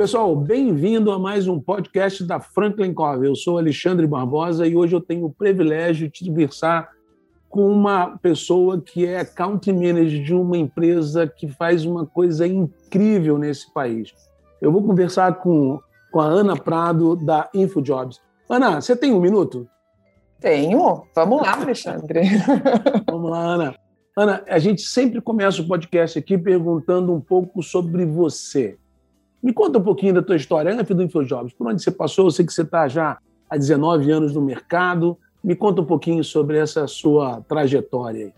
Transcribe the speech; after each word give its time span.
Pessoal, 0.00 0.34
bem-vindo 0.34 1.12
a 1.12 1.18
mais 1.18 1.46
um 1.46 1.60
podcast 1.60 2.24
da 2.24 2.40
Franklin 2.40 2.94
Covey. 2.94 3.28
Eu 3.28 3.36
sou 3.36 3.58
Alexandre 3.58 4.06
Barbosa 4.06 4.66
e 4.66 4.74
hoje 4.74 4.96
eu 4.96 5.00
tenho 5.02 5.26
o 5.26 5.30
privilégio 5.30 6.10
de 6.10 6.24
conversar 6.26 6.88
com 7.50 7.70
uma 7.70 8.16
pessoa 8.16 8.80
que 8.80 9.04
é 9.04 9.22
country 9.26 9.74
manager 9.74 10.22
de 10.24 10.34
uma 10.34 10.56
empresa 10.56 11.26
que 11.26 11.48
faz 11.48 11.84
uma 11.84 12.06
coisa 12.06 12.46
incrível 12.46 13.36
nesse 13.36 13.70
país. 13.74 14.14
Eu 14.58 14.72
vou 14.72 14.82
conversar 14.82 15.34
com, 15.34 15.78
com 16.10 16.18
a 16.18 16.24
Ana 16.24 16.56
Prado, 16.56 17.14
da 17.14 17.50
InfoJobs. 17.52 18.22
Ana, 18.48 18.80
você 18.80 18.96
tem 18.96 19.12
um 19.12 19.20
minuto? 19.20 19.68
Tenho. 20.40 21.02
Vamos 21.14 21.42
lá, 21.42 21.60
Alexandre. 21.60 22.22
Vamos 23.06 23.30
lá, 23.30 23.40
Ana. 23.40 23.74
Ana, 24.16 24.42
a 24.48 24.58
gente 24.58 24.80
sempre 24.80 25.20
começa 25.20 25.60
o 25.60 25.68
podcast 25.68 26.18
aqui 26.18 26.38
perguntando 26.38 27.12
um 27.12 27.20
pouco 27.20 27.62
sobre 27.62 28.06
você. 28.06 28.78
Me 29.42 29.52
conta 29.52 29.78
um 29.78 29.82
pouquinho 29.82 30.14
da 30.14 30.22
tua 30.22 30.36
história 30.36 30.72
antes 30.72 30.94
do 30.94 31.02
InfoJobs. 31.02 31.52
Por 31.54 31.66
onde 31.66 31.82
você 31.82 31.90
passou? 31.90 32.26
Eu 32.26 32.30
sei 32.30 32.44
que 32.44 32.52
você 32.52 32.62
está 32.62 32.88
já 32.88 33.18
há 33.48 33.56
19 33.56 34.10
anos 34.10 34.34
no 34.34 34.42
mercado. 34.42 35.18
Me 35.42 35.56
conta 35.56 35.80
um 35.80 35.86
pouquinho 35.86 36.22
sobre 36.22 36.58
essa 36.58 36.86
sua 36.86 37.40
trajetória. 37.48 38.32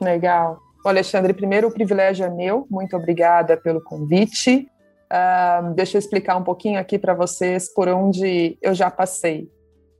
Legal. 0.00 0.60
Alexandre, 0.84 1.32
primeiro 1.32 1.68
o 1.68 1.72
privilégio 1.72 2.24
é 2.24 2.30
meu. 2.30 2.66
Muito 2.70 2.96
obrigada 2.96 3.56
pelo 3.56 3.80
convite. 3.80 4.68
Uh, 5.06 5.74
deixa 5.74 5.96
eu 5.96 5.98
explicar 5.98 6.36
um 6.36 6.44
pouquinho 6.44 6.78
aqui 6.78 6.98
para 6.98 7.14
vocês 7.14 7.72
por 7.72 7.88
onde 7.88 8.56
eu 8.62 8.74
já 8.74 8.90
passei. 8.90 9.48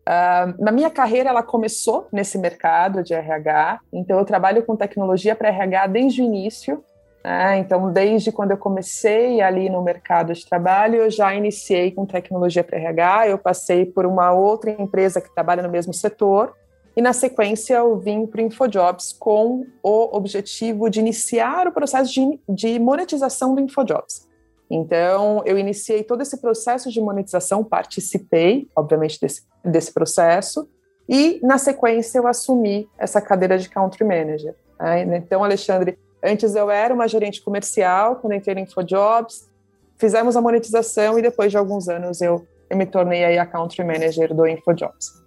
Uh, 0.09 0.63
na 0.63 0.71
minha 0.71 0.91
carreira, 0.91 1.31
ela 1.31 1.43
começou 1.43 2.07
nesse 2.13 2.39
mercado 2.39 3.03
de 3.03 3.13
RH, 3.13 3.81
então 3.93 4.19
eu 4.19 4.25
trabalho 4.25 4.65
com 4.65 4.77
tecnologia 4.77 5.35
para 5.35 5.49
RH 5.49 5.87
desde 5.89 6.23
o 6.23 6.25
início, 6.25 6.85
né? 7.27 7.59
Então, 7.59 7.93
desde 7.93 8.31
quando 8.31 8.53
eu 8.53 8.57
comecei 8.57 9.41
ali 9.41 9.69
no 9.69 9.83
mercado 9.83 10.33
de 10.33 10.47
trabalho, 10.49 11.03
eu 11.03 11.11
já 11.11 11.35
iniciei 11.35 11.91
com 11.91 12.07
tecnologia 12.07 12.63
para 12.63 12.79
RH, 12.79 13.31
eu 13.31 13.37
passei 13.37 13.85
por 13.85 14.07
uma 14.07 14.31
outra 14.31 14.71
empresa 14.71 15.21
que 15.21 15.35
trabalha 15.35 15.61
no 15.61 15.69
mesmo 15.69 15.93
setor, 15.93 16.55
e 16.97 17.03
na 17.03 17.13
sequência 17.13 17.75
eu 17.75 17.99
vim 17.99 18.29
para 18.29 18.41
o 18.41 18.45
InfoJobs 18.45 19.13
com 19.13 19.67
o 19.83 20.17
objetivo 20.17 20.89
de 20.89 21.01
iniciar 21.01 21.67
o 21.67 21.73
processo 21.73 22.13
de, 22.13 22.41
de 22.49 22.79
monetização 22.79 23.57
do 23.57 23.61
InfoJobs. 23.61 24.29
Então, 24.71 25.43
eu 25.45 25.59
iniciei 25.59 26.05
todo 26.05 26.23
esse 26.23 26.41
processo 26.41 26.93
de 26.93 27.01
monetização, 27.01 27.65
participei, 27.65 28.69
obviamente, 28.77 29.21
desse, 29.21 29.43
desse 29.65 29.93
processo, 29.93 30.69
e 31.09 31.41
na 31.43 31.59
sequência 31.59 32.19
eu 32.19 32.29
assumi 32.29 32.89
essa 32.97 33.21
cadeira 33.21 33.59
de 33.59 33.69
Country 33.69 34.05
Manager. 34.05 34.55
Né? 34.79 35.17
Então, 35.17 35.43
Alexandre, 35.43 35.99
Antes 36.27 36.57
eu 36.57 36.69
era 36.69 36.93
uma 36.93 37.07
gerente 37.07 37.41
comercial, 37.41 38.17
quando 38.17 38.33
entrei 38.33 38.57
no 38.57 38.63
InfoJobs, 38.63 39.49
fizemos 39.97 40.37
a 40.37 40.41
monetização 40.41 41.17
e 41.17 41.23
depois 41.23 41.53
de 41.53 41.57
alguns 41.57 41.89
anos 41.89 42.21
eu, 42.21 42.45
eu 42.69 42.77
me 42.77 42.85
tornei 42.85 43.25
aí 43.25 43.39
a 43.39 43.47
Country 43.47 43.85
Manager 43.85 44.35
do 44.35 44.45
InfoJobs. 44.45 45.23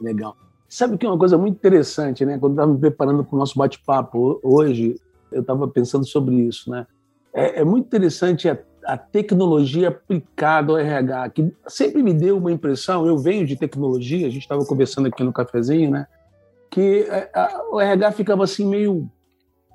Legal. 0.00 0.36
Sabe 0.68 0.96
que 0.96 1.04
é 1.04 1.08
uma 1.08 1.18
coisa 1.18 1.36
muito 1.36 1.56
interessante, 1.56 2.24
né? 2.24 2.38
Quando 2.38 2.52
eu 2.52 2.56
estava 2.56 2.72
me 2.72 2.78
preparando 2.78 3.24
para 3.24 3.34
o 3.34 3.38
nosso 3.38 3.58
bate-papo 3.58 4.38
hoje, 4.42 5.00
eu 5.32 5.40
estava 5.40 5.66
pensando 5.66 6.06
sobre 6.06 6.36
isso, 6.36 6.70
né? 6.70 6.86
É, 7.34 7.60
é 7.60 7.64
muito 7.64 7.86
interessante 7.86 8.48
a, 8.48 8.56
a, 8.84 8.96
tecnologia 8.96 9.88
aplicada 9.88 10.72
ao 10.72 10.78
RH, 10.78 11.30
que 11.30 11.52
sempre 11.66 12.02
me 12.02 12.14
deu 12.14 12.38
uma 12.38 12.52
impressão, 12.52 13.04
eu 13.04 13.18
venho 13.18 13.44
de 13.44 13.56
tecnologia, 13.56 14.26
a 14.26 14.30
gente 14.30 14.42
estava 14.42 14.64
conversando 14.64 15.08
aqui 15.08 15.24
no 15.24 15.32
cafezinho, 15.32 15.90
né? 15.90 16.06
Que 16.70 17.06
a, 17.34 17.42
a, 17.42 17.68
o 17.72 17.80
RH 17.80 18.12
ficava 18.12 18.44
assim 18.44 18.64
meio 18.64 19.10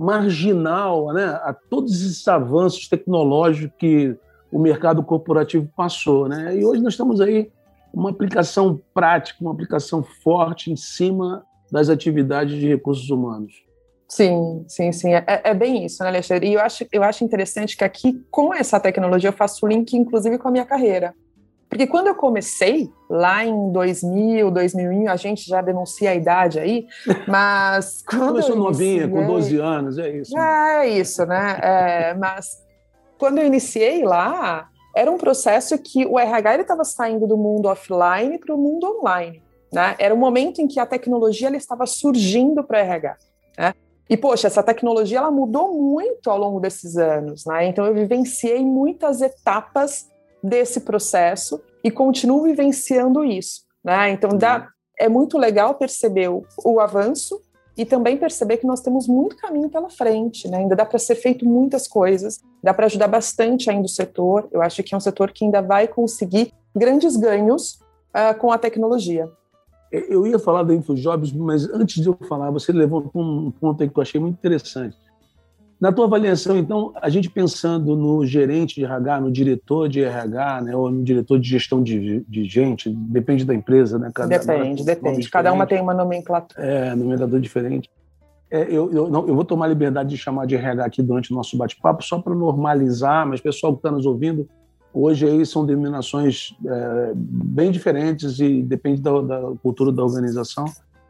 marginal 0.01 1.13
né, 1.13 1.25
a 1.43 1.53
todos 1.53 1.93
esses 2.01 2.27
avanços 2.27 2.89
tecnológicos 2.89 3.77
que 3.77 4.17
o 4.51 4.59
mercado 4.59 5.03
corporativo 5.03 5.69
passou. 5.75 6.27
Né? 6.27 6.57
E 6.57 6.65
hoje 6.65 6.81
nós 6.81 6.93
estamos 6.93 7.21
aí 7.21 7.51
uma 7.93 8.09
aplicação 8.09 8.81
prática, 8.93 9.37
uma 9.41 9.51
aplicação 9.51 10.01
forte 10.01 10.71
em 10.71 10.75
cima 10.75 11.45
das 11.71 11.87
atividades 11.87 12.59
de 12.59 12.67
recursos 12.67 13.09
humanos. 13.09 13.53
Sim, 14.07 14.65
sim, 14.67 14.91
sim. 14.91 15.13
É, 15.13 15.23
é, 15.25 15.53
bem 15.53 15.85
isso, 15.85 16.03
né, 16.03 16.09
Alexandre? 16.09 16.49
E 16.49 16.53
eu 16.55 16.59
acho, 16.59 16.85
eu 16.91 17.03
acho 17.03 17.23
interessante 17.23 17.77
que 17.77 17.83
aqui, 17.83 18.25
com 18.29 18.53
essa 18.53 18.77
tecnologia, 18.77 19.29
eu 19.29 19.33
faço 19.33 19.65
link, 19.65 19.93
inclusive, 19.93 20.37
com 20.37 20.49
a 20.49 20.51
minha 20.51 20.65
carreira. 20.65 21.13
Porque 21.71 21.87
quando 21.87 22.07
eu 22.07 22.15
comecei, 22.15 22.91
lá 23.09 23.45
em 23.45 23.71
2000, 23.71 24.51
2001, 24.51 25.09
a 25.09 25.15
gente 25.15 25.47
já 25.47 25.61
denuncia 25.61 26.11
a 26.11 26.15
idade 26.15 26.59
aí, 26.59 26.85
mas... 27.25 28.03
Começou 28.03 28.57
novinha, 28.57 29.07
com 29.07 29.25
12 29.25 29.57
anos, 29.57 29.97
é 29.97 30.09
isso. 30.17 30.37
É, 30.37 30.85
é 30.85 30.89
isso, 30.89 31.25
né? 31.25 31.59
É, 31.63 32.13
mas 32.13 32.61
quando 33.17 33.37
eu 33.37 33.47
iniciei 33.47 34.03
lá, 34.03 34.67
era 34.93 35.09
um 35.09 35.17
processo 35.17 35.77
que 35.77 36.05
o 36.05 36.19
RH 36.19 36.57
estava 36.57 36.83
saindo 36.83 37.25
do 37.25 37.37
mundo 37.37 37.69
offline 37.69 38.37
para 38.37 38.53
o 38.53 38.57
mundo 38.57 38.97
online. 38.99 39.41
Né? 39.71 39.95
Era 39.97 40.13
o 40.13 40.17
um 40.17 40.19
momento 40.19 40.59
em 40.59 40.67
que 40.67 40.77
a 40.77 40.85
tecnologia 40.85 41.47
ela 41.47 41.55
estava 41.55 41.85
surgindo 41.85 42.65
para 42.65 42.79
o 42.79 42.81
RH. 42.81 43.15
Né? 43.57 43.73
E, 44.09 44.17
poxa, 44.17 44.47
essa 44.47 44.61
tecnologia 44.61 45.19
ela 45.19 45.31
mudou 45.31 45.73
muito 45.73 46.29
ao 46.29 46.37
longo 46.37 46.59
desses 46.59 46.97
anos. 46.97 47.45
Né? 47.45 47.67
Então, 47.67 47.85
eu 47.85 47.93
vivenciei 47.93 48.65
muitas 48.65 49.21
etapas 49.21 50.10
desse 50.43 50.81
processo 50.81 51.61
e 51.83 51.91
continuo 51.91 52.43
vivenciando 52.43 53.23
isso. 53.23 53.61
Né? 53.83 54.11
Então, 54.11 54.37
dá, 54.37 54.67
é 54.97 55.09
muito 55.09 55.37
legal 55.37 55.75
perceber 55.75 56.29
o, 56.29 56.43
o, 56.63 56.79
avanço 56.79 57.41
e 57.77 57.85
também 57.85 58.17
perceber 58.17 58.57
que 58.57 58.67
nós 58.67 58.81
temos 58.81 59.07
muito 59.07 59.37
caminho 59.37 59.69
pela 59.69 59.89
frente, 59.89 60.47
né? 60.47 60.57
ainda 60.59 60.75
dá 60.75 60.85
para 60.85 60.99
ser 60.99 61.15
feito 61.15 61.45
muitas 61.45 61.87
coisas, 61.87 62.39
dá 62.63 62.73
para 62.73 62.85
ajudar 62.85 63.07
bastante 63.07 63.69
ainda 63.69 63.85
o 63.85 63.89
setor. 63.89 64.47
Eu 64.51 64.61
acho 64.61 64.83
que 64.83 64.93
é 64.93 64.97
um 64.97 65.01
setor 65.01 65.31
que 65.31 65.45
ainda 65.45 65.61
vai 65.61 65.87
conseguir 65.87 66.53
grandes 66.75 67.15
ganhos 67.15 67.79
uh, 68.15 68.37
com 68.39 68.51
a 68.51 68.57
tecnologia. 68.57 69.29
Eu 69.91 70.25
ia 70.25 70.39
falar 70.39 70.63
da 70.63 70.73
InfoJobs, 70.73 71.33
mas 71.33 71.69
antes 71.69 72.01
de 72.01 72.07
eu 72.07 72.17
falar, 72.29 72.49
você 72.49 72.71
levantou 72.71 73.21
um 73.21 73.51
ponto 73.51 73.83
aí 73.83 73.89
que 73.89 73.97
eu 73.97 74.01
achei 74.01 74.21
muito 74.21 74.35
interessante 74.35 74.95
na 75.81 75.91
tua 75.91 76.05
avaliação, 76.05 76.55
então, 76.57 76.93
a 77.01 77.09
gente 77.09 77.27
pensando 77.27 77.95
no 77.95 78.23
gerente 78.23 78.75
de 78.75 78.85
RH, 78.85 79.21
no 79.21 79.31
diretor 79.31 79.89
de 79.89 80.03
RH, 80.03 80.61
né, 80.61 80.75
ou 80.75 80.91
no 80.91 81.03
diretor 81.03 81.39
de 81.39 81.49
gestão 81.49 81.81
de, 81.81 82.23
de 82.29 82.45
gente, 82.45 82.87
depende 82.91 83.43
da 83.43 83.55
empresa, 83.55 83.97
né? 83.97 84.11
Cada, 84.13 84.37
depende, 84.37 84.85
depende. 84.85 85.27
Cada 85.27 85.51
uma 85.51 85.65
tem 85.65 85.81
uma 85.81 85.95
nomenclatura. 85.95 86.63
É, 86.63 86.93
nomenclatura 86.93 87.41
diferente. 87.41 87.89
É, 88.51 88.61
eu, 88.69 88.91
eu, 88.93 89.09
não, 89.09 89.27
eu 89.27 89.33
vou 89.33 89.43
tomar 89.43 89.65
a 89.65 89.69
liberdade 89.69 90.09
de 90.09 90.17
chamar 90.17 90.45
de 90.45 90.55
RH 90.55 90.85
aqui 90.85 91.01
durante 91.01 91.31
o 91.31 91.35
nosso 91.35 91.57
bate-papo, 91.57 92.03
só 92.03 92.21
para 92.21 92.35
normalizar, 92.35 93.25
mas 93.25 93.41
pessoal 93.41 93.73
que 93.73 93.79
está 93.79 93.89
nos 93.89 94.05
ouvindo, 94.05 94.47
hoje 94.93 95.25
aí 95.25 95.43
são 95.47 95.65
denominações 95.65 96.55
é, 96.63 97.11
bem 97.15 97.71
diferentes 97.71 98.39
e 98.39 98.61
depende 98.61 99.01
da, 99.01 99.19
da 99.19 99.41
cultura 99.63 99.91
da 99.91 100.03
organização. 100.03 100.65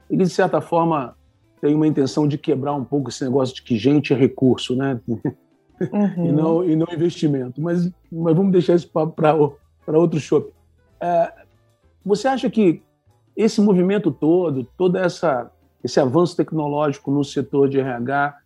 E, 0.10 0.16
de 0.16 0.30
certa 0.30 0.62
forma, 0.62 1.14
tem 1.62 1.76
uma 1.76 1.88
intenção 1.88 2.28
de 2.28 2.38
quebrar 2.38 2.74
um 2.74 2.84
pouco 2.84 3.10
esse 3.10 3.24
negócio 3.24 3.56
de 3.56 3.62
que 3.62 3.78
gente 3.78 4.12
é 4.12 4.16
recurso, 4.16 4.76
né? 4.76 5.00
Uhum. 5.92 6.28
e, 6.28 6.32
não, 6.32 6.64
e 6.64 6.76
não 6.76 6.86
investimento. 6.94 7.60
Mas, 7.60 7.90
mas 8.12 8.36
vamos 8.36 8.52
deixar 8.52 8.76
isso 8.76 8.88
para 8.88 9.98
outro 9.98 10.20
show. 10.20 10.52
É, 11.00 11.34
você 12.06 12.28
acha 12.28 12.48
que 12.52 12.84
esse 13.36 13.60
movimento 13.60 14.12
todo, 14.12 14.64
todo 14.78 14.96
essa, 14.96 15.50
esse 15.84 16.00
avanço 16.00 16.38
tecnológico 16.38 17.10
no 17.10 17.24
setor 17.24 17.68
de 17.68 17.80
RH, 17.80 18.38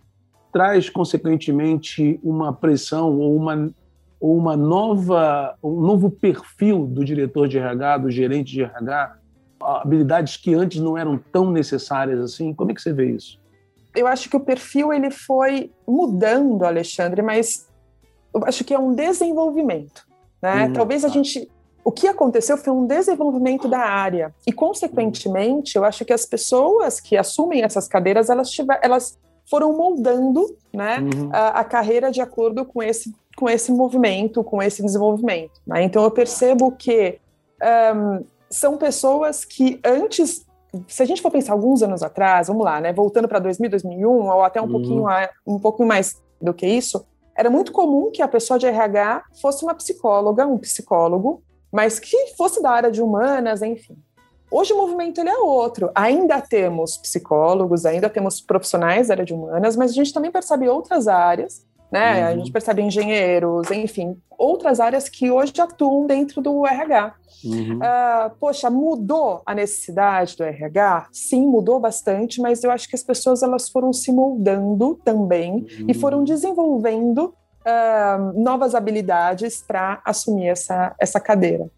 traz, 0.50 0.90
consequentemente, 0.90 2.18
uma 2.24 2.54
pressão 2.54 3.20
ou 3.20 3.36
uma, 3.36 3.70
ou 4.18 4.38
uma 4.38 4.56
nova, 4.56 5.58
um 5.62 5.82
novo 5.82 6.10
perfil 6.10 6.88
do 6.88 7.04
diretor 7.04 7.50
de 7.50 7.58
RH, 7.58 7.98
do 7.98 8.10
gerente 8.10 8.54
de 8.54 8.62
RH, 8.62 9.18
habilidades 9.66 10.38
que 10.38 10.54
antes 10.54 10.80
não 10.80 10.98
eram 10.98 11.18
tão 11.32 11.52
necessárias 11.52 12.20
assim? 12.20 12.54
Como 12.54 12.72
é 12.72 12.74
que 12.74 12.82
você 12.82 12.94
vê 12.94 13.12
isso? 13.12 13.40
Eu 13.96 14.08
acho 14.08 14.30
que 14.30 14.36
o 14.36 14.40
perfil 14.40 14.92
ele 14.94 15.10
foi 15.10 15.72
mudando, 15.88 16.64
Alexandre, 16.64 17.22
mas 17.22 17.68
eu 18.34 18.44
acho 18.46 18.64
que 18.64 18.74
é 18.74 18.80
um 18.80 18.94
desenvolvimento, 18.94 20.06
né? 20.42 20.66
Hum, 20.66 20.74
Talvez 20.74 21.06
a 21.06 21.08
tá. 21.08 21.14
gente 21.14 21.50
o 21.86 21.92
que 21.92 22.08
aconteceu 22.08 22.58
foi 22.58 22.74
um 22.74 22.88
desenvolvimento 22.88 23.68
da 23.68 23.78
área 23.78 24.34
e, 24.46 24.52
consequentemente, 24.52 25.76
eu 25.76 25.86
acho 25.86 26.04
que 26.04 26.12
as 26.12 26.26
pessoas 26.26 27.00
que 27.00 27.16
assumem 27.16 27.62
essas 27.62 27.88
cadeiras 27.88 28.28
elas, 28.28 28.50
tiver, 28.50 28.80
elas 28.82 29.20
foram 29.48 29.72
moldando 29.78 30.44
né, 30.74 30.98
uhum. 30.98 31.30
a, 31.32 31.60
a, 31.60 31.64
carreira 31.64 32.12
de 32.12 32.22
acordo 32.22 32.66
com 32.66 32.82
esse, 32.82 33.14
com 33.38 33.48
esse 33.48 33.72
movimento, 33.72 34.44
com 34.44 34.64
esse 34.64 34.82
desenvolvimento. 34.82 35.62
Né? 35.66 35.84
Então, 35.84 36.04
eu 36.04 36.10
percebo 36.10 36.72
que 36.72 37.20
um, 37.62 38.26
são 38.50 38.78
pessoas 38.78 39.44
que 39.44 39.80
antes, 39.84 40.46
se 40.88 41.04
a 41.04 41.06
gente 41.06 41.22
for 41.22 41.32
pensar 41.32 41.54
alguns 41.54 41.82
anos 41.82 42.04
atrás, 42.04 42.48
vamos 42.48 42.64
lá, 42.64 42.80
né, 42.80 42.94
voltando 42.94 43.28
para 43.28 43.40
2000, 43.40 43.70
2001 43.70 44.10
ou 44.10 44.44
até 44.44 44.62
um 44.62 44.66
uhum. 44.66 44.72
pouquinho 44.72 45.06
um 45.46 45.60
pouquinho 45.60 45.88
mais 45.88 46.22
do 46.42 46.54
que 46.54 46.68
isso, 46.68 47.06
era 47.36 47.50
muito 47.50 47.72
comum 47.72 48.12
que 48.12 48.22
a 48.22 48.28
pessoa 48.28 48.58
de 48.58 48.66
RH 48.66 49.24
fosse 49.42 49.64
uma 49.64 49.76
psicóloga, 49.76 50.48
um 50.48 50.58
psicólogo, 50.58 51.44
mas 51.72 52.00
que 52.00 52.34
fosse 52.38 52.62
da 52.62 52.72
área 52.72 52.92
de 52.92 53.02
humanas, 53.02 53.62
enfim. 53.62 53.98
Hoje 54.50 54.72
o 54.72 54.78
movimento 54.78 55.20
ele 55.20 55.30
é 55.30 55.38
outro. 55.38 55.92
Ainda 55.94 56.40
temos 56.40 56.96
psicólogos, 56.96 57.86
ainda 57.86 58.10
temos 58.10 58.40
profissionais 58.40 59.08
da 59.08 59.16
área 59.16 59.26
de 59.26 59.34
humanas, 59.34 59.76
mas 59.76 59.92
a 59.92 59.94
gente 59.94 60.14
também 60.14 60.32
percebe 60.32 60.70
outras 60.70 61.08
áreas, 61.10 61.66
né? 61.92 62.22
Uhum. 62.22 62.28
A 62.28 62.36
gente 62.38 62.52
percebe 62.52 62.82
engenheiros, 62.82 63.72
enfim, 63.72 64.18
outras 64.38 64.80
áreas 64.80 65.08
que 65.08 65.32
hoje 65.32 65.54
atuam 65.60 66.06
dentro 66.06 66.42
do 66.42 66.66
RH. 66.66 67.16
Uhum. 67.44 67.78
Uh, 67.78 68.36
poxa, 68.40 68.70
mudou 68.70 69.42
a 69.46 69.54
necessidade 69.54 70.36
do 70.36 70.44
RH? 70.44 71.08
Sim, 71.12 71.48
mudou 71.48 71.80
bastante, 71.80 72.42
mas 72.42 72.64
eu 72.64 72.72
acho 72.72 72.90
que 72.90 72.96
as 72.96 73.04
pessoas 73.04 73.44
elas 73.44 73.70
foram 73.70 73.94
se 73.94 74.12
moldando 74.12 75.00
também 75.04 75.54
uhum. 75.80 75.86
e 75.88 75.94
foram 75.94 76.24
desenvolvendo 76.24 77.34
uh, 77.66 78.42
novas 78.42 78.76
habilidades 78.76 79.64
para 79.66 80.02
assumir 80.04 80.48
essa, 80.48 80.96
essa 81.00 81.20
cadeira. 81.20 81.70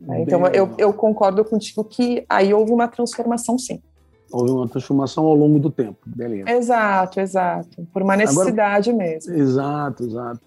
Né? 0.00 0.22
Então, 0.22 0.46
eu, 0.48 0.70
eu 0.78 0.92
concordo 0.92 1.44
contigo 1.44 1.82
que 1.84 2.24
aí 2.28 2.54
houve 2.54 2.72
uma 2.72 2.88
transformação, 2.88 3.58
sim. 3.58 3.82
Houve 4.30 4.50
uma 4.50 4.68
transformação 4.68 5.24
ao 5.24 5.34
longo 5.34 5.58
do 5.58 5.70
tempo, 5.70 5.98
beleza. 6.04 6.50
Exato, 6.50 7.20
exato. 7.20 7.86
Por 7.92 8.02
uma 8.02 8.16
necessidade 8.16 8.90
Agora, 8.90 9.06
mesmo. 9.06 9.34
Exato, 9.34 10.04
exato. 10.04 10.40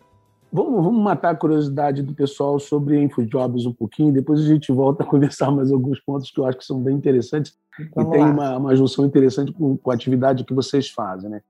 Vamos, 0.53 0.83
vamos 0.83 1.01
matar 1.01 1.31
a 1.31 1.35
curiosidade 1.35 2.03
do 2.03 2.13
pessoal 2.13 2.59
sobre 2.59 3.01
InfoJobs 3.01 3.65
um 3.65 3.73
pouquinho, 3.73 4.11
depois 4.11 4.41
a 4.41 4.45
gente 4.45 4.71
volta 4.71 5.03
a 5.03 5.05
conversar 5.07 5.49
mais 5.49 5.71
alguns 5.71 5.99
pontos 5.99 6.29
que 6.29 6.39
eu 6.39 6.45
acho 6.45 6.57
que 6.57 6.65
são 6.65 6.79
bem 6.79 6.95
interessantes 6.95 7.55
vamos 7.95 8.09
e 8.09 8.11
tem 8.11 8.23
uma, 8.23 8.57
uma, 8.57 8.75
junção 8.75 9.05
interessante 9.05 9.51
com, 9.51 9.77
com 9.77 9.91
a 9.91 9.93
atividade 9.93 10.43
que 10.43 10.53
vocês 10.53 10.89
fazem. 10.89 11.29
Né? 11.29 11.41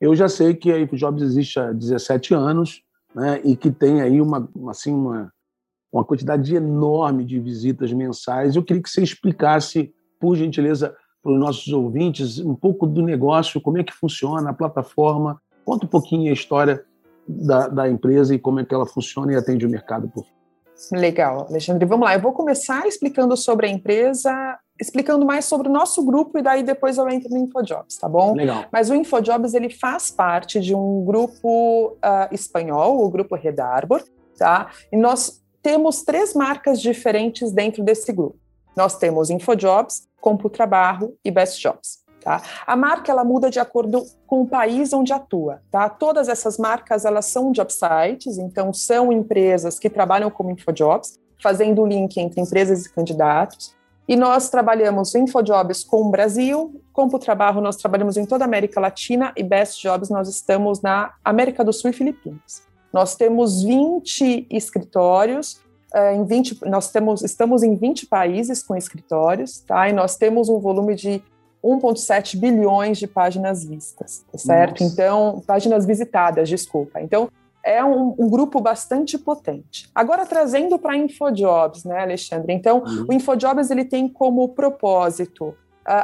Eu 0.00 0.14
já 0.14 0.28
sei 0.28 0.54
que 0.54 0.72
a 0.72 0.78
InfoJobs 0.78 1.22
existe 1.22 1.60
há 1.60 1.72
17 1.72 2.34
anos 2.34 2.82
né, 3.14 3.40
e 3.44 3.56
que 3.56 3.70
tem 3.70 4.02
aí 4.02 4.20
uma, 4.20 4.48
assim, 4.68 4.92
uma, 4.92 5.32
uma 5.92 6.04
quantidade 6.04 6.54
enorme 6.54 7.24
de 7.24 7.38
visitas 7.38 7.92
mensais. 7.92 8.56
Eu 8.56 8.64
queria 8.64 8.82
que 8.82 8.90
você 8.90 9.02
explicasse, 9.02 9.92
por 10.18 10.36
gentileza, 10.36 10.94
para 11.22 11.32
os 11.32 11.38
nossos 11.38 11.72
ouvintes 11.72 12.38
um 12.38 12.54
pouco 12.54 12.86
do 12.86 13.02
negócio, 13.02 13.60
como 13.60 13.78
é 13.78 13.84
que 13.84 13.92
funciona 13.92 14.50
a 14.50 14.54
plataforma. 14.54 15.40
Conta 15.64 15.86
um 15.86 15.88
pouquinho 15.88 16.30
a 16.30 16.32
história 16.32 16.82
da, 17.28 17.68
da 17.68 17.88
empresa 17.88 18.34
e 18.34 18.38
como 18.38 18.60
é 18.60 18.64
que 18.64 18.74
ela 18.74 18.86
funciona 18.86 19.32
e 19.32 19.36
atende 19.36 19.66
o 19.66 19.70
mercado 19.70 20.08
por 20.08 20.24
Legal, 20.92 21.46
Alexandre. 21.48 21.84
Vamos 21.84 22.06
lá. 22.06 22.14
Eu 22.14 22.20
vou 22.20 22.32
começar 22.32 22.86
explicando 22.86 23.36
sobre 23.36 23.66
a 23.66 23.70
empresa, 23.70 24.58
explicando 24.80 25.26
mais 25.26 25.44
sobre 25.44 25.68
o 25.68 25.72
nosso 25.72 26.02
grupo 26.04 26.38
e 26.38 26.42
daí 26.42 26.62
depois 26.62 26.96
eu 26.96 27.08
entro 27.08 27.28
no 27.28 27.38
InfoJobs, 27.38 27.98
tá 27.98 28.08
bom? 28.08 28.34
Legal. 28.34 28.64
Mas 28.72 28.88
o 28.88 28.94
InfoJobs 28.94 29.52
ele 29.52 29.68
faz 29.68 30.10
parte 30.10 30.58
de 30.58 30.74
um 30.74 31.04
grupo 31.04 31.98
uh, 31.98 32.32
espanhol, 32.32 33.04
o 33.04 33.10
grupo 33.10 33.36
Red 33.36 33.60
Arbor, 33.60 34.02
tá? 34.38 34.70
E 34.90 34.96
nós 34.96 35.42
temos 35.62 36.02
três 36.02 36.32
marcas 36.32 36.80
diferentes 36.80 37.52
dentro 37.52 37.84
desse 37.84 38.10
grupo. 38.12 38.38
Nós 38.74 38.96
temos 38.96 39.28
InfoJobs, 39.28 40.08
CompuTrabarro 40.20 41.14
e 41.24 41.30
Best 41.30 41.60
Jobs. 41.60 42.00
Tá? 42.20 42.42
A 42.66 42.76
marca 42.76 43.10
ela 43.10 43.24
muda 43.24 43.50
de 43.50 43.58
acordo 43.58 44.04
com 44.26 44.42
o 44.42 44.46
país 44.46 44.92
onde 44.92 45.12
atua. 45.12 45.62
Tá? 45.70 45.88
Todas 45.88 46.28
essas 46.28 46.58
marcas 46.58 47.04
elas 47.04 47.26
são 47.26 47.50
job 47.50 47.72
sites, 47.72 48.38
então 48.38 48.72
são 48.72 49.10
empresas 49.10 49.78
que 49.78 49.88
trabalham 49.88 50.30
como 50.30 50.50
InfoJobs, 50.50 51.18
fazendo 51.42 51.82
o 51.82 51.86
link 51.86 52.18
entre 52.18 52.40
empresas 52.40 52.84
e 52.84 52.92
candidatos. 52.92 53.74
E 54.06 54.16
nós 54.16 54.50
trabalhamos 54.50 55.14
InfoJobs 55.14 55.84
com 55.84 56.02
o 56.02 56.10
Brasil, 56.10 56.82
CompuTrabarro 56.92 57.60
nós 57.60 57.76
trabalhamos 57.76 58.16
em 58.16 58.26
toda 58.26 58.44
a 58.44 58.46
América 58.46 58.80
Latina 58.80 59.32
e 59.36 59.42
Best 59.42 59.80
Jobs 59.80 60.10
nós 60.10 60.28
estamos 60.28 60.82
na 60.82 61.14
América 61.24 61.64
do 61.64 61.72
Sul 61.72 61.90
e 61.90 61.92
Filipinas. 61.92 62.62
Nós 62.92 63.14
temos 63.14 63.62
20 63.62 64.48
escritórios, 64.50 65.60
em 66.14 66.24
20, 66.24 66.66
nós 66.66 66.90
temos, 66.90 67.22
estamos 67.22 67.62
em 67.62 67.74
20 67.74 68.06
países 68.06 68.62
com 68.62 68.76
escritórios, 68.76 69.60
tá? 69.60 69.88
E 69.88 69.92
nós 69.92 70.16
temos 70.16 70.48
um 70.48 70.58
volume 70.58 70.94
de 70.94 71.22
1,7 71.64 72.38
bilhões 72.38 72.98
de 72.98 73.06
páginas 73.06 73.64
vistas, 73.64 74.24
tá 74.30 74.38
certo? 74.38 74.82
Nossa. 74.82 74.92
Então, 74.92 75.42
páginas 75.46 75.84
visitadas, 75.84 76.48
desculpa. 76.48 77.00
Então, 77.00 77.28
é 77.64 77.84
um, 77.84 78.14
um, 78.18 78.28
grupo 78.28 78.60
bastante 78.60 79.18
potente. 79.18 79.88
Agora, 79.94 80.24
trazendo 80.24 80.78
para 80.78 80.96
InfoJobs, 80.96 81.84
né, 81.84 82.00
Alexandre? 82.00 82.54
Então, 82.54 82.82
uhum. 82.86 83.06
o 83.08 83.12
InfoJobs 83.12 83.70
ele 83.70 83.84
tem 83.84 84.08
como 84.08 84.48
propósito 84.48 85.48
uh, 85.48 85.54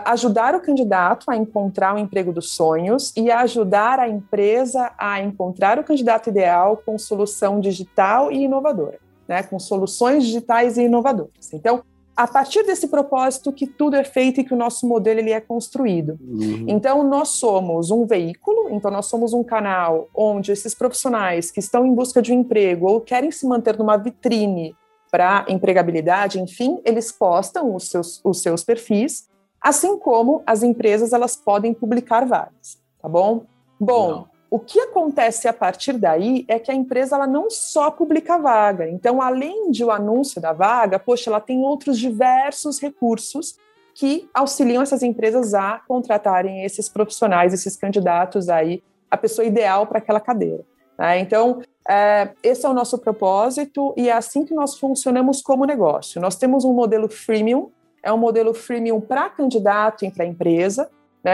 ajudar 0.04 0.54
o 0.54 0.60
candidato 0.60 1.30
a 1.30 1.36
encontrar 1.36 1.94
o 1.94 1.98
emprego 1.98 2.32
dos 2.32 2.50
sonhos 2.50 3.12
e 3.16 3.30
ajudar 3.30 3.98
a 3.98 4.08
empresa 4.08 4.92
a 4.98 5.20
encontrar 5.20 5.78
o 5.78 5.84
candidato 5.84 6.28
ideal 6.28 6.82
com 6.84 6.98
solução 6.98 7.58
digital 7.58 8.30
e 8.30 8.44
inovadora, 8.44 8.98
né, 9.28 9.42
com 9.42 9.58
soluções 9.58 10.24
digitais 10.24 10.76
e 10.76 10.82
inovadoras. 10.82 11.52
Então, 11.52 11.82
a 12.16 12.26
partir 12.26 12.62
desse 12.62 12.88
propósito 12.88 13.52
que 13.52 13.66
tudo 13.66 13.94
é 13.94 14.02
feito 14.02 14.40
e 14.40 14.44
que 14.44 14.54
o 14.54 14.56
nosso 14.56 14.88
modelo 14.88 15.20
ele 15.20 15.32
é 15.32 15.40
construído. 15.40 16.18
Uhum. 16.22 16.64
Então 16.66 17.02
nós 17.02 17.28
somos 17.28 17.90
um 17.90 18.06
veículo, 18.06 18.70
então 18.70 18.90
nós 18.90 19.04
somos 19.06 19.34
um 19.34 19.44
canal 19.44 20.08
onde 20.14 20.50
esses 20.50 20.74
profissionais 20.74 21.50
que 21.50 21.60
estão 21.60 21.84
em 21.84 21.94
busca 21.94 22.22
de 22.22 22.32
um 22.32 22.40
emprego 22.40 22.88
ou 22.88 23.02
querem 23.02 23.30
se 23.30 23.46
manter 23.46 23.76
numa 23.76 23.98
vitrine 23.98 24.74
para 25.10 25.44
empregabilidade, 25.48 26.40
enfim, 26.40 26.80
eles 26.84 27.12
postam 27.12 27.74
os 27.74 27.88
seus, 27.88 28.20
os 28.24 28.40
seus 28.40 28.64
perfis, 28.64 29.28
assim 29.60 29.98
como 29.98 30.42
as 30.46 30.62
empresas 30.62 31.12
elas 31.12 31.36
podem 31.36 31.74
publicar 31.74 32.26
vagas, 32.26 32.78
tá 33.00 33.08
bom? 33.08 33.44
Bom, 33.78 34.10
Não. 34.10 34.35
O 34.48 34.58
que 34.58 34.78
acontece 34.78 35.48
a 35.48 35.52
partir 35.52 35.94
daí 35.94 36.44
é 36.46 36.58
que 36.58 36.70
a 36.70 36.74
empresa 36.74 37.16
ela 37.16 37.26
não 37.26 37.50
só 37.50 37.90
publica 37.90 38.38
vaga, 38.38 38.88
então, 38.88 39.20
além 39.20 39.70
de 39.70 39.84
o 39.84 39.90
anúncio 39.90 40.40
da 40.40 40.52
vaga, 40.52 40.98
poxa, 40.98 41.30
ela 41.30 41.40
tem 41.40 41.64
outros 41.64 41.98
diversos 41.98 42.80
recursos 42.80 43.56
que 43.94 44.28
auxiliam 44.32 44.82
essas 44.82 45.02
empresas 45.02 45.54
a 45.54 45.80
contratarem 45.88 46.64
esses 46.64 46.88
profissionais, 46.88 47.52
esses 47.52 47.76
candidatos 47.76 48.48
aí, 48.48 48.82
a 49.10 49.16
pessoa 49.16 49.44
ideal 49.46 49.86
para 49.86 49.98
aquela 49.98 50.20
cadeira. 50.20 50.62
Né? 50.98 51.18
Então, 51.18 51.62
é, 51.88 52.30
esse 52.42 52.66
é 52.66 52.68
o 52.68 52.74
nosso 52.74 52.98
propósito 52.98 53.94
e 53.96 54.08
é 54.08 54.12
assim 54.12 54.44
que 54.44 54.54
nós 54.54 54.78
funcionamos 54.78 55.40
como 55.40 55.64
negócio. 55.64 56.20
Nós 56.20 56.36
temos 56.36 56.64
um 56.64 56.72
modelo 56.72 57.08
freemium, 57.08 57.70
é 58.02 58.12
um 58.12 58.18
modelo 58.18 58.52
freemium 58.52 59.00
para 59.00 59.30
candidato 59.30 60.04
e 60.04 60.10
para 60.10 60.26
empresa? 60.26 60.90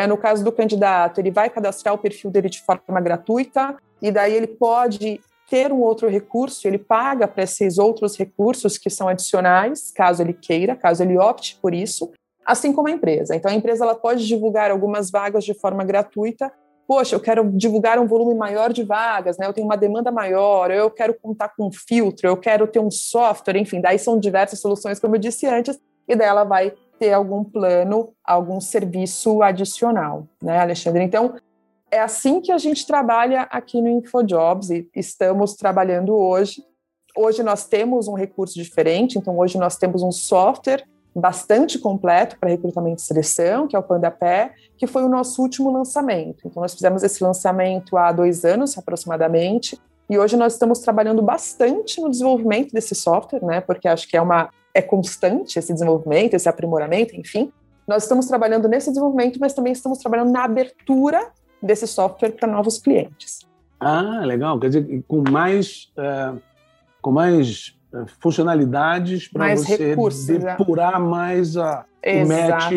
No 0.09 0.17
caso 0.17 0.43
do 0.43 0.51
candidato, 0.51 1.19
ele 1.19 1.31
vai 1.31 1.51
cadastrar 1.51 1.95
o 1.95 1.99
perfil 1.99 2.31
dele 2.31 2.49
de 2.49 2.63
forma 2.63 3.01
gratuita 3.01 3.77
e 4.01 4.11
daí 4.11 4.35
ele 4.35 4.47
pode 4.47 5.21
ter 5.53 5.71
um 5.71 5.83
outro 5.83 6.09
recurso, 6.09 6.67
ele 6.67 6.79
paga 6.79 7.29
para 7.29 7.45
esses 7.45 7.77
outros 7.77 8.17
recursos 8.17 8.79
que 8.79 8.89
são 8.89 9.07
adicionais, 9.07 9.93
caso 9.95 10.23
ele 10.23 10.33
queira, 10.33 10.75
caso 10.75 11.03
ele 11.03 11.19
opte 11.19 11.59
por 11.61 11.75
isso, 11.75 12.11
assim 12.47 12.73
como 12.73 12.89
a 12.89 12.91
empresa. 12.91 13.37
Então 13.37 13.51
a 13.51 13.55
empresa 13.55 13.85
ela 13.85 13.95
pode 13.95 14.27
divulgar 14.27 14.71
algumas 14.71 15.11
vagas 15.11 15.45
de 15.45 15.53
forma 15.53 15.85
gratuita. 15.85 16.51
Poxa, 16.89 17.15
eu 17.15 17.21
quero 17.21 17.51
divulgar 17.53 17.99
um 17.99 18.07
volume 18.07 18.35
maior 18.35 18.73
de 18.73 18.83
vagas, 18.83 19.37
né? 19.37 19.47
Eu 19.47 19.53
tenho 19.53 19.67
uma 19.67 19.77
demanda 19.77 20.11
maior, 20.11 20.71
eu 20.71 20.91
quero 20.91 21.15
contar 21.21 21.51
com 21.51 21.67
um 21.67 21.71
filtro, 21.71 22.27
eu 22.27 22.37
quero 22.39 22.67
ter 22.67 22.81
um 22.81 22.91
software, 22.91 23.59
enfim, 23.59 23.81
daí 23.81 23.99
são 23.99 24.19
diversas 24.19 24.59
soluções, 24.59 24.99
como 24.99 25.17
eu 25.17 25.21
disse 25.21 25.47
antes, 25.47 25.79
e 26.09 26.17
daí 26.17 26.29
ela 26.29 26.45
vai 26.45 26.73
ter 27.03 27.13
algum 27.15 27.43
plano, 27.43 28.13
algum 28.25 28.61
serviço 28.61 29.43
adicional, 29.43 30.29
né, 30.41 30.61
Alexandre? 30.61 31.03
Então, 31.03 31.35
é 31.91 31.99
assim 31.99 32.41
que 32.41 32.53
a 32.53 32.59
gente 32.59 32.87
trabalha 32.87 33.43
aqui 33.51 33.83
no 33.83 33.89
InfoJobs 33.89 34.71
e 34.71 34.89
estamos 34.95 35.55
trabalhando 35.55 36.15
hoje. 36.15 36.65
Hoje 37.17 37.43
nós 37.43 37.67
temos 37.67 38.07
um 38.07 38.15
recurso 38.15 38.55
diferente, 38.55 39.19
então 39.19 39.37
hoje 39.37 39.59
nós 39.59 39.77
temos 39.77 40.01
um 40.01 40.13
software 40.13 40.85
bastante 41.13 41.77
completo 41.77 42.39
para 42.39 42.51
recrutamento 42.51 43.03
e 43.03 43.05
seleção, 43.05 43.67
que 43.67 43.75
é 43.75 43.79
o 43.81 43.83
PandaPé, 43.83 44.55
que 44.79 44.87
foi 44.87 45.03
o 45.03 45.09
nosso 45.09 45.43
último 45.43 45.73
lançamento. 45.73 46.47
Então 46.47 46.63
nós 46.63 46.73
fizemos 46.73 47.03
esse 47.03 47.21
lançamento 47.25 47.97
há 47.97 48.13
dois 48.13 48.45
anos 48.45 48.79
aproximadamente, 48.79 49.77
e 50.09 50.17
hoje 50.17 50.37
nós 50.37 50.53
estamos 50.53 50.79
trabalhando 50.79 51.21
bastante 51.21 52.01
no 52.01 52.09
desenvolvimento 52.09 52.73
desse 52.73 52.95
software, 52.95 53.45
né? 53.45 53.61
Porque 53.61 53.89
acho 53.89 54.07
que 54.07 54.17
é 54.17 54.23
uma 54.23 54.51
é 54.75 54.83
constante 54.83 55.59
esse 55.59 55.73
desenvolvimento, 55.73 56.35
esse 56.35 56.49
aprimoramento, 56.49 57.15
enfim. 57.15 57.53
Nós 57.87 58.05
estamos 58.05 58.27
trabalhando 58.27 58.69
nesse 58.69 58.91
desenvolvimento, 58.91 59.39
mas 59.41 59.53
também 59.53 59.73
estamos 59.73 59.99
trabalhando 59.99 60.31
na 60.31 60.45
abertura 60.45 61.31
desse 61.63 61.87
software 61.87 62.33
para 62.33 62.49
novos 62.49 62.79
clientes. 62.79 63.41
Ah, 63.79 64.23
legal. 64.25 64.59
Quer 64.61 64.69
dizer, 64.69 65.05
com 65.09 65.23
mais, 65.29 65.93
uh, 65.99 66.41
com 67.01 67.11
mais 67.11 67.77
uh, 67.93 68.07
funcionalidades 68.21 69.29
para 69.29 69.57
você 69.57 69.77
recursos, 69.77 70.27
depurar 70.27 71.01
mais 71.01 71.57
a, 71.57 71.85
o 72.05 72.29
match 72.29 72.73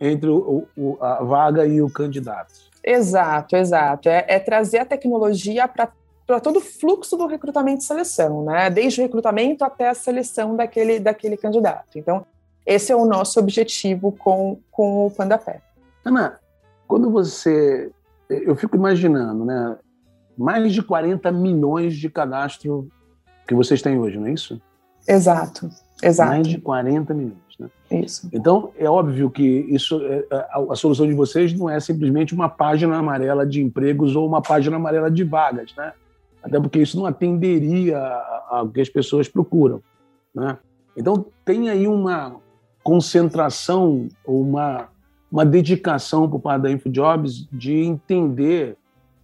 entre 0.00 0.28
o, 0.28 0.66
o, 0.76 0.96
a 1.00 1.24
vaga 1.24 1.66
e 1.66 1.80
o 1.80 1.90
candidato. 1.90 2.68
Exato, 2.84 3.56
exato. 3.56 4.08
É, 4.08 4.24
é 4.28 4.38
trazer 4.38 4.78
a 4.78 4.84
tecnologia 4.84 5.66
para 5.66 5.90
para 6.28 6.40
todo 6.40 6.58
o 6.58 6.60
fluxo 6.60 7.16
do 7.16 7.26
recrutamento 7.26 7.80
e 7.80 7.86
seleção, 7.86 8.44
né? 8.44 8.68
Desde 8.68 9.00
o 9.00 9.02
recrutamento 9.02 9.64
até 9.64 9.88
a 9.88 9.94
seleção 9.94 10.54
daquele, 10.54 11.00
daquele 11.00 11.38
candidato. 11.38 11.98
Então, 11.98 12.26
esse 12.66 12.92
é 12.92 12.96
o 12.96 13.06
nosso 13.06 13.40
objetivo 13.40 14.12
com, 14.12 14.60
com 14.70 15.06
o 15.06 15.10
Pandapé. 15.10 15.62
Ana, 16.04 16.38
quando 16.86 17.10
você. 17.10 17.90
Eu 18.28 18.54
fico 18.54 18.76
imaginando, 18.76 19.42
né? 19.46 19.78
Mais 20.36 20.74
de 20.74 20.82
40 20.82 21.32
milhões 21.32 21.96
de 21.96 22.10
cadastro 22.10 22.86
que 23.46 23.54
vocês 23.54 23.80
têm 23.80 23.98
hoje, 23.98 24.18
não 24.18 24.26
é 24.26 24.32
isso? 24.32 24.60
Exato, 25.08 25.70
exato. 26.02 26.30
Mais 26.30 26.46
de 26.46 26.60
40 26.60 27.14
milhões. 27.14 27.38
Né? 27.58 27.70
Isso. 27.90 28.28
Então, 28.34 28.70
é 28.76 28.86
óbvio 28.86 29.30
que 29.30 29.42
isso, 29.42 29.98
é, 30.02 30.26
é, 30.30 30.36
a, 30.50 30.72
a, 30.72 30.76
solução 30.76 31.06
de 31.06 31.14
vocês 31.14 31.54
não 31.54 31.70
é 31.70 31.80
simplesmente 31.80 32.34
uma 32.34 32.50
página 32.50 32.98
amarela 32.98 33.46
de 33.46 33.62
empregos 33.62 34.14
ou 34.14 34.28
uma 34.28 34.42
página 34.42 34.76
amarela 34.76 35.10
de 35.10 35.24
vagas, 35.24 35.74
né? 35.74 35.94
Até 36.42 36.60
porque 36.60 36.80
isso 36.80 36.96
não 36.96 37.06
atenderia 37.06 37.98
ao 38.48 38.68
que 38.68 38.80
as 38.80 38.88
pessoas 38.88 39.28
procuram, 39.28 39.82
né? 40.34 40.58
Então, 40.96 41.26
tem 41.44 41.70
aí 41.70 41.86
uma 41.86 42.36
concentração 42.82 44.08
uma, 44.26 44.88
uma 45.30 45.44
dedicação 45.44 46.28
por 46.28 46.40
parte 46.40 46.62
da 46.62 46.70
InfoJobs 46.70 47.46
de 47.52 47.84
entender, 47.84 48.76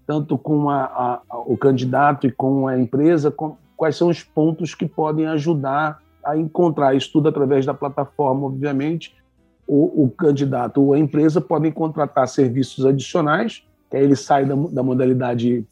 tanto 0.07 0.37
com 0.37 0.69
a, 0.69 0.85
a, 0.85 1.39
o 1.47 1.57
candidato 1.57 2.27
e 2.27 2.31
com 2.31 2.69
a 2.69 2.79
empresa, 2.79 3.31
com, 3.31 3.57
quais 3.77 3.97
são 3.97 4.09
os 4.09 4.23
pontos 4.23 4.75
que 4.75 4.87
podem 4.87 5.27
ajudar 5.27 6.01
a 6.25 6.37
encontrar 6.37 6.95
isso 6.95 7.11
tudo 7.13 7.29
através 7.29 7.67
da 7.67 7.75
plataforma, 7.75 8.47
obviamente. 8.47 9.15
O, 9.67 10.05
o 10.05 10.11
candidato 10.11 10.83
ou 10.83 10.93
a 10.93 10.99
empresa 10.99 11.41
podem 11.41 11.73
contratar 11.73 12.29
serviços 12.29 12.85
adicionais, 12.85 13.67
que 13.91 13.97
aí 13.97 14.05
ele 14.05 14.17
sai 14.17 14.45
da, 14.45 14.55
da 14.55 14.83
modalidade 14.83 15.67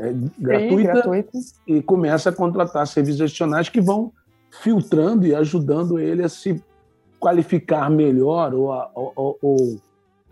é, 0.00 0.14
gratuita 0.38 1.38
e 1.66 1.82
começa 1.82 2.30
a 2.30 2.32
contratar 2.32 2.86
serviços 2.86 3.20
adicionais 3.20 3.68
que 3.68 3.80
vão 3.80 4.12
filtrando 4.62 5.26
e 5.26 5.34
ajudando 5.34 5.98
ele 5.98 6.22
a 6.22 6.28
se 6.28 6.62
qualificar 7.18 7.90
melhor 7.90 8.54
ou, 8.54 8.72
a, 8.72 8.90
ou, 8.94 9.38
ou 9.42 9.80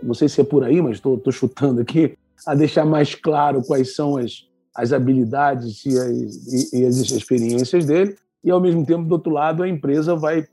não 0.02 0.14
sei 0.14 0.28
se 0.28 0.40
é 0.40 0.44
por 0.44 0.64
aí, 0.64 0.80
mas 0.80 0.96
estou 0.96 1.20
chutando 1.30 1.80
aqui, 1.80 2.16
a 2.46 2.54
deixar 2.54 2.84
mais 2.84 3.14
claro 3.14 3.62
quais 3.62 3.94
são 3.94 4.16
as, 4.16 4.46
as 4.74 4.92
habilidades 4.92 5.84
e 5.84 5.98
as, 5.98 6.72
e, 6.72 6.80
e 6.80 6.86
as 6.86 6.96
experiências 6.96 7.84
dele 7.84 8.16
e, 8.42 8.50
ao 8.50 8.60
mesmo 8.60 8.84
tempo, 8.86 9.04
do 9.04 9.12
outro 9.12 9.32
lado, 9.32 9.62
a 9.62 9.68
empresa 9.68 10.14
vai 10.14 10.46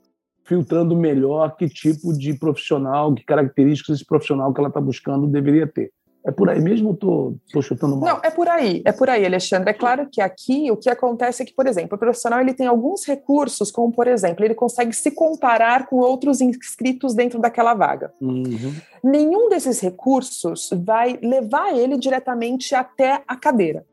filtrando 0.43 0.95
melhor 0.95 1.55
que 1.55 1.67
tipo 1.67 2.13
de 2.13 2.33
profissional, 2.33 3.13
que 3.13 3.23
características 3.23 3.97
esse 3.97 4.05
profissional 4.05 4.53
que 4.53 4.59
ela 4.59 4.69
está 4.69 4.81
buscando 4.81 5.27
deveria 5.27 5.65
ter. 5.65 5.91
É 6.25 6.31
por 6.31 6.49
aí 6.49 6.59
mesmo 6.59 6.97
ou 7.03 7.37
estou 7.45 7.61
chutando 7.61 7.95
mal? 7.95 8.15
Não, 8.15 8.21
é 8.23 8.31
por 8.31 8.49
aí, 8.49 8.81
é 8.83 8.91
por 8.91 9.07
aí, 9.07 9.23
Alexandre. 9.23 9.69
É 9.69 9.73
claro 9.73 10.09
que 10.11 10.19
aqui 10.19 10.71
o 10.71 10.75
que 10.75 10.89
acontece 10.89 11.43
é 11.43 11.45
que, 11.45 11.53
por 11.53 11.67
exemplo, 11.67 11.95
o 11.95 11.99
profissional 11.99 12.41
ele 12.41 12.53
tem 12.53 12.65
alguns 12.65 13.05
recursos, 13.05 13.69
como, 13.69 13.93
por 13.93 14.07
exemplo, 14.07 14.43
ele 14.43 14.55
consegue 14.55 14.91
se 14.91 15.11
comparar 15.11 15.85
com 15.85 15.97
outros 15.97 16.41
inscritos 16.41 17.13
dentro 17.13 17.39
daquela 17.39 17.75
vaga. 17.75 18.11
Uhum. 18.19 18.73
Nenhum 19.03 19.49
desses 19.49 19.79
recursos 19.79 20.71
vai 20.83 21.19
levar 21.21 21.77
ele 21.77 21.95
diretamente 21.95 22.73
até 22.73 23.21
a 23.27 23.35
cadeira. 23.35 23.85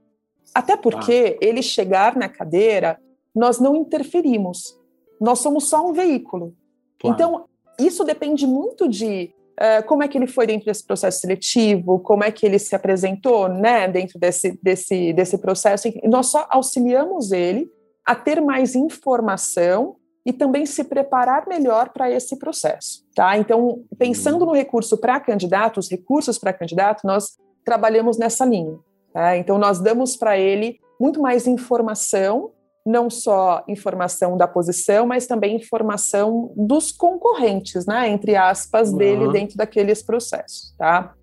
Até 0.55 0.75
porque 0.75 1.37
ah. 1.39 1.47
ele 1.47 1.61
chegar 1.61 2.17
na 2.17 2.31
cadeira, 2.31 2.99
nós 3.35 3.61
não 3.61 3.77
interferimos. 3.77 4.75
Nós 5.21 5.39
somos 5.41 5.69
só 5.69 5.87
um 5.87 5.93
veículo. 5.93 6.55
Claro. 6.99 7.15
Então, 7.15 7.45
isso 7.79 8.05
depende 8.05 8.47
muito 8.47 8.89
de 8.89 9.35
uh, 9.63 9.87
como 9.87 10.03
é 10.03 10.09
que 10.09 10.19
ele 10.19 10.27
foi 10.27 10.47
dentro 10.47 10.67
desse 10.67 10.85
processo 10.85 11.21
seletivo, 11.21 12.01
como 12.01 12.25
é 12.25 12.33
que 12.33 12.45
ele 12.45 12.59
se 12.59 12.75
apresentou 12.75 13.49
né, 13.49 13.87
dentro 13.87 14.19
desse, 14.19 14.59
desse, 14.61 15.13
desse 15.13 15.39
processo. 15.39 15.89
Nós 16.05 16.27
só 16.27 16.47
auxiliamos 16.51 17.31
ele 17.31 17.71
a 18.05 18.17
ter 18.17 18.41
mais 18.41 18.75
informação 18.75 19.97
e 20.27 20.33
também 20.33 20.67
se 20.67 20.85
preparar 20.85 21.47
melhor 21.47 21.91
para 21.91 22.11
esse 22.11 22.37
processo. 22.39 23.05
Tá? 23.15 23.37
Então, 23.39 23.85
pensando 23.99 24.45
no 24.45 24.53
recurso 24.53 24.97
para 24.99 25.21
candidato, 25.21 25.79
os 25.79 25.91
recursos 25.91 26.39
para 26.39 26.53
candidato, 26.53 27.07
nós 27.07 27.39
trabalhamos 27.65 28.19
nessa 28.19 28.45
linha. 28.45 28.79
Tá? 29.13 29.37
Então, 29.37 29.59
nós 29.59 29.81
damos 29.81 30.17
para 30.17 30.39
ele 30.39 30.79
muito 31.01 31.21
mais 31.21 31.47
informação 31.47 32.53
não 32.85 33.09
só 33.09 33.63
informação 33.69 34.37
da 34.37 34.49
posição, 34.49 35.07
mas 35.07 35.27
também 35.27 35.57
informação 35.57 36.53
dos 36.57 36.91
concorrentes, 36.91 37.87
né, 37.87 38.09
entre 38.09 38.35
aspas, 38.35 38.91
uhum. 38.91 38.99
dele 38.99 39.33
dentro 39.33 39.57
daqueles 39.57 40.03
processos, 40.03 40.75
tá? 40.77 41.15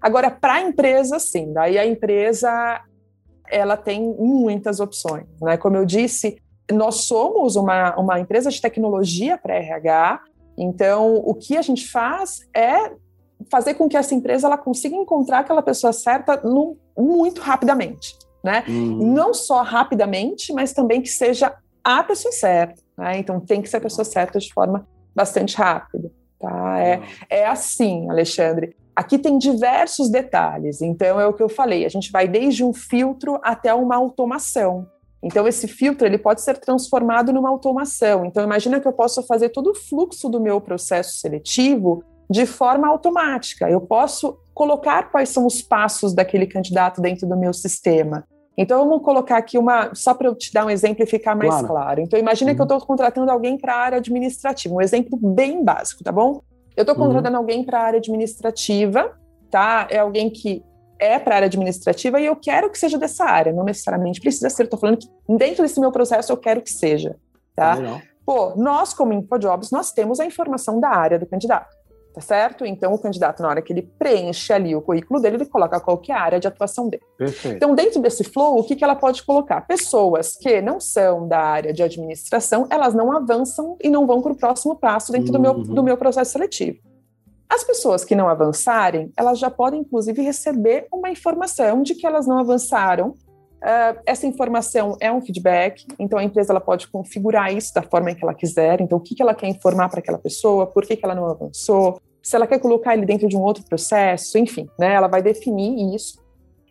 Agora, 0.00 0.30
para 0.30 0.54
a 0.54 0.60
empresa, 0.60 1.18
sim, 1.18 1.52
daí 1.52 1.76
a 1.76 1.84
empresa 1.84 2.80
ela 3.50 3.76
tem 3.76 4.14
muitas 4.16 4.78
opções, 4.78 5.26
né? 5.40 5.56
Como 5.56 5.76
eu 5.76 5.84
disse, 5.84 6.40
nós 6.70 7.06
somos 7.06 7.56
uma, 7.56 7.96
uma 7.98 8.20
empresa 8.20 8.50
de 8.50 8.60
tecnologia 8.60 9.36
para 9.36 9.56
RH, 9.56 10.20
então 10.56 11.16
o 11.16 11.34
que 11.34 11.56
a 11.56 11.62
gente 11.62 11.88
faz 11.88 12.46
é 12.54 12.92
fazer 13.50 13.74
com 13.74 13.88
que 13.88 13.96
essa 13.96 14.14
empresa 14.14 14.46
ela 14.46 14.58
consiga 14.58 14.94
encontrar 14.94 15.40
aquela 15.40 15.62
pessoa 15.62 15.92
certa 15.92 16.36
no, 16.42 16.76
muito 16.96 17.40
rapidamente 17.40 18.16
né? 18.42 18.64
Uhum. 18.68 19.12
Não 19.12 19.34
só 19.34 19.62
rapidamente, 19.62 20.52
mas 20.52 20.72
também 20.72 21.00
que 21.02 21.08
seja 21.08 21.54
a 21.82 22.02
pessoa 22.02 22.32
certa, 22.32 22.82
né? 22.96 23.18
Então 23.18 23.40
tem 23.40 23.62
que 23.62 23.68
ser 23.68 23.78
a 23.78 23.80
pessoa 23.80 24.04
certa 24.04 24.38
de 24.38 24.52
forma 24.52 24.86
bastante 25.14 25.56
rápida, 25.56 26.10
tá? 26.38 26.80
É, 26.80 27.02
é 27.28 27.46
assim, 27.46 28.08
Alexandre. 28.10 28.76
Aqui 28.94 29.18
tem 29.18 29.38
diversos 29.38 30.10
detalhes, 30.10 30.82
então 30.82 31.20
é 31.20 31.26
o 31.26 31.32
que 31.32 31.42
eu 31.42 31.48
falei, 31.48 31.84
a 31.84 31.88
gente 31.88 32.10
vai 32.10 32.26
desde 32.26 32.64
um 32.64 32.72
filtro 32.72 33.38
até 33.42 33.72
uma 33.72 33.96
automação. 33.96 34.86
Então 35.22 35.46
esse 35.48 35.66
filtro 35.66 36.06
ele 36.06 36.18
pode 36.18 36.42
ser 36.42 36.58
transformado 36.58 37.32
numa 37.32 37.48
automação. 37.48 38.24
Então 38.24 38.42
imagina 38.42 38.80
que 38.80 38.86
eu 38.86 38.92
posso 38.92 39.22
fazer 39.24 39.48
todo 39.50 39.70
o 39.70 39.74
fluxo 39.74 40.28
do 40.28 40.40
meu 40.40 40.60
processo 40.60 41.18
seletivo 41.18 42.04
de 42.28 42.46
forma 42.46 42.88
automática. 42.88 43.70
Eu 43.70 43.80
posso 43.80 44.38
colocar 44.52 45.10
quais 45.10 45.28
são 45.28 45.46
os 45.46 45.62
passos 45.62 46.12
daquele 46.12 46.46
candidato 46.46 47.00
dentro 47.00 47.26
do 47.26 47.36
meu 47.36 47.52
sistema. 47.52 48.24
Então, 48.56 48.88
vamos 48.88 49.04
colocar 49.04 49.36
aqui 49.36 49.56
uma, 49.56 49.94
só 49.94 50.12
para 50.12 50.26
eu 50.26 50.34
te 50.34 50.52
dar 50.52 50.66
um 50.66 50.70
exemplo 50.70 51.04
e 51.04 51.06
ficar 51.06 51.36
mais 51.36 51.50
claro. 51.50 51.68
claro. 51.68 52.00
Então, 52.00 52.18
imagina 52.18 52.50
uhum. 52.50 52.56
que 52.56 52.60
eu 52.60 52.64
estou 52.64 52.80
contratando 52.80 53.30
alguém 53.30 53.56
para 53.56 53.72
a 53.72 53.78
área 53.78 53.98
administrativa, 53.98 54.74
um 54.74 54.80
exemplo 54.80 55.16
bem 55.16 55.64
básico, 55.64 56.02
tá 56.02 56.10
bom? 56.10 56.42
Eu 56.76 56.82
estou 56.82 56.96
uhum. 56.96 57.04
contratando 57.04 57.36
uhum. 57.36 57.40
alguém 57.40 57.64
para 57.64 57.78
a 57.78 57.82
área 57.84 57.98
administrativa, 57.98 59.16
tá? 59.48 59.86
É 59.88 59.98
alguém 59.98 60.28
que 60.28 60.64
é 60.98 61.20
para 61.20 61.34
a 61.34 61.36
área 61.36 61.46
administrativa 61.46 62.20
e 62.20 62.26
eu 62.26 62.34
quero 62.34 62.68
que 62.68 62.76
seja 62.76 62.98
dessa 62.98 63.24
área, 63.24 63.52
não 63.52 63.62
necessariamente 63.62 64.20
precisa 64.20 64.50
ser, 64.50 64.64
estou 64.64 64.78
falando 64.78 64.98
que 64.98 65.08
dentro 65.28 65.62
desse 65.62 65.78
meu 65.78 65.92
processo 65.92 66.32
eu 66.32 66.36
quero 66.36 66.60
que 66.60 66.72
seja, 66.72 67.14
tá? 67.54 67.74
Legal. 67.74 68.00
Pô, 68.26 68.54
nós 68.56 68.92
como 68.92 69.12
InfoJobs, 69.12 69.70
nós 69.70 69.92
temos 69.92 70.18
a 70.18 70.26
informação 70.26 70.80
da 70.80 70.88
área 70.88 71.16
do 71.16 71.26
candidato 71.26 71.77
tá 72.12 72.20
certo? 72.20 72.64
Então, 72.64 72.92
o 72.92 72.98
candidato, 72.98 73.42
na 73.42 73.48
hora 73.48 73.62
que 73.62 73.72
ele 73.72 73.82
preenche 73.98 74.52
ali 74.52 74.74
o 74.74 74.82
currículo 74.82 75.20
dele, 75.20 75.36
ele 75.36 75.46
coloca 75.46 75.80
qual 75.80 75.98
que 75.98 76.10
é 76.10 76.14
a 76.14 76.20
área 76.20 76.40
de 76.40 76.48
atuação 76.48 76.88
dele. 76.88 77.02
Perfeito. 77.16 77.56
Então, 77.56 77.74
dentro 77.74 78.00
desse 78.00 78.24
flow, 78.24 78.58
o 78.58 78.64
que, 78.64 78.76
que 78.76 78.84
ela 78.84 78.96
pode 78.96 79.22
colocar? 79.22 79.60
Pessoas 79.66 80.36
que 80.36 80.60
não 80.60 80.80
são 80.80 81.28
da 81.28 81.40
área 81.40 81.72
de 81.72 81.82
administração, 81.82 82.66
elas 82.70 82.94
não 82.94 83.12
avançam 83.12 83.76
e 83.82 83.88
não 83.88 84.06
vão 84.06 84.20
para 84.20 84.32
o 84.32 84.36
próximo 84.36 84.76
passo 84.76 85.12
dentro 85.12 85.28
uhum. 85.28 85.32
do, 85.32 85.40
meu, 85.40 85.52
uhum. 85.52 85.62
do 85.62 85.82
meu 85.82 85.96
processo 85.96 86.32
seletivo. 86.32 86.78
As 87.48 87.64
pessoas 87.64 88.04
que 88.04 88.14
não 88.14 88.28
avançarem, 88.28 89.10
elas 89.16 89.38
já 89.38 89.50
podem, 89.50 89.80
inclusive, 89.80 90.20
receber 90.20 90.86
uma 90.92 91.10
informação 91.10 91.82
de 91.82 91.94
que 91.94 92.06
elas 92.06 92.26
não 92.26 92.38
avançaram 92.38 93.14
Uh, 93.58 94.00
essa 94.06 94.26
informação 94.26 94.96
é 95.00 95.10
um 95.10 95.20
feedback, 95.20 95.84
então 95.98 96.18
a 96.18 96.22
empresa 96.22 96.52
ela 96.52 96.60
pode 96.60 96.86
configurar 96.88 97.52
isso 97.52 97.74
da 97.74 97.82
forma 97.82 98.10
em 98.10 98.14
que 98.14 98.22
ela 98.22 98.34
quiser. 98.34 98.80
Então, 98.80 98.98
o 98.98 99.00
que, 99.00 99.14
que 99.14 99.22
ela 99.22 99.34
quer 99.34 99.48
informar 99.48 99.88
para 99.88 99.98
aquela 99.98 100.18
pessoa, 100.18 100.66
por 100.66 100.86
que, 100.86 100.96
que 100.96 101.04
ela 101.04 101.14
não 101.14 101.26
avançou, 101.26 102.00
se 102.22 102.36
ela 102.36 102.46
quer 102.46 102.60
colocar 102.60 102.94
ele 102.94 103.06
dentro 103.06 103.26
de 103.26 103.36
um 103.36 103.40
outro 103.40 103.64
processo, 103.64 104.38
enfim, 104.38 104.68
né, 104.78 104.94
ela 104.94 105.08
vai 105.08 105.22
definir 105.22 105.94
isso. 105.94 106.22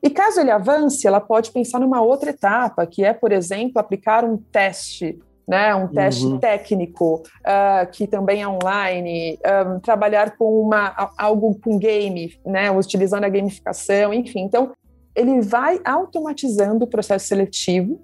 E 0.01 0.09
caso 0.09 0.39
ele 0.39 0.51
avance, 0.51 1.07
ela 1.07 1.19
pode 1.19 1.51
pensar 1.51 1.79
numa 1.79 2.01
outra 2.01 2.29
etapa, 2.29 2.85
que 2.85 3.03
é, 3.03 3.11
por 3.11 3.31
exemplo, 3.31 3.79
aplicar 3.79 4.23
um 4.23 4.37
teste, 4.37 5.19
né, 5.47 5.73
um 5.73 5.87
teste 5.87 6.25
uhum. 6.25 6.37
técnico, 6.37 7.23
uh, 7.41 7.89
que 7.91 8.05
também 8.05 8.43
é 8.43 8.47
online, 8.47 9.39
um, 9.65 9.79
trabalhar 9.79 10.37
com 10.37 10.61
uma, 10.61 11.11
algo 11.17 11.59
com 11.59 11.79
game, 11.79 12.33
né, 12.45 12.69
utilizando 12.69 13.23
a 13.23 13.29
gamificação, 13.29 14.13
enfim. 14.13 14.41
Então, 14.41 14.71
ele 15.17 15.41
vai 15.41 15.81
automatizando 15.83 16.85
o 16.85 16.87
processo 16.87 17.25
seletivo 17.25 17.99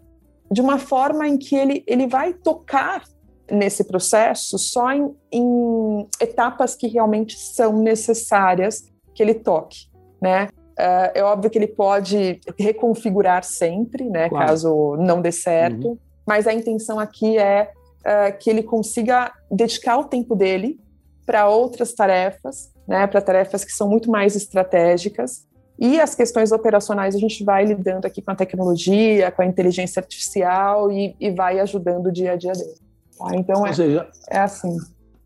de 0.51 0.61
uma 0.61 0.79
forma 0.79 1.27
em 1.27 1.37
que 1.37 1.55
ele, 1.55 1.83
ele 1.85 2.07
vai 2.07 2.33
tocar 2.33 3.03
nesse 3.49 3.83
processo 3.83 4.57
só 4.57 4.91
em, 4.91 5.15
em 5.31 6.07
etapas 6.19 6.75
que 6.75 6.87
realmente 6.87 7.37
são 7.37 7.77
necessárias 7.77 8.91
que 9.13 9.21
ele 9.21 9.35
toque, 9.35 9.87
né? 10.19 10.49
Uh, 10.73 11.13
é 11.13 11.23
óbvio 11.23 11.51
que 11.51 11.57
ele 11.59 11.67
pode 11.67 12.39
reconfigurar 12.57 13.43
sempre, 13.43 14.09
né, 14.09 14.27
claro. 14.27 14.47
caso 14.47 14.95
não 14.97 15.21
dê 15.21 15.31
certo, 15.31 15.89
uhum. 15.89 15.97
mas 16.25 16.47
a 16.47 16.53
intenção 16.53 16.99
aqui 16.99 17.37
é 17.37 17.71
uh, 17.99 18.35
que 18.39 18.49
ele 18.49 18.63
consiga 18.63 19.31
dedicar 19.51 19.99
o 19.99 20.05
tempo 20.05 20.35
dele 20.35 20.79
para 21.27 21.47
outras 21.47 21.93
tarefas, 21.93 22.73
né, 22.87 23.05
para 23.05 23.21
tarefas 23.21 23.63
que 23.63 23.71
são 23.71 23.87
muito 23.87 24.09
mais 24.09 24.35
estratégicas, 24.35 25.45
E 25.77 25.99
as 25.99 26.13
questões 26.13 26.51
operacionais 26.51 27.15
a 27.15 27.19
gente 27.19 27.43
vai 27.43 27.65
lidando 27.65 28.05
aqui 28.05 28.21
com 28.21 28.31
a 28.31 28.35
tecnologia, 28.35 29.31
com 29.31 29.41
a 29.41 29.45
inteligência 29.45 29.99
artificial 29.99 30.91
e, 30.91 31.15
e 31.19 31.31
vai 31.31 31.59
ajudando 31.59 32.07
o 32.07 32.11
dia 32.11 32.33
a 32.33 32.35
dia 32.35 32.53
dele. 32.53 32.75
Tá? 33.17 33.35
Então, 33.35 33.65
é, 33.65 33.73
seja, 33.73 34.07
é 34.29 34.39
assim. 34.39 34.77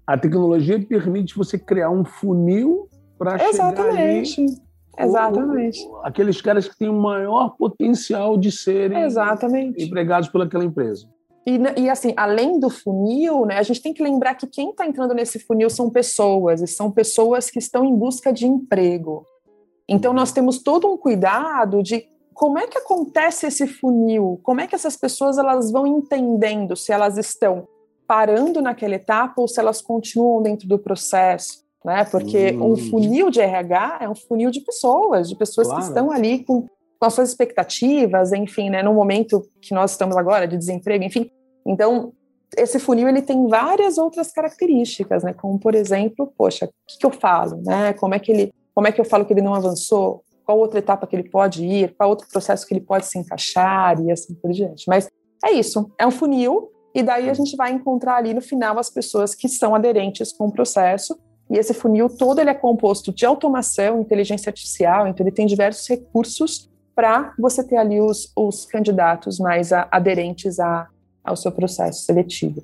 A 0.05 0.17
tecnologia 0.17 0.79
permite 0.79 1.35
você 1.35 1.59
criar 1.59 1.89
um 1.89 2.05
funil 2.05 2.89
para 3.17 3.37
chegar 3.37 3.49
Exatamente. 3.49 4.45
O, 5.87 5.97
aqueles 6.03 6.41
caras 6.41 6.67
que 6.67 6.77
têm 6.77 6.89
o 6.89 6.93
maior 6.93 7.55
potencial 7.57 8.37
de 8.37 8.51
serem 8.51 9.03
Exatamente. 9.03 9.83
empregados 9.83 10.29
pelaquela 10.29 10.63
empresa. 10.63 11.07
E, 11.45 11.81
e, 11.81 11.89
assim, 11.89 12.13
além 12.17 12.59
do 12.59 12.69
funil, 12.69 13.45
né, 13.45 13.57
a 13.57 13.63
gente 13.63 13.81
tem 13.81 13.93
que 13.93 14.03
lembrar 14.03 14.35
que 14.35 14.47
quem 14.47 14.71
está 14.71 14.85
entrando 14.85 15.13
nesse 15.13 15.39
funil 15.39 15.69
são 15.69 15.89
pessoas, 15.89 16.61
e 16.61 16.67
são 16.67 16.91
pessoas 16.91 17.49
que 17.49 17.57
estão 17.57 17.85
em 17.85 17.95
busca 17.95 18.33
de 18.33 18.45
emprego. 18.45 19.25
Então, 19.87 20.13
nós 20.13 20.31
temos 20.31 20.61
todo 20.61 20.91
um 20.91 20.97
cuidado 20.97 21.81
de 21.81 22.05
como 22.33 22.59
é 22.59 22.67
que 22.67 22.77
acontece 22.77 23.47
esse 23.47 23.65
funil, 23.65 24.39
como 24.43 24.61
é 24.61 24.67
que 24.67 24.75
essas 24.75 24.95
pessoas 24.95 25.37
elas 25.37 25.71
vão 25.71 25.87
entendendo 25.87 26.75
se 26.75 26.91
elas 26.91 27.17
estão 27.17 27.67
parando 28.05 28.61
naquela 28.61 28.95
etapa 28.95 29.41
ou 29.41 29.47
se 29.47 29.59
elas 29.59 29.81
continuam 29.81 30.41
dentro 30.41 30.67
do 30.67 30.77
processo 30.77 31.67
né? 31.87 32.03
Porque 32.03 32.51
um 32.51 32.73
hum. 32.73 32.75
funil 32.75 33.29
de 33.29 33.39
RH 33.39 33.99
é 34.01 34.09
um 34.09 34.15
funil 34.15 34.51
de 34.51 34.59
pessoas, 34.59 35.29
de 35.29 35.37
pessoas 35.37 35.67
claro. 35.67 35.81
que 35.81 35.87
estão 35.87 36.11
ali 36.11 36.43
com, 36.43 36.63
com 36.63 37.05
as 37.05 37.13
suas 37.13 37.29
expectativas, 37.29 38.33
enfim, 38.33 38.69
né? 38.69 38.83
No 38.83 38.93
momento 38.93 39.47
que 39.61 39.73
nós 39.73 39.91
estamos 39.91 40.17
agora 40.17 40.45
de 40.45 40.57
desemprego, 40.57 41.05
enfim. 41.05 41.31
Então, 41.65 42.11
esse 42.57 42.77
funil 42.77 43.07
ele 43.07 43.21
tem 43.21 43.47
várias 43.47 43.97
outras 43.97 44.33
características, 44.33 45.23
né? 45.23 45.33
Como 45.33 45.57
por 45.57 45.75
exemplo, 45.75 46.31
poxa, 46.37 46.65
o 46.65 46.69
que, 46.85 46.97
que 46.99 47.05
eu 47.05 47.11
falo, 47.11 47.61
né? 47.63 47.93
Como 47.93 48.13
é 48.13 48.19
que 48.19 48.33
ele, 48.33 48.53
como 48.77 48.87
é 48.87 48.91
que 48.91 49.01
eu 49.01 49.05
falo 49.05 49.25
que 49.25 49.33
ele 49.33 49.41
não 49.41 49.55
avançou? 49.55 50.23
Qual 50.45 50.59
outra 50.59 50.77
etapa 50.77 51.07
que 51.07 51.15
ele 51.15 51.27
pode 51.27 51.65
ir? 51.65 51.95
Qual 51.97 52.11
outro 52.11 52.27
processo 52.31 52.63
que 52.67 52.75
ele 52.75 52.79
pode 52.79 53.07
se 53.07 53.17
encaixar 53.17 53.99
e 53.99 54.11
assim 54.11 54.35
por 54.35 54.51
diante? 54.51 54.83
Mas 54.87 55.09
é 55.43 55.51
isso, 55.51 55.91
é 55.97 56.05
um 56.05 56.11
funil 56.11 56.69
e 56.93 57.01
daí 57.01 57.27
a 57.27 57.33
gente 57.33 57.55
vai 57.55 57.71
encontrar 57.71 58.17
ali 58.17 58.35
no 58.35 58.41
final 58.41 58.77
as 58.77 58.87
pessoas 58.87 59.33
que 59.33 59.49
são 59.49 59.73
aderentes 59.73 60.31
com 60.31 60.45
o 60.45 60.51
processo 60.51 61.17
e 61.49 61.57
esse 61.57 61.73
funil 61.73 62.07
todo 62.07 62.39
ele 62.39 62.51
é 62.51 62.53
composto 62.53 63.11
de 63.11 63.25
automação, 63.25 63.99
inteligência 63.99 64.51
artificial, 64.51 65.07
então 65.07 65.25
ele 65.25 65.33
tem 65.33 65.47
diversos 65.47 65.87
recursos 65.87 66.69
para 66.95 67.33
você 67.39 67.63
ter 67.63 67.77
ali 67.77 67.99
os, 67.99 68.31
os 68.35 68.63
candidatos 68.63 69.39
mais 69.39 69.73
a, 69.73 69.87
aderentes 69.89 70.59
a, 70.59 70.87
ao 71.23 71.35
seu 71.35 71.51
processo 71.51 72.03
seletivo. 72.03 72.61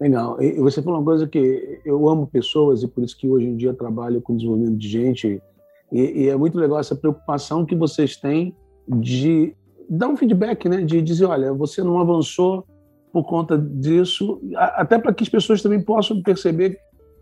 Legal. 0.00 0.40
E 0.40 0.58
você 0.60 0.80
falou 0.80 1.00
uma 1.00 1.04
coisa 1.04 1.26
que 1.26 1.80
eu 1.84 2.08
amo 2.08 2.26
pessoas 2.26 2.82
e 2.82 2.88
por 2.88 3.02
isso 3.02 3.16
que 3.16 3.28
hoje 3.28 3.46
em 3.46 3.56
dia 3.56 3.74
trabalho 3.74 4.22
com 4.22 4.36
desenvolvimento 4.36 4.76
de 4.76 4.88
gente 4.88 5.42
e, 5.90 6.24
e 6.24 6.28
é 6.28 6.36
muito 6.36 6.58
legal 6.58 6.78
essa 6.78 6.94
preocupação 6.94 7.64
que 7.64 7.74
vocês 7.74 8.16
têm 8.16 8.54
de 8.86 9.54
dar 9.88 10.08
um 10.08 10.16
feedback, 10.16 10.68
né? 10.68 10.82
De 10.82 11.02
dizer, 11.02 11.24
olha, 11.24 11.52
você 11.52 11.82
não 11.82 11.98
avançou 11.98 12.64
por 13.12 13.24
conta 13.24 13.58
disso, 13.58 14.40
até 14.54 14.98
para 14.98 15.12
que 15.14 15.22
as 15.22 15.28
pessoas 15.28 15.62
também 15.62 15.82
possam 15.82 16.22
perceber 16.22 16.78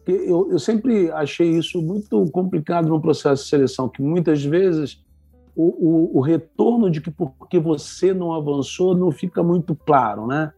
eu, 0.07 0.53
eu 0.53 0.59
sempre 0.59 1.11
achei 1.11 1.51
isso 1.51 1.83
muito 1.83 2.31
complicado 2.31 2.89
no 2.89 3.01
processo 3.01 3.43
de 3.43 3.49
seleção, 3.49 3.89
que 3.89 4.01
muitas 4.01 4.45
vezes 4.45 5.05
o, 5.55 5.65
o, 5.65 6.19
o, 6.19 6.21
retorno 6.21 6.89
de 6.91 7.01
que 7.01 7.11
porque 7.11 7.59
você 7.59 8.15
não 8.15 8.33
avançou 8.33 8.97
não 8.97 9.11
fica 9.11 9.43
muito 9.43 9.75
claro, 9.75 10.27
né? 10.27 10.53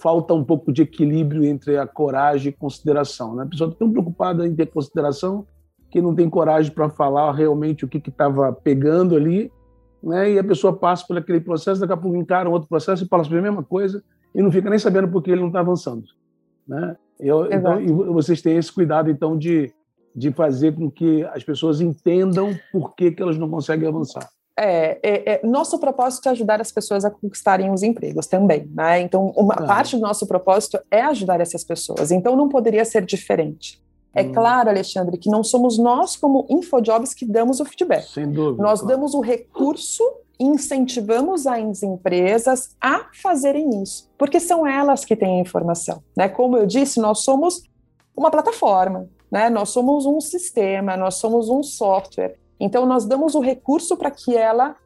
Falta 0.00 0.32
um 0.32 0.44
pouco 0.44 0.72
de 0.72 0.82
equilíbrio 0.82 1.44
entre 1.44 1.76
a 1.76 1.86
coragem 1.86 2.50
e 2.50 2.56
consideração. 2.56 3.34
Né? 3.34 3.44
A 3.44 3.46
pessoa 3.46 3.68
está 3.68 3.78
tão 3.78 3.90
preocupada 3.90 4.46
em 4.46 4.54
ter 4.54 4.66
consideração 4.66 5.46
que 5.90 6.00
não 6.00 6.14
tem 6.14 6.30
coragem 6.30 6.72
para 6.72 6.88
falar 6.88 7.32
realmente 7.32 7.84
o 7.84 7.88
que 7.88 7.98
estava 7.98 8.52
pegando 8.52 9.16
ali, 9.16 9.52
né? 10.02 10.32
E 10.32 10.38
a 10.38 10.44
pessoa 10.44 10.72
passa 10.72 11.04
por 11.06 11.18
aquele 11.18 11.40
processo, 11.40 11.80
daqui 11.80 11.92
a 11.92 11.96
pouco 11.96 12.16
encara 12.16 12.48
um 12.48 12.52
outro 12.52 12.68
processo 12.68 13.04
e 13.04 13.08
fala 13.08 13.24
sobre 13.24 13.40
a 13.40 13.42
mesma 13.42 13.62
coisa 13.62 14.02
e 14.34 14.40
não 14.40 14.52
fica 14.52 14.70
nem 14.70 14.78
sabendo 14.78 15.08
por 15.08 15.22
que 15.22 15.30
ele 15.30 15.40
não 15.40 15.48
está 15.48 15.60
avançando, 15.60 16.04
né? 16.66 16.96
Eu, 17.18 17.52
então, 17.52 17.80
e 17.80 17.92
vocês 17.92 18.40
têm 18.40 18.56
esse 18.56 18.72
cuidado, 18.72 19.10
então, 19.10 19.36
de, 19.36 19.70
de 20.16 20.32
fazer 20.32 20.74
com 20.74 20.90
que 20.90 21.22
as 21.24 21.44
pessoas 21.44 21.80
entendam 21.80 22.54
por 22.72 22.94
que, 22.94 23.10
que 23.10 23.22
elas 23.22 23.36
não 23.36 23.50
conseguem 23.50 23.86
avançar. 23.86 24.26
É, 24.62 24.98
é, 25.02 25.32
é, 25.32 25.46
nosso 25.46 25.78
propósito 25.78 26.28
é 26.28 26.32
ajudar 26.32 26.60
as 26.60 26.70
pessoas 26.70 27.04
a 27.04 27.10
conquistarem 27.10 27.70
os 27.70 27.82
empregos 27.82 28.26
também, 28.26 28.70
né? 28.74 29.00
Então, 29.00 29.32
uma 29.36 29.54
ah. 29.54 29.64
parte 29.64 29.96
do 29.96 30.02
nosso 30.02 30.26
propósito 30.26 30.78
é 30.90 31.00
ajudar 31.02 31.40
essas 31.40 31.64
pessoas. 31.64 32.10
Então, 32.10 32.36
não 32.36 32.48
poderia 32.48 32.84
ser 32.84 33.04
diferente. 33.04 33.82
É 34.14 34.22
hum. 34.22 34.32
claro, 34.32 34.68
Alexandre, 34.68 35.16
que 35.16 35.30
não 35.30 35.42
somos 35.42 35.78
nós, 35.78 36.14
como 36.14 36.46
InfoJobs, 36.50 37.14
que 37.14 37.24
damos 37.24 37.58
o 37.60 37.64
feedback. 37.64 38.04
Sem 38.12 38.30
dúvida. 38.30 38.62
Nós 38.62 38.80
claro. 38.80 38.96
damos 38.96 39.14
o 39.14 39.20
recurso 39.20 40.04
incentivamos 40.40 41.46
as 41.46 41.82
empresas 41.82 42.74
a 42.80 43.10
fazerem 43.12 43.82
isso, 43.82 44.10
porque 44.16 44.40
são 44.40 44.66
elas 44.66 45.04
que 45.04 45.14
têm 45.14 45.38
a 45.38 45.42
informação. 45.42 46.02
Né? 46.16 46.30
Como 46.30 46.56
eu 46.56 46.66
disse, 46.66 46.98
nós 46.98 47.22
somos 47.22 47.62
uma 48.16 48.30
plataforma, 48.30 49.06
né? 49.30 49.50
nós 49.50 49.68
somos 49.68 50.06
um 50.06 50.18
sistema, 50.18 50.96
nós 50.96 51.16
somos 51.16 51.50
um 51.50 51.62
software. 51.62 52.39
Então, 52.60 52.84
nós 52.84 53.06
damos 53.06 53.34
o 53.34 53.40
recurso 53.40 53.96
para 53.96 54.10
que 54.10 54.36
ela 54.36 54.76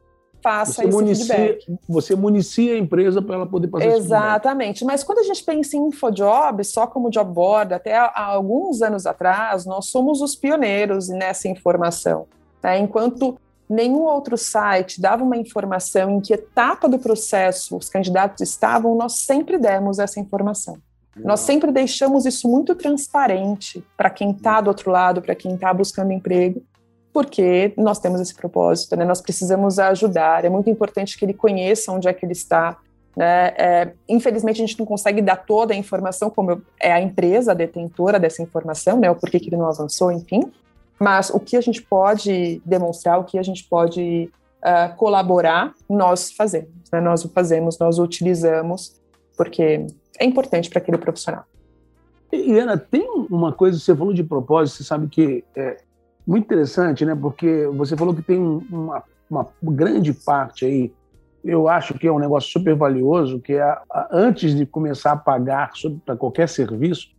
faça 0.45 0.83
você 0.83 0.87
esse 0.87 0.95
municia, 0.95 1.35
feedback. 1.35 1.79
Você 1.89 2.15
municia 2.15 2.73
a 2.75 2.77
empresa 2.77 3.19
para 3.19 3.35
ela 3.35 3.47
poder 3.47 3.67
fazer 3.67 3.87
Exatamente. 3.87 4.85
Mas 4.85 5.03
quando 5.03 5.19
a 5.19 5.23
gente 5.23 5.43
pensa 5.43 5.75
em 5.75 5.87
InfoJob, 5.87 6.63
só 6.63 6.85
como 6.85 7.09
job 7.09 7.33
board, 7.33 7.73
até 7.73 7.95
há 7.95 8.11
alguns 8.15 8.83
anos 8.83 9.07
atrás, 9.07 9.65
nós 9.65 9.87
somos 9.87 10.21
os 10.21 10.35
pioneiros 10.35 11.09
nessa 11.09 11.47
informação. 11.47 12.27
Né? 12.61 12.77
Enquanto 12.77 13.37
nenhum 13.67 14.03
outro 14.03 14.37
site 14.37 15.01
dava 15.01 15.23
uma 15.23 15.35
informação 15.35 16.11
em 16.11 16.21
que 16.21 16.33
etapa 16.33 16.87
do 16.87 16.99
processo 16.99 17.75
os 17.75 17.89
candidatos 17.89 18.41
estavam, 18.41 18.95
nós 18.95 19.13
sempre 19.13 19.57
demos 19.57 19.97
essa 19.97 20.19
informação. 20.19 20.77
Nós 21.15 21.39
sempre 21.39 21.71
deixamos 21.71 22.25
isso 22.25 22.47
muito 22.47 22.75
transparente 22.75 23.83
para 23.97 24.09
quem 24.09 24.31
está 24.31 24.59
do 24.61 24.67
outro 24.67 24.91
lado, 24.91 25.21
para 25.21 25.33
quem 25.33 25.55
está 25.55 25.73
buscando 25.73 26.11
emprego, 26.11 26.61
porque 27.15 27.73
nós 27.77 27.97
temos 27.97 28.19
esse 28.19 28.35
propósito, 28.35 28.93
né? 28.97 29.05
Nós 29.05 29.21
precisamos 29.21 29.79
ajudar. 29.79 30.43
É 30.43 30.49
muito 30.49 30.69
importante 30.69 31.17
que 31.17 31.23
ele 31.23 31.33
conheça 31.33 31.89
onde 31.93 32.09
é 32.09 32.13
que 32.13 32.25
ele 32.25 32.33
está. 32.33 32.77
Né? 33.15 33.53
É, 33.57 33.93
infelizmente, 34.09 34.61
a 34.61 34.67
gente 34.67 34.77
não 34.77 34.85
consegue 34.85 35.21
dar 35.21 35.37
toda 35.37 35.73
a 35.73 35.77
informação, 35.77 36.29
como 36.29 36.61
é 36.77 36.91
a 36.91 36.99
empresa 36.99 37.55
detentora 37.55 38.19
dessa 38.19 38.41
informação, 38.41 38.99
né? 38.99 39.09
O 39.09 39.15
porquê 39.15 39.39
que 39.39 39.47
ele 39.47 39.55
não 39.55 39.65
avançou, 39.65 40.11
enfim. 40.11 40.51
Mas 40.99 41.29
o 41.29 41.39
que 41.39 41.55
a 41.55 41.61
gente 41.61 41.81
pode 41.81 42.61
demonstrar, 42.65 43.17
o 43.17 43.23
que 43.23 43.39
a 43.39 43.43
gente 43.43 43.63
pode 43.63 44.29
uh, 44.61 44.93
colaborar, 44.97 45.71
nós 45.89 46.33
fazemos. 46.33 46.67
Né? 46.91 46.99
Nós 46.99 47.23
o 47.23 47.29
fazemos, 47.29 47.79
nós 47.79 47.97
o 47.97 48.03
utilizamos, 48.03 48.99
porque 49.37 49.87
é 50.19 50.25
importante 50.25 50.69
para 50.69 50.79
aquele 50.79 50.97
profissional. 50.97 51.45
E, 52.29 52.59
Ana, 52.59 52.77
tem 52.77 53.07
uma 53.31 53.53
coisa, 53.53 53.79
você 53.79 53.95
falou 53.95 54.13
de 54.13 54.21
propósito, 54.21 54.79
você 54.79 54.83
sabe 54.83 55.07
que 55.07 55.45
é 55.55 55.77
muito 56.25 56.45
interessante, 56.45 57.05
né? 57.05 57.15
Porque 57.15 57.67
você 57.75 57.95
falou 57.95 58.13
que 58.13 58.21
tem 58.21 58.37
uma, 58.39 59.03
uma 59.29 59.47
grande 59.63 60.13
parte 60.13 60.65
aí, 60.65 60.93
eu 61.43 61.67
acho 61.67 61.93
que 61.93 62.07
é 62.07 62.11
um 62.11 62.19
negócio 62.19 62.51
super 62.51 62.75
valioso, 62.75 63.39
que 63.39 63.53
é 63.53 63.77
antes 64.11 64.55
de 64.55 64.65
começar 64.65 65.11
a 65.11 65.17
pagar 65.17 65.71
para 66.03 66.15
qualquer 66.15 66.49
serviço, 66.49 67.09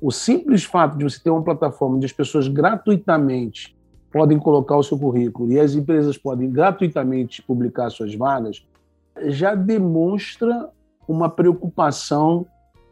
o 0.00 0.10
simples 0.10 0.64
fato 0.64 0.98
de 0.98 1.04
você 1.04 1.22
ter 1.22 1.30
uma 1.30 1.42
plataforma 1.42 1.96
onde 1.96 2.06
as 2.06 2.12
pessoas 2.12 2.48
gratuitamente 2.48 3.76
podem 4.12 4.38
colocar 4.38 4.76
o 4.76 4.82
seu 4.82 4.98
currículo 4.98 5.52
e 5.52 5.60
as 5.60 5.74
empresas 5.74 6.18
podem 6.18 6.50
gratuitamente 6.50 7.42
publicar 7.42 7.90
suas 7.90 8.14
vagas, 8.14 8.66
já 9.26 9.54
demonstra 9.54 10.68
uma 11.06 11.28
preocupação 11.28 12.46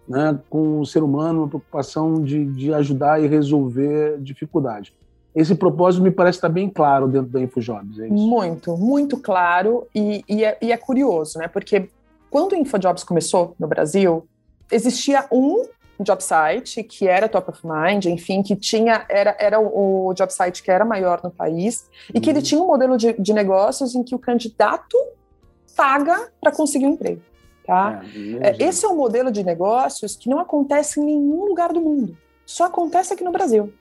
né, 0.08 0.38
com 0.48 0.80
o 0.80 0.86
ser 0.86 1.02
humano, 1.02 1.40
uma 1.40 1.48
preocupação 1.48 2.22
de, 2.22 2.44
de 2.46 2.72
ajudar 2.72 3.22
e 3.22 3.26
resolver 3.26 4.18
dificuldades. 4.20 4.92
Esse 5.34 5.54
propósito 5.54 6.02
me 6.02 6.10
parece 6.10 6.38
estar 6.38 6.48
bem 6.48 6.70
claro 6.70 7.08
dentro 7.08 7.28
da 7.28 7.40
InfoJobs. 7.40 7.98
É 7.98 8.06
muito, 8.06 8.76
muito 8.76 9.16
claro 9.18 9.86
e, 9.94 10.24
e, 10.28 10.44
é, 10.44 10.56
e 10.62 10.70
é 10.70 10.76
curioso, 10.76 11.38
né? 11.38 11.48
Porque 11.48 11.88
quando 12.30 12.52
o 12.52 12.56
InfoJobs 12.56 13.02
começou 13.02 13.54
no 13.58 13.66
Brasil, 13.66 14.26
existia 14.70 15.26
um 15.32 15.66
job 16.00 16.22
site 16.22 16.82
que 16.82 17.06
era 17.06 17.28
top 17.28 17.50
of 17.50 17.60
mind, 17.64 18.06
enfim, 18.06 18.42
que 18.42 18.56
tinha 18.56 19.04
era, 19.08 19.36
era 19.38 19.60
o, 19.60 20.12
job 20.14 20.32
site 20.32 20.62
que 20.62 20.70
era 20.70 20.84
maior 20.84 21.20
no 21.22 21.30
país 21.30 21.88
e 22.12 22.20
que 22.20 22.30
ele 22.30 22.38
uhum. 22.38 22.44
tinha 22.44 22.62
um 22.62 22.66
modelo 22.66 22.96
de, 22.96 23.12
de 23.12 23.32
negócios 23.32 23.94
em 23.94 24.02
que 24.02 24.14
o 24.14 24.18
candidato 24.18 24.96
paga 25.76 26.28
para 26.40 26.52
conseguir 26.52 26.86
um 26.86 26.90
emprego. 26.90 27.20
Tá? 27.66 28.02
É, 28.40 28.50
é 28.50 28.68
Esse 28.68 28.84
é 28.84 28.88
um 28.88 28.96
modelo 28.96 29.30
de 29.30 29.42
negócios 29.42 30.16
que 30.16 30.28
não 30.28 30.38
acontece 30.38 31.00
em 31.00 31.04
nenhum 31.04 31.44
lugar 31.46 31.72
do 31.72 31.80
mundo. 31.80 32.16
Só 32.46 32.64
acontece 32.64 33.12
aqui 33.12 33.24
no 33.24 33.32
Brasil. 33.32 33.72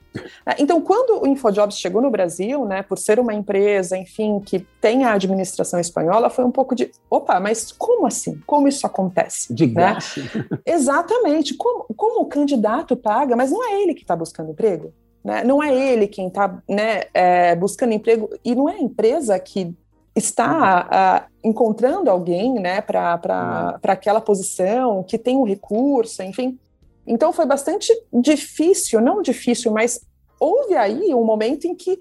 É, 0.45 0.55
então, 0.59 0.79
quando 0.79 1.23
o 1.23 1.27
InfoJobs 1.27 1.77
chegou 1.77 2.01
no 2.01 2.11
Brasil, 2.11 2.65
né, 2.65 2.83
por 2.83 2.97
ser 2.97 3.19
uma 3.19 3.33
empresa, 3.33 3.97
enfim, 3.97 4.39
que 4.39 4.59
tem 4.79 5.03
a 5.05 5.13
administração 5.13 5.79
espanhola, 5.79 6.29
foi 6.29 6.45
um 6.45 6.51
pouco 6.51 6.75
de, 6.75 6.91
opa, 7.09 7.39
mas 7.39 7.71
como 7.71 8.05
assim? 8.05 8.39
Como 8.45 8.67
isso 8.67 8.85
acontece? 8.85 9.53
De 9.53 9.65
né? 9.65 9.73
graça. 9.73 10.21
Exatamente. 10.65 11.55
Como, 11.55 11.85
como 11.95 12.21
o 12.21 12.25
candidato 12.27 12.95
paga, 12.95 13.35
mas 13.35 13.51
não 13.51 13.63
é 13.67 13.81
ele 13.81 13.93
que 13.93 14.01
está 14.01 14.15
buscando 14.15 14.51
emprego? 14.51 14.93
né? 15.23 15.43
Não 15.43 15.63
é 15.63 15.73
ele 15.73 16.07
quem 16.07 16.27
está 16.27 16.61
né, 16.67 17.03
é, 17.13 17.55
buscando 17.55 17.93
emprego 17.93 18.29
e 18.43 18.53
não 18.53 18.67
é 18.67 18.73
a 18.73 18.81
empresa 18.81 19.39
que 19.39 19.73
está 20.15 21.25
uh, 21.25 21.47
encontrando 21.47 22.09
alguém 22.09 22.53
né, 22.55 22.81
para 22.81 23.79
aquela 23.87 24.21
posição, 24.21 25.01
que 25.01 25.17
tem 25.17 25.35
o 25.35 25.41
um 25.41 25.45
recurso, 25.45 26.21
enfim. 26.21 26.59
Então 27.05 27.33
foi 27.33 27.45
bastante 27.45 27.91
difícil, 28.11 29.01
não 29.01 29.21
difícil, 29.21 29.71
mas 29.71 29.99
houve 30.39 30.75
aí 30.75 31.13
um 31.13 31.23
momento 31.23 31.65
em 31.65 31.75
que 31.75 31.99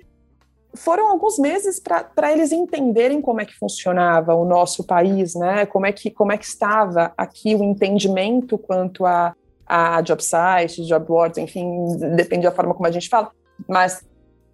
foram 0.75 1.09
alguns 1.09 1.38
meses 1.38 1.79
para 1.79 2.33
eles 2.33 2.51
entenderem 2.51 3.21
como 3.21 3.41
é 3.41 3.45
que 3.45 3.55
funcionava 3.55 4.35
o 4.35 4.45
nosso 4.45 4.85
país, 4.85 5.35
né? 5.35 5.67
Como 5.67 5.85
é 5.85 5.93
que 5.93 6.11
como 6.11 6.33
é 6.33 6.38
que 6.38 6.47
estava 6.47 7.12
aqui 7.17 7.55
o 7.55 7.62
entendimento 7.62 8.57
quanto 8.57 9.05
a, 9.05 9.35
a 9.67 10.01
job 10.01 10.23
sites, 10.23 10.87
job 10.87 11.07
boards, 11.07 11.38
enfim, 11.38 11.69
depende 12.17 12.45
da 12.45 12.53
forma 12.53 12.75
como 12.75 12.87
a 12.87 12.91
gente 12.91 13.09
fala, 13.09 13.31
mas 13.69 14.05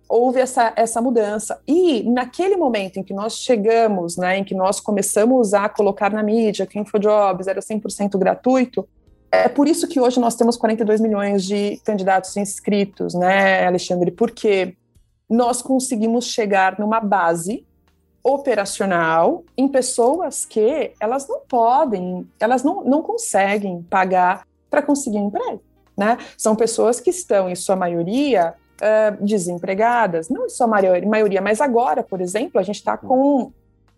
houve 0.08 0.40
essa, 0.40 0.72
essa 0.74 1.02
mudança. 1.02 1.60
E 1.66 2.02
naquele 2.02 2.56
momento 2.56 2.98
em 2.98 3.02
que 3.02 3.12
nós 3.12 3.38
chegamos, 3.38 4.16
né, 4.16 4.38
em 4.38 4.44
que 4.44 4.54
nós 4.54 4.80
começamos 4.80 5.52
a 5.52 5.68
colocar 5.68 6.10
na 6.10 6.22
mídia 6.22 6.66
que 6.66 6.78
InfoJobs 6.78 7.46
era 7.46 7.60
100% 7.60 8.18
gratuito, 8.18 8.88
é 9.30 9.48
por 9.48 9.68
isso 9.68 9.86
que 9.86 10.00
hoje 10.00 10.18
nós 10.18 10.34
temos 10.34 10.56
42 10.56 11.00
milhões 11.00 11.44
de 11.44 11.78
candidatos 11.84 12.36
inscritos, 12.36 13.14
né, 13.14 13.66
Alexandre? 13.66 14.10
Porque 14.10 14.74
nós 15.28 15.60
conseguimos 15.60 16.26
chegar 16.26 16.78
numa 16.78 17.00
base 17.00 17.66
operacional 18.22 19.44
em 19.56 19.68
pessoas 19.68 20.44
que 20.44 20.92
elas 20.98 21.28
não 21.28 21.40
podem, 21.40 22.28
elas 22.40 22.62
não, 22.62 22.82
não 22.84 23.02
conseguem 23.02 23.82
pagar 23.82 24.46
para 24.70 24.82
conseguir 24.82 25.18
emprego. 25.18 25.62
Né? 25.96 26.16
São 26.36 26.54
pessoas 26.54 27.00
que 27.00 27.10
estão, 27.10 27.48
em 27.48 27.54
sua 27.54 27.76
maioria, 27.76 28.54
uh, 28.80 29.24
desempregadas, 29.24 30.28
não 30.28 30.46
em 30.46 30.48
sua 30.48 30.66
maioria, 30.66 31.40
mas 31.40 31.60
agora, 31.60 32.02
por 32.02 32.20
exemplo, 32.20 32.60
a 32.60 32.62
gente 32.62 32.76
está 32.76 32.96
com 32.96 33.52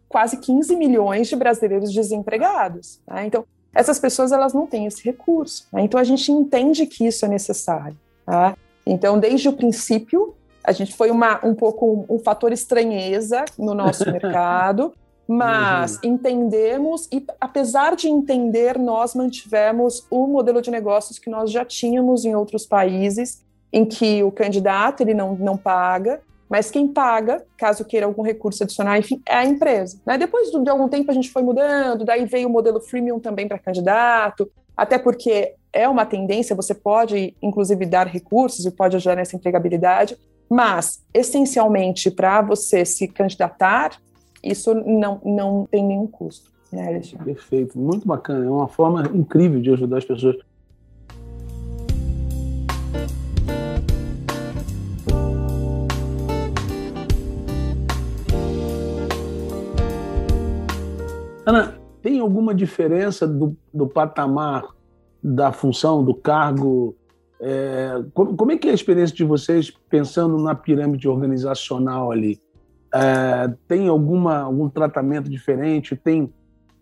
quase 0.09 0.39
15 0.39 0.75
milhões 0.77 1.29
de 1.29 1.37
brasileiros 1.37 1.93
desempregados. 1.93 3.01
Né? 3.07 3.27
Então, 3.27 3.45
essas 3.75 3.99
pessoas 3.99 4.33
elas 4.33 4.53
não 4.53 4.67
têm 4.67 4.87
esse 4.87 5.03
recurso. 5.05 5.67
Né? 5.73 5.83
Então, 5.83 5.99
a 6.01 6.05
gente 6.05 6.31
entende 6.31 6.87
que 6.87 7.07
isso 7.07 7.25
é 7.25 7.29
necessário. 7.29 7.97
Tá? 8.27 8.57
Então, 8.85 9.19
desde 9.19 9.49
o 9.49 9.53
princípio, 9.53 10.35
a 10.63 10.73
gente 10.73 10.95
foi 10.95 11.11
uma, 11.11 11.45
um 11.45 11.55
pouco 11.55 12.07
um, 12.09 12.17
um 12.17 12.19
fator 12.19 12.53
estranheza 12.53 13.45
no 13.59 13.75
nosso 13.75 14.05
mercado, 14.11 14.93
mas 15.27 15.95
uhum. 15.95 16.15
entendemos 16.15 17.09
e, 17.13 17.25
apesar 17.41 17.95
de 17.95 18.09
entender, 18.09 18.79
nós 18.79 19.15
mantivemos 19.15 20.05
o 20.11 20.27
modelo 20.27 20.61
de 20.61 20.71
negócios 20.71 21.19
que 21.19 21.31
nós 21.31 21.51
já 21.51 21.65
tínhamos 21.65 22.25
em 22.25 22.35
outros 22.35 22.67
países, 22.67 23.45
em 23.73 23.85
que 23.85 24.25
o 24.25 24.33
candidato 24.33 25.03
ele 25.03 25.15
não, 25.15 25.37
não 25.37 25.57
paga, 25.57 26.21
mas 26.51 26.69
quem 26.69 26.89
paga, 26.89 27.45
caso 27.57 27.85
queira 27.85 28.07
algum 28.07 28.23
recurso 28.23 28.65
adicional, 28.65 28.97
enfim, 28.97 29.23
é 29.25 29.37
a 29.37 29.45
empresa. 29.45 30.01
Né? 30.05 30.19
Depois 30.19 30.51
de 30.51 30.69
algum 30.69 30.89
tempo 30.89 31.09
a 31.09 31.15
gente 31.15 31.31
foi 31.31 31.43
mudando, 31.43 32.05
daí 32.05 32.25
veio 32.25 32.49
o 32.49 32.51
modelo 32.51 32.81
freemium 32.81 33.21
também 33.21 33.47
para 33.47 33.57
candidato, 33.57 34.51
até 34.77 34.99
porque 34.99 35.55
é 35.73 35.89
uma 35.89 36.05
tendência, 36.05 36.57
você 36.57 36.75
pode, 36.75 37.37
inclusive, 37.41 37.87
dar 37.87 38.09
recursos 38.09 38.67
e 38.67 38.71
pode 38.73 38.97
ajudar 38.97 39.15
nessa 39.15 39.37
empregabilidade, 39.37 40.19
mas, 40.49 41.01
essencialmente, 41.15 42.11
para 42.11 42.43
você 42.43 42.85
se 42.85 43.07
candidatar, 43.07 44.01
isso 44.43 44.75
não, 44.75 45.21
não 45.25 45.69
tem 45.71 45.85
nenhum 45.85 46.09
custo. 46.09 46.51
Né, 46.73 47.01
Perfeito, 47.25 47.79
muito 47.79 48.07
bacana. 48.07 48.45
É 48.45 48.51
uma 48.51 48.67
forma 48.67 49.09
incrível 49.15 49.61
de 49.61 49.71
ajudar 49.71 49.99
as 49.99 50.05
pessoas. 50.05 50.37
Ana, 61.51 61.81
tem 62.03 62.21
alguma 62.21 62.55
diferença 62.55 63.27
do, 63.27 63.57
do 63.73 63.87
patamar 63.87 64.65
da 65.23 65.53
função, 65.53 66.03
do 66.03 66.15
cargo 66.15 66.97
é, 67.41 68.05
como, 68.13 68.37
como, 68.37 68.53
é 68.53 68.59
que 68.59 68.69
é 68.69 68.71
a 68.71 68.75
experiência 68.75 69.17
de 69.17 69.25
vocês 69.25 69.71
pensando 69.89 70.37
na 70.37 70.55
pirâmide 70.55 71.09
organizacional 71.09 72.13
ali? 72.13 72.39
É, 72.95 73.51
tem 73.67 73.89
alguma, 73.89 74.41
algum 74.41 74.69
tratamento 74.69 75.31
diferente? 75.31 75.97
Tem, 75.97 76.31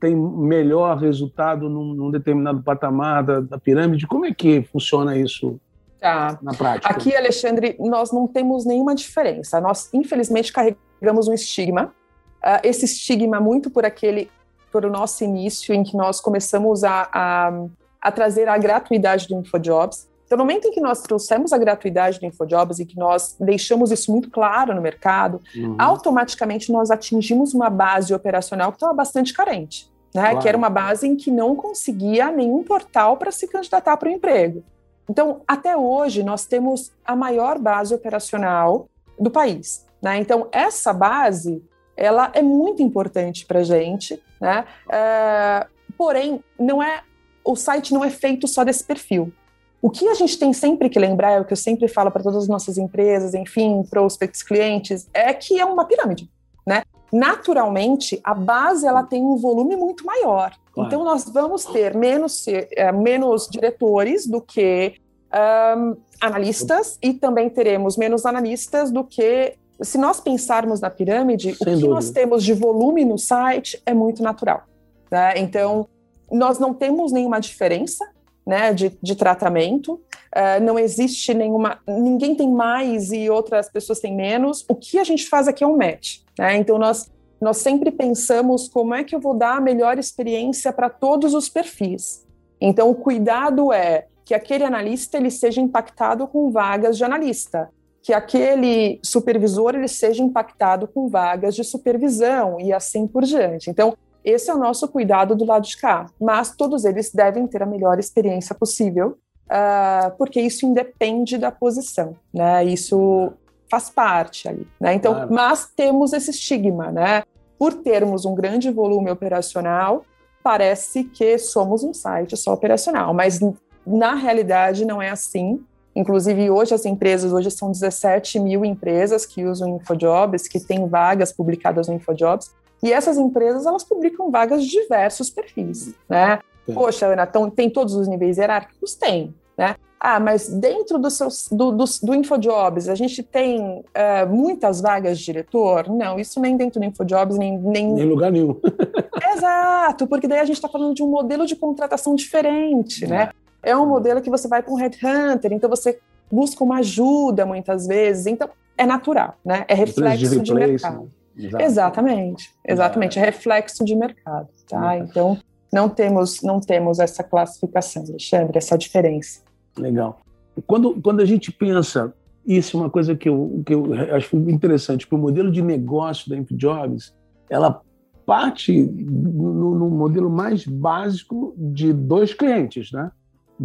tem 0.00 0.16
melhor 0.16 0.98
resultado 0.98 1.68
num, 1.68 1.94
num 1.94 2.10
determinado 2.10 2.60
patamar 2.60 3.22
da, 3.22 3.40
da, 3.40 3.58
pirâmide? 3.58 4.06
Como 4.06 4.26
é 4.26 4.34
que 4.34 4.62
funciona 4.62 5.16
isso 5.16 5.60
tá. 6.00 6.36
na 6.42 6.52
prática? 6.52 6.92
Aqui, 6.92 7.14
Alexandre, 7.14 7.76
nós 7.78 8.10
não 8.10 8.26
temos 8.26 8.66
nenhuma 8.66 8.96
diferença. 8.96 9.60
Nós, 9.60 9.88
infelizmente, 9.94 10.52
carregamos 10.52 11.28
um 11.28 11.34
estigma. 11.34 11.94
Uh, 12.38 12.60
esse 12.64 12.84
estigma 12.84 13.40
muito 13.40 13.70
por 13.70 13.84
aquele, 13.84 14.28
por 14.70 14.84
o 14.84 14.90
nosso 14.90 15.24
início, 15.24 15.74
em 15.74 15.82
que 15.82 15.96
nós 15.96 16.20
começamos 16.20 16.84
a, 16.84 17.08
a, 17.12 17.52
a 18.00 18.12
trazer 18.12 18.48
a 18.48 18.58
gratuidade 18.58 19.26
do 19.28 19.34
InfoJobs. 19.34 20.08
Então, 20.26 20.36
no 20.36 20.44
momento 20.44 20.68
em 20.68 20.70
que 20.70 20.80
nós 20.80 21.00
trouxemos 21.00 21.52
a 21.52 21.58
gratuidade 21.58 22.20
do 22.20 22.26
InfoJobs 22.26 22.78
e 22.80 22.86
que 22.86 22.98
nós 22.98 23.34
deixamos 23.40 23.90
isso 23.90 24.12
muito 24.12 24.30
claro 24.30 24.74
no 24.74 24.82
mercado, 24.82 25.40
uhum. 25.56 25.74
automaticamente 25.78 26.70
nós 26.70 26.90
atingimos 26.90 27.54
uma 27.54 27.70
base 27.70 28.12
operacional 28.12 28.70
que 28.70 28.76
estava 28.76 28.92
bastante 28.92 29.32
carente, 29.32 29.90
né? 30.14 30.22
Claro. 30.22 30.38
Que 30.40 30.48
era 30.48 30.58
uma 30.58 30.68
base 30.68 31.08
em 31.08 31.16
que 31.16 31.30
não 31.30 31.56
conseguia 31.56 32.30
nenhum 32.30 32.62
portal 32.62 33.16
para 33.16 33.30
se 33.30 33.48
candidatar 33.48 33.96
para 33.96 34.08
o 34.08 34.12
emprego. 34.12 34.62
Então, 35.08 35.40
até 35.48 35.74
hoje, 35.74 36.22
nós 36.22 36.44
temos 36.44 36.92
a 37.04 37.16
maior 37.16 37.58
base 37.58 37.94
operacional 37.94 38.86
do 39.18 39.30
país. 39.30 39.86
Né? 40.02 40.18
Então, 40.18 40.48
essa 40.52 40.92
base, 40.92 41.62
ela 41.98 42.30
é 42.32 42.40
muito 42.40 42.82
importante 42.82 43.44
para 43.44 43.60
a 43.60 43.64
gente, 43.64 44.22
né? 44.40 44.64
É, 44.90 45.66
porém, 45.96 46.42
não 46.58 46.82
é 46.82 47.02
o 47.44 47.56
site 47.56 47.94
não 47.94 48.04
é 48.04 48.10
feito 48.10 48.46
só 48.46 48.62
desse 48.62 48.84
perfil. 48.84 49.32
O 49.80 49.90
que 49.90 50.06
a 50.08 50.14
gente 50.14 50.38
tem 50.38 50.52
sempre 50.52 50.88
que 50.88 50.98
lembrar, 50.98 51.32
é 51.32 51.40
o 51.40 51.44
que 51.44 51.52
eu 51.52 51.56
sempre 51.56 51.88
falo 51.88 52.10
para 52.10 52.22
todas 52.22 52.42
as 52.42 52.48
nossas 52.48 52.78
empresas, 52.78 53.32
enfim, 53.32 53.82
prospects, 53.88 54.42
clientes, 54.42 55.08
é 55.14 55.32
que 55.32 55.58
é 55.58 55.64
uma 55.64 55.84
pirâmide, 55.84 56.28
né? 56.66 56.82
Naturalmente, 57.12 58.20
a 58.22 58.34
base 58.34 58.86
ela 58.86 59.02
tem 59.02 59.22
um 59.22 59.36
volume 59.36 59.76
muito 59.76 60.04
maior. 60.04 60.52
Claro. 60.72 60.88
Então, 60.88 61.04
nós 61.04 61.24
vamos 61.24 61.64
ter 61.64 61.96
menos, 61.96 62.46
é, 62.46 62.92
menos 62.92 63.48
diretores 63.48 64.26
do 64.26 64.42
que 64.42 64.94
um, 65.32 65.96
analistas 66.20 66.98
e 67.02 67.14
também 67.14 67.48
teremos 67.48 67.96
menos 67.96 68.26
analistas 68.26 68.90
do 68.90 69.04
que. 69.04 69.54
Se 69.80 69.96
nós 69.96 70.20
pensarmos 70.20 70.80
na 70.80 70.90
pirâmide, 70.90 71.54
Sem 71.54 71.54
o 71.54 71.58
que 71.58 71.70
dúvida. 71.70 71.88
nós 71.88 72.10
temos 72.10 72.42
de 72.42 72.52
volume 72.52 73.04
no 73.04 73.18
site 73.18 73.80
é 73.86 73.94
muito 73.94 74.22
natural. 74.22 74.64
Né? 75.10 75.38
Então, 75.38 75.86
nós 76.30 76.58
não 76.58 76.74
temos 76.74 77.12
nenhuma 77.12 77.40
diferença 77.40 78.04
né, 78.46 78.72
de, 78.72 78.96
de 79.02 79.14
tratamento. 79.14 79.94
Uh, 80.34 80.62
não 80.62 80.78
existe 80.78 81.32
nenhuma. 81.32 81.78
Ninguém 81.86 82.34
tem 82.34 82.50
mais 82.50 83.12
e 83.12 83.30
outras 83.30 83.70
pessoas 83.70 84.00
têm 84.00 84.14
menos. 84.14 84.64
O 84.68 84.74
que 84.74 84.98
a 84.98 85.04
gente 85.04 85.28
faz 85.28 85.46
aqui 85.48 85.62
é 85.62 85.66
um 85.66 85.76
match. 85.76 86.20
Né? 86.38 86.56
Então, 86.56 86.78
nós, 86.78 87.10
nós 87.40 87.58
sempre 87.58 87.90
pensamos 87.90 88.68
como 88.68 88.94
é 88.94 89.04
que 89.04 89.14
eu 89.14 89.20
vou 89.20 89.34
dar 89.34 89.58
a 89.58 89.60
melhor 89.60 89.98
experiência 89.98 90.72
para 90.72 90.90
todos 90.90 91.34
os 91.34 91.48
perfis. 91.48 92.26
Então, 92.60 92.90
o 92.90 92.94
cuidado 92.94 93.72
é 93.72 94.06
que 94.24 94.34
aquele 94.34 94.64
analista 94.64 95.16
ele 95.16 95.30
seja 95.30 95.60
impactado 95.60 96.26
com 96.26 96.50
vagas 96.50 96.98
de 96.98 97.04
analista, 97.04 97.70
que 98.08 98.14
aquele 98.14 98.98
supervisor 99.02 99.74
ele 99.74 99.86
seja 99.86 100.22
impactado 100.22 100.88
com 100.88 101.10
vagas 101.10 101.54
de 101.54 101.62
supervisão 101.62 102.58
e 102.58 102.72
assim 102.72 103.06
por 103.06 103.22
diante. 103.22 103.68
Então, 103.68 103.94
esse 104.24 104.50
é 104.50 104.54
o 104.54 104.56
nosso 104.56 104.88
cuidado 104.88 105.36
do 105.36 105.44
lado 105.44 105.66
de 105.66 105.76
cá. 105.76 106.06
Mas 106.18 106.56
todos 106.56 106.86
eles 106.86 107.12
devem 107.12 107.46
ter 107.46 107.62
a 107.62 107.66
melhor 107.66 107.98
experiência 107.98 108.54
possível, 108.54 109.18
uh, 109.44 110.10
porque 110.16 110.40
isso 110.40 110.64
independe 110.64 111.36
da 111.36 111.52
posição, 111.52 112.16
né? 112.32 112.64
Isso 112.64 113.30
faz 113.70 113.90
parte 113.90 114.48
ali, 114.48 114.66
né? 114.80 114.94
Então, 114.94 115.12
claro. 115.12 115.34
mas 115.34 115.70
temos 115.76 116.14
esse 116.14 116.30
estigma, 116.30 116.90
né? 116.90 117.24
Por 117.58 117.74
termos 117.74 118.24
um 118.24 118.34
grande 118.34 118.70
volume 118.70 119.10
operacional, 119.10 120.02
parece 120.42 121.04
que 121.04 121.36
somos 121.36 121.84
um 121.84 121.92
site 121.92 122.38
só 122.38 122.54
operacional, 122.54 123.12
mas 123.12 123.38
na 123.86 124.14
realidade 124.14 124.86
não 124.86 125.02
é 125.02 125.10
assim. 125.10 125.62
Inclusive, 125.98 126.48
hoje 126.48 126.72
as 126.72 126.84
empresas, 126.84 127.32
hoje 127.32 127.50
são 127.50 127.72
17 127.72 128.38
mil 128.38 128.64
empresas 128.64 129.26
que 129.26 129.44
usam 129.44 129.76
InfoJobs, 129.76 130.46
que 130.46 130.60
têm 130.60 130.86
vagas 130.86 131.32
publicadas 131.32 131.88
no 131.88 131.94
InfoJobs, 131.94 132.52
e 132.80 132.92
essas 132.92 133.18
empresas, 133.18 133.66
elas 133.66 133.82
publicam 133.82 134.30
vagas 134.30 134.62
de 134.62 134.70
diversos 134.70 135.28
perfis, 135.28 135.92
né? 136.08 136.38
Poxa, 136.72 137.06
Ana, 137.06 137.26
então, 137.28 137.50
tem 137.50 137.68
todos 137.68 137.94
os 137.94 138.06
níveis 138.06 138.38
hierárquicos? 138.38 138.94
Tem, 138.94 139.34
né? 139.56 139.74
Ah, 139.98 140.20
mas 140.20 140.48
dentro 140.48 141.00
do, 141.00 141.10
seu, 141.10 141.26
do, 141.50 141.72
do, 141.72 141.84
do 142.04 142.14
InfoJobs, 142.14 142.88
a 142.88 142.94
gente 142.94 143.20
tem 143.20 143.60
uh, 143.60 144.28
muitas 144.28 144.80
vagas 144.80 145.18
de 145.18 145.24
diretor? 145.24 145.88
Não, 145.88 146.20
isso 146.20 146.38
nem 146.38 146.56
dentro 146.56 146.78
do 146.78 146.86
InfoJobs, 146.86 147.36
nem... 147.36 147.58
Nem, 147.58 147.92
nem 147.92 148.04
lugar 148.04 148.30
nenhum. 148.30 148.54
Exato, 149.34 150.06
porque 150.06 150.28
daí 150.28 150.38
a 150.38 150.44
gente 150.44 150.58
está 150.58 150.68
falando 150.68 150.94
de 150.94 151.02
um 151.02 151.08
modelo 151.08 151.44
de 151.44 151.56
contratação 151.56 152.14
diferente, 152.14 153.04
né? 153.04 153.30
É 153.68 153.76
um 153.76 153.86
modelo 153.86 154.20
que 154.20 154.30
você 154.30 154.48
vai 154.48 154.62
para 154.62 154.72
um 154.72 154.76
headhunter, 154.76 155.52
então 155.52 155.68
você 155.68 155.98
busca 156.30 156.62
uma 156.62 156.78
ajuda 156.78 157.44
muitas 157.44 157.86
vezes, 157.86 158.26
então 158.26 158.48
é 158.76 158.86
natural, 158.86 159.36
né? 159.44 159.64
É 159.68 159.74
reflexo 159.74 160.36
de, 160.36 160.40
de 160.40 160.54
mercado. 160.54 161.10
Exato. 161.36 161.64
Exatamente, 161.64 162.50
exatamente, 162.66 163.18
é 163.18 163.24
reflexo 163.24 163.84
de 163.84 163.94
mercado, 163.94 164.48
tá? 164.68 164.98
Então 164.98 165.38
não 165.72 165.88
temos 165.88 166.42
não 166.42 166.60
temos 166.60 166.98
essa 166.98 167.22
classificação, 167.22 168.02
Alexandre, 168.08 168.58
essa 168.58 168.76
diferença. 168.76 169.40
Legal. 169.76 170.18
Quando 170.66 171.00
quando 171.00 171.20
a 171.20 171.24
gente 171.24 171.52
pensa 171.52 172.12
isso 172.48 172.78
é 172.78 172.80
uma 172.80 172.88
coisa 172.88 173.14
que 173.14 173.28
eu, 173.28 173.62
que 173.66 173.74
eu 173.74 173.92
acho 174.14 174.34
interessante, 174.36 175.06
que 175.06 175.14
o 175.14 175.18
modelo 175.18 175.52
de 175.52 175.60
negócio 175.60 176.30
da 176.30 176.36
InfoJobs, 176.36 177.14
ela 177.50 177.82
parte 178.24 178.72
no, 178.82 179.74
no, 179.74 179.90
modelo 179.90 180.30
mais 180.30 180.64
básico 180.64 181.54
de 181.56 181.92
dois 181.92 182.32
clientes, 182.32 182.90
né? 182.90 183.10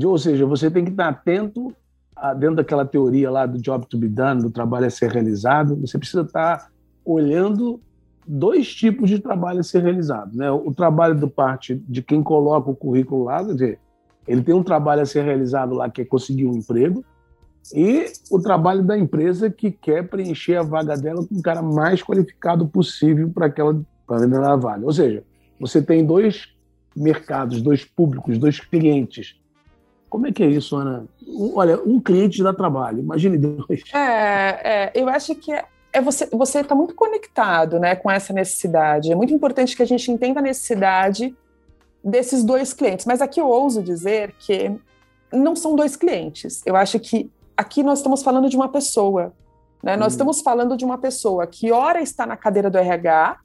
Ou 0.02 0.18
seja, 0.18 0.46
você 0.46 0.72
tem 0.72 0.84
que 0.84 0.92
estar 0.92 1.10
atento 1.10 1.74
a, 2.16 2.34
dentro 2.34 2.58
daquela 2.58 2.86
teoria 2.86 3.30
lá 3.30 3.46
do 3.46 3.60
job 3.60 3.86
to 3.88 3.98
be 3.98 4.08
done, 4.08 4.42
do 4.42 4.50
trabalho 4.50 4.88
a 4.88 4.90
ser 4.90 5.12
realizado, 5.12 5.76
você 5.76 5.98
precisa 5.98 6.22
estar 6.22 6.72
olhando 7.06 7.80
dois 8.26 8.74
tipos 8.74 9.10
de 9.10 9.20
trabalho 9.20 9.60
a 9.60 9.64
ser 9.64 9.84
realizado, 9.84 10.36
né? 10.36 10.50
O 10.50 10.74
trabalho 10.74 11.16
do 11.16 11.30
parte 11.30 11.76
de 11.88 12.02
quem 12.02 12.24
coloca 12.24 12.72
o 12.72 12.76
currículo 12.76 13.26
lá, 13.26 13.44
quer 13.44 13.54
dizer, 13.54 13.80
ele 14.28 14.42
tem 14.42 14.56
um 14.56 14.64
trabalho 14.64 15.02
a 15.02 15.06
ser 15.06 15.24
realizado 15.24 15.76
lá 15.76 15.90
que 15.90 16.02
é 16.02 16.06
conseguir 16.06 16.46
um 16.46 16.56
emprego, 16.56 17.04
e 17.74 18.06
o 18.30 18.40
trabalho 18.40 18.84
da 18.84 18.98
empresa 18.98 19.50
que 19.50 19.72
quer 19.72 20.08
preencher 20.08 20.56
a 20.56 20.64
vaga 20.64 20.98
dela 20.98 21.26
com 21.26 21.36
o 21.36 21.42
cara 21.42 21.62
mais 21.62 22.02
qualificado 22.02 22.68
possível 22.68 23.30
para 23.30 23.46
aquela 23.46 23.80
para 24.06 24.56
vaga. 24.58 24.86
Ou 24.86 24.92
seja, 24.92 25.24
você 25.60 25.82
tem 25.82 26.06
dois 26.06 26.50
mercados, 26.96 27.62
dois 27.62 27.86
públicos, 27.86 28.38
dois 28.38 28.60
clientes. 28.60 29.40
Como 30.14 30.28
é 30.28 30.32
que 30.32 30.44
é 30.44 30.46
isso, 30.46 30.76
Ana? 30.76 31.08
Um, 31.28 31.54
olha, 31.56 31.82
um 31.82 32.00
cliente 32.00 32.44
dá 32.44 32.54
trabalho, 32.54 33.00
imagine 33.00 33.36
dois. 33.36 33.82
É, 33.92 33.98
é 33.98 34.92
eu 34.94 35.10
acho 35.10 35.34
que 35.34 35.52
é, 35.52 35.66
é 35.92 36.00
você 36.00 36.28
você 36.28 36.60
está 36.60 36.76
muito 36.76 36.94
conectado, 36.94 37.80
né, 37.80 37.96
com 37.96 38.12
essa 38.12 38.32
necessidade. 38.32 39.12
É 39.12 39.16
muito 39.16 39.34
importante 39.34 39.76
que 39.76 39.82
a 39.82 39.88
gente 39.88 40.12
entenda 40.12 40.40
a 40.40 40.44
necessidade 40.44 41.36
desses 42.04 42.44
dois 42.44 42.76
clientes. 42.76 43.08
Mas 43.08 43.24
aqui 43.24 43.42
eu 43.42 43.48
ouso 43.48 43.82
dizer 43.82 44.36
que 44.38 44.72
não 45.32 45.56
são 45.56 45.76
dois 45.76 45.96
clientes. 45.96 46.62
Eu 46.64 46.76
acho 46.76 47.00
que 47.00 47.28
aqui 47.58 47.82
nós 47.82 47.98
estamos 47.98 48.22
falando 48.22 48.48
de 48.48 48.56
uma 48.56 48.70
pessoa. 48.70 49.34
Né? 49.82 49.96
Hum. 49.96 50.00
Nós 50.00 50.14
estamos 50.14 50.42
falando 50.42 50.78
de 50.78 50.86
uma 50.86 51.00
pessoa 51.00 51.48
que 51.48 51.72
ora 51.72 52.00
está 52.00 52.24
na 52.24 52.38
cadeira 52.38 52.70
do 52.70 52.78
RH 52.78 53.40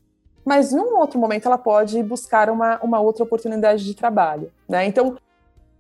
mas 0.45 0.73
em 0.73 0.79
um 0.79 0.97
outro 0.97 1.21
momento 1.21 1.47
ela 1.47 1.59
pode 1.59 2.03
buscar 2.03 2.49
uma, 2.49 2.79
uma 2.83 2.99
outra 3.01 3.23
oportunidade 3.23 3.85
de 3.85 3.95
trabalho, 3.95 4.51
né? 4.67 4.87
Então, 4.87 5.19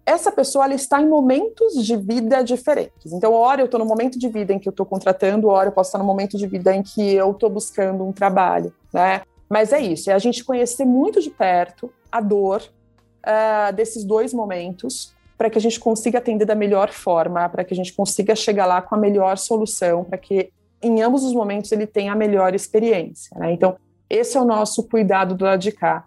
essa 0.08 0.32
pessoa 0.32 0.64
ela 0.64 0.74
está 0.74 1.02
em 1.02 1.06
momentos 1.06 1.84
de 1.84 1.94
vida 1.94 2.42
diferentes. 2.42 3.12
Então, 3.12 3.34
hora 3.34 3.60
eu 3.60 3.66
estou 3.66 3.78
no 3.78 3.84
momento 3.84 4.18
de 4.18 4.26
vida 4.26 4.54
em 4.54 4.58
que 4.58 4.66
eu 4.66 4.70
estou 4.70 4.86
contratando, 4.86 5.48
hora 5.48 5.68
eu 5.68 5.72
posso 5.72 5.88
estar 5.88 5.98
no 5.98 6.04
momento 6.04 6.38
de 6.38 6.46
vida 6.46 6.74
em 6.74 6.82
que 6.82 7.12
eu 7.12 7.30
estou 7.30 7.50
buscando 7.50 8.02
um 8.02 8.10
trabalho, 8.10 8.72
né? 8.90 9.20
Mas 9.50 9.70
é 9.70 9.80
isso, 9.80 10.10
é 10.10 10.14
a 10.14 10.18
gente 10.18 10.42
conhecer 10.42 10.86
muito 10.86 11.20
de 11.20 11.28
perto 11.28 11.92
a 12.10 12.22
dor 12.22 12.62
uh, 12.62 13.72
desses 13.74 14.02
dois 14.02 14.32
momentos 14.32 15.14
para 15.36 15.50
que 15.50 15.58
a 15.58 15.60
gente 15.60 15.78
consiga 15.78 16.18
atender 16.18 16.46
da 16.46 16.54
melhor 16.54 16.90
forma, 16.90 17.46
para 17.46 17.62
que 17.62 17.74
a 17.74 17.76
gente 17.76 17.92
consiga 17.92 18.34
chegar 18.34 18.64
lá 18.64 18.80
com 18.80 18.94
a 18.94 18.98
melhor 18.98 19.36
solução, 19.36 20.04
para 20.04 20.16
que 20.16 20.50
em 20.80 21.02
ambos 21.02 21.22
os 21.22 21.34
momentos 21.34 21.70
ele 21.70 21.86
tenha 21.86 22.12
a 22.12 22.16
melhor 22.16 22.54
experiência. 22.54 23.36
Né? 23.38 23.52
Então, 23.52 23.76
esse 24.08 24.38
é 24.38 24.40
o 24.40 24.44
nosso 24.44 24.82
cuidado 24.84 25.34
do 25.34 25.44
lado 25.44 25.60
de 25.60 25.70
cá. 25.70 26.06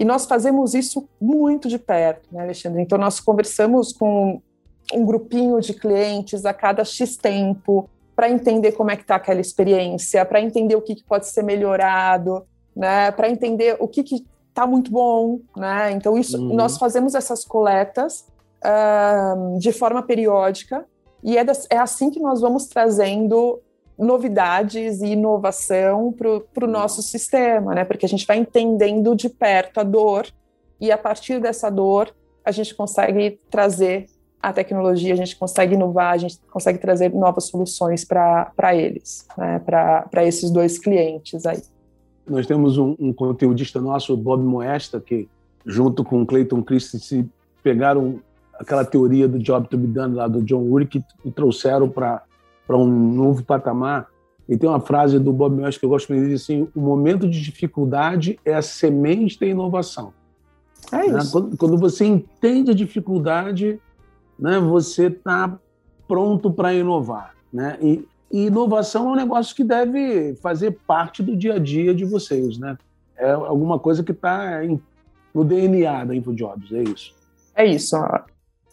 E 0.00 0.04
nós 0.04 0.24
fazemos 0.24 0.72
isso 0.72 1.06
muito 1.20 1.68
de 1.68 1.78
perto, 1.78 2.26
né, 2.32 2.42
Alexandre? 2.42 2.80
Então, 2.80 2.96
nós 2.96 3.20
conversamos 3.20 3.92
com 3.92 4.40
um 4.94 5.04
grupinho 5.04 5.60
de 5.60 5.74
clientes 5.74 6.46
a 6.46 6.54
cada 6.54 6.86
X 6.86 7.18
tempo 7.18 7.86
para 8.16 8.30
entender 8.30 8.72
como 8.72 8.90
é 8.90 8.96
que 8.96 9.02
está 9.02 9.16
aquela 9.16 9.42
experiência, 9.42 10.24
para 10.24 10.40
entender 10.40 10.74
o 10.74 10.80
que, 10.80 10.94
que, 10.94 11.04
pode 11.04 11.28
ser 11.28 11.44
melhorado, 11.44 12.46
né, 12.74 13.10
para 13.10 13.28
entender 13.28 13.76
o 13.78 13.86
que 13.86 14.02
está 14.48 14.66
muito 14.66 14.90
bom. 14.90 15.40
Né? 15.54 15.92
Então, 15.92 16.16
isso, 16.16 16.38
uhum. 16.38 16.54
nós 16.54 16.78
fazemos 16.78 17.14
essas 17.14 17.44
coletas 17.44 18.26
uh, 18.64 19.58
de 19.58 19.70
forma 19.70 20.02
periódica 20.02 20.86
e 21.22 21.36
é, 21.36 21.44
das, 21.44 21.66
é 21.68 21.76
assim 21.76 22.10
que 22.10 22.20
nós 22.20 22.40
vamos 22.40 22.66
trazendo 22.68 23.60
novidades 24.00 25.02
e 25.02 25.08
inovação 25.08 26.12
para 26.12 26.64
o 26.64 26.70
nosso 26.70 27.02
sistema, 27.02 27.74
né? 27.74 27.84
Porque 27.84 28.06
a 28.06 28.08
gente 28.08 28.26
vai 28.26 28.38
entendendo 28.38 29.14
de 29.14 29.28
perto 29.28 29.78
a 29.78 29.82
dor 29.82 30.26
e 30.80 30.90
a 30.90 30.96
partir 30.96 31.38
dessa 31.38 31.68
dor 31.68 32.12
a 32.42 32.50
gente 32.50 32.74
consegue 32.74 33.38
trazer 33.50 34.06
a 34.42 34.54
tecnologia, 34.54 35.12
a 35.12 35.16
gente 35.16 35.36
consegue 35.36 35.74
inovar, 35.74 36.14
a 36.14 36.16
gente 36.16 36.38
consegue 36.50 36.78
trazer 36.78 37.12
novas 37.12 37.44
soluções 37.44 38.02
para 38.02 38.74
eles, 38.74 39.26
né? 39.36 39.58
para 39.58 40.24
esses 40.24 40.50
dois 40.50 40.78
clientes 40.78 41.44
aí. 41.44 41.62
Nós 42.26 42.46
temos 42.46 42.78
um, 42.78 42.96
um, 42.98 43.12
conteudista 43.12 43.80
nosso, 43.80 44.16
Bob 44.16 44.42
Moesta, 44.42 44.98
que 44.98 45.28
junto 45.66 46.02
com 46.02 46.24
Clayton 46.24 46.62
Christensen 46.62 47.30
pegaram 47.62 48.20
aquela 48.54 48.84
teoria 48.84 49.28
do 49.28 49.38
job 49.38 49.68
to 49.68 49.76
be 49.76 49.86
done 49.86 50.14
lá 50.14 50.26
do 50.26 50.42
John 50.42 50.62
Urich 50.62 51.02
e 51.22 51.30
trouxeram 51.30 51.88
para 51.90 52.22
para 52.70 52.78
um 52.78 52.86
novo 52.86 53.42
patamar. 53.42 54.06
E 54.48 54.56
tem 54.56 54.70
uma 54.70 54.78
frase 54.78 55.18
do 55.18 55.32
Bob 55.32 55.56
Mills 55.56 55.76
que 55.76 55.84
eu 55.84 55.88
gosto 55.88 56.08
muito, 56.08 56.22
ele 56.22 56.34
diz 56.34 56.42
assim, 56.42 56.68
o 56.72 56.80
momento 56.80 57.28
de 57.28 57.42
dificuldade 57.42 58.38
é 58.44 58.54
a 58.54 58.62
semente 58.62 59.40
da 59.40 59.46
inovação. 59.46 60.12
É 60.92 60.98
né? 60.98 61.06
isso. 61.06 61.16
Né? 61.16 61.24
Quando, 61.32 61.56
quando, 61.56 61.76
você 61.76 62.04
entende 62.04 62.70
a 62.70 62.74
dificuldade, 62.74 63.80
né, 64.38 64.60
você 64.60 65.06
está 65.06 65.58
pronto 66.06 66.48
para 66.48 66.72
inovar. 66.72 67.34
Né? 67.52 67.76
E, 67.82 68.08
e, 68.30 68.46
inovação 68.46 69.08
é 69.08 69.12
um 69.14 69.16
negócio 69.16 69.54
que 69.54 69.64
deve 69.64 70.36
fazer 70.36 70.78
parte 70.86 71.24
do 71.24 71.36
dia 71.36 71.54
a 71.54 71.58
dia 71.58 71.92
de 71.92 72.04
vocês. 72.04 72.56
Né? 72.56 72.78
É 73.16 73.32
alguma 73.32 73.80
coisa 73.80 74.04
que 74.04 74.12
está 74.12 74.60
no 75.34 75.44
DNA 75.44 76.04
da 76.04 76.14
InfoJobs, 76.14 76.70
é 76.70 76.82
isso. 76.84 77.16
É 77.56 77.66
isso 77.66 77.96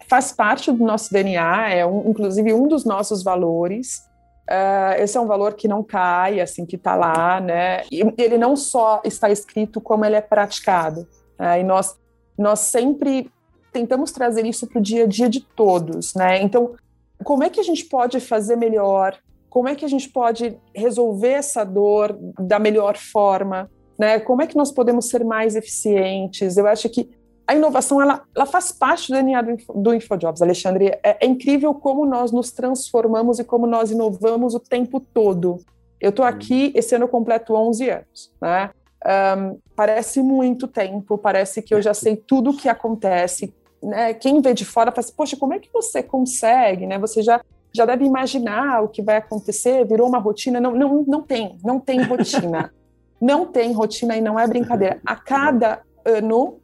faz 0.07 0.31
parte 0.31 0.71
do 0.71 0.83
nosso 0.83 1.11
DNA, 1.11 1.69
é 1.73 1.85
um, 1.85 2.09
inclusive 2.09 2.53
um 2.53 2.67
dos 2.67 2.85
nossos 2.85 3.23
valores. 3.23 4.05
Uh, 4.49 5.01
esse 5.01 5.17
é 5.17 5.21
um 5.21 5.27
valor 5.27 5.55
que 5.55 5.67
não 5.67 5.83
cai, 5.83 6.39
assim, 6.39 6.65
que 6.65 6.77
está 6.77 6.95
lá, 6.95 7.39
né? 7.41 7.83
E 7.91 8.01
ele 8.17 8.37
não 8.37 8.55
só 8.55 9.01
está 9.03 9.29
escrito, 9.29 9.81
como 9.81 10.05
ele 10.05 10.15
é 10.15 10.21
praticado. 10.21 11.05
Né? 11.37 11.59
E 11.59 11.63
nós, 11.63 11.97
nós 12.37 12.59
sempre 12.59 13.29
tentamos 13.73 14.11
trazer 14.11 14.45
isso 14.45 14.65
para 14.65 14.79
o 14.79 14.81
dia 14.81 15.03
a 15.03 15.07
dia 15.07 15.29
de 15.29 15.41
todos, 15.41 16.15
né? 16.15 16.41
Então, 16.41 16.75
como 17.23 17.43
é 17.43 17.49
que 17.49 17.59
a 17.59 17.63
gente 17.63 17.85
pode 17.85 18.19
fazer 18.19 18.55
melhor? 18.55 19.17
Como 19.49 19.67
é 19.67 19.75
que 19.75 19.83
a 19.83 19.87
gente 19.89 20.09
pode 20.09 20.57
resolver 20.73 21.31
essa 21.31 21.63
dor 21.63 22.17
da 22.39 22.59
melhor 22.59 22.95
forma? 22.97 23.69
Né? 23.97 24.19
Como 24.19 24.41
é 24.41 24.47
que 24.47 24.55
nós 24.55 24.71
podemos 24.71 25.09
ser 25.09 25.25
mais 25.25 25.55
eficientes? 25.55 26.57
Eu 26.57 26.67
acho 26.67 26.87
que 26.89 27.09
a 27.47 27.55
inovação 27.55 28.01
ela, 28.01 28.23
ela 28.36 28.45
faz 28.45 28.73
parte 28.73 29.07
do 29.07 29.15
DNA 29.15 29.41
do, 29.41 29.57
do 29.75 29.93
InfoJobs, 29.93 30.41
Alexandre. 30.41 30.88
É, 31.01 31.17
é, 31.21 31.25
incrível 31.25 31.73
como 31.73 32.05
nós 32.05 32.33
nos 32.33 32.51
transformamos 32.51 33.39
e 33.39 33.43
como 33.45 33.65
nós 33.65 33.89
inovamos 33.89 34.53
o 34.53 34.60
tempo 34.60 34.99
todo. 34.99 35.57
Eu 35.99 36.10
estou 36.10 36.25
aqui, 36.25 36.73
esse 36.75 36.93
ano 36.93 37.05
eu 37.05 37.10
completo 37.10 37.55
11 37.55 37.89
anos. 37.89 38.31
Né? 38.41 38.69
Um, 39.05 39.57
parece 39.73 40.21
muito 40.21 40.67
tempo, 40.67 41.17
parece 41.17 41.62
que 41.62 41.73
eu 41.73 41.81
já 41.81 41.93
sei 41.93 42.17
tudo 42.17 42.49
o 42.49 42.57
que 42.57 42.67
acontece. 42.67 43.53
Né? 43.81 44.13
Quem 44.13 44.41
vê 44.41 44.53
de 44.53 44.65
fora 44.65 44.91
fala 44.91 45.05
assim, 45.05 45.15
poxa, 45.15 45.38
como 45.38 45.53
é 45.53 45.60
que 45.60 45.69
você 45.71 46.03
consegue? 46.03 46.86
Né? 46.86 46.99
Você 46.99 47.23
já, 47.23 47.39
já 47.71 47.86
deve 47.86 48.03
imaginar 48.03 48.83
o 48.83 48.89
que 48.89 49.01
vai 49.01 49.15
acontecer, 49.15 49.88
virou 49.88 50.10
uma 50.10 50.19
rotina. 50.19 50.60
Não, 50.60 50.73
não, 50.73 51.05
não 51.07 51.21
tem, 51.21 51.57
não 51.63 51.79
tem 51.79 52.01
rotina. 52.03 52.73
não 53.21 53.45
tem 53.45 53.71
rotina 53.71 54.17
e 54.17 54.21
não 54.21 54.38
é 54.38 54.45
brincadeira. 54.45 54.99
A 55.05 55.15
cada 55.15 55.81
ano 56.05 56.60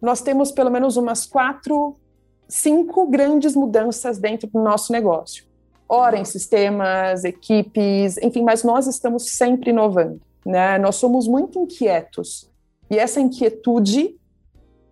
nós 0.00 0.20
temos 0.20 0.52
pelo 0.52 0.70
menos 0.70 0.96
umas 0.96 1.26
quatro, 1.26 1.96
cinco 2.48 3.06
grandes 3.06 3.54
mudanças 3.54 4.18
dentro 4.18 4.48
do 4.48 4.62
nosso 4.62 4.92
negócio. 4.92 5.44
Ora 5.88 6.18
em 6.18 6.24
sistemas, 6.24 7.24
equipes, 7.24 8.18
enfim, 8.18 8.42
mas 8.42 8.64
nós 8.64 8.86
estamos 8.86 9.30
sempre 9.30 9.70
inovando, 9.70 10.20
né? 10.44 10.78
Nós 10.78 10.96
somos 10.96 11.28
muito 11.28 11.60
inquietos 11.60 12.50
e 12.90 12.98
essa 12.98 13.20
inquietude 13.20 14.16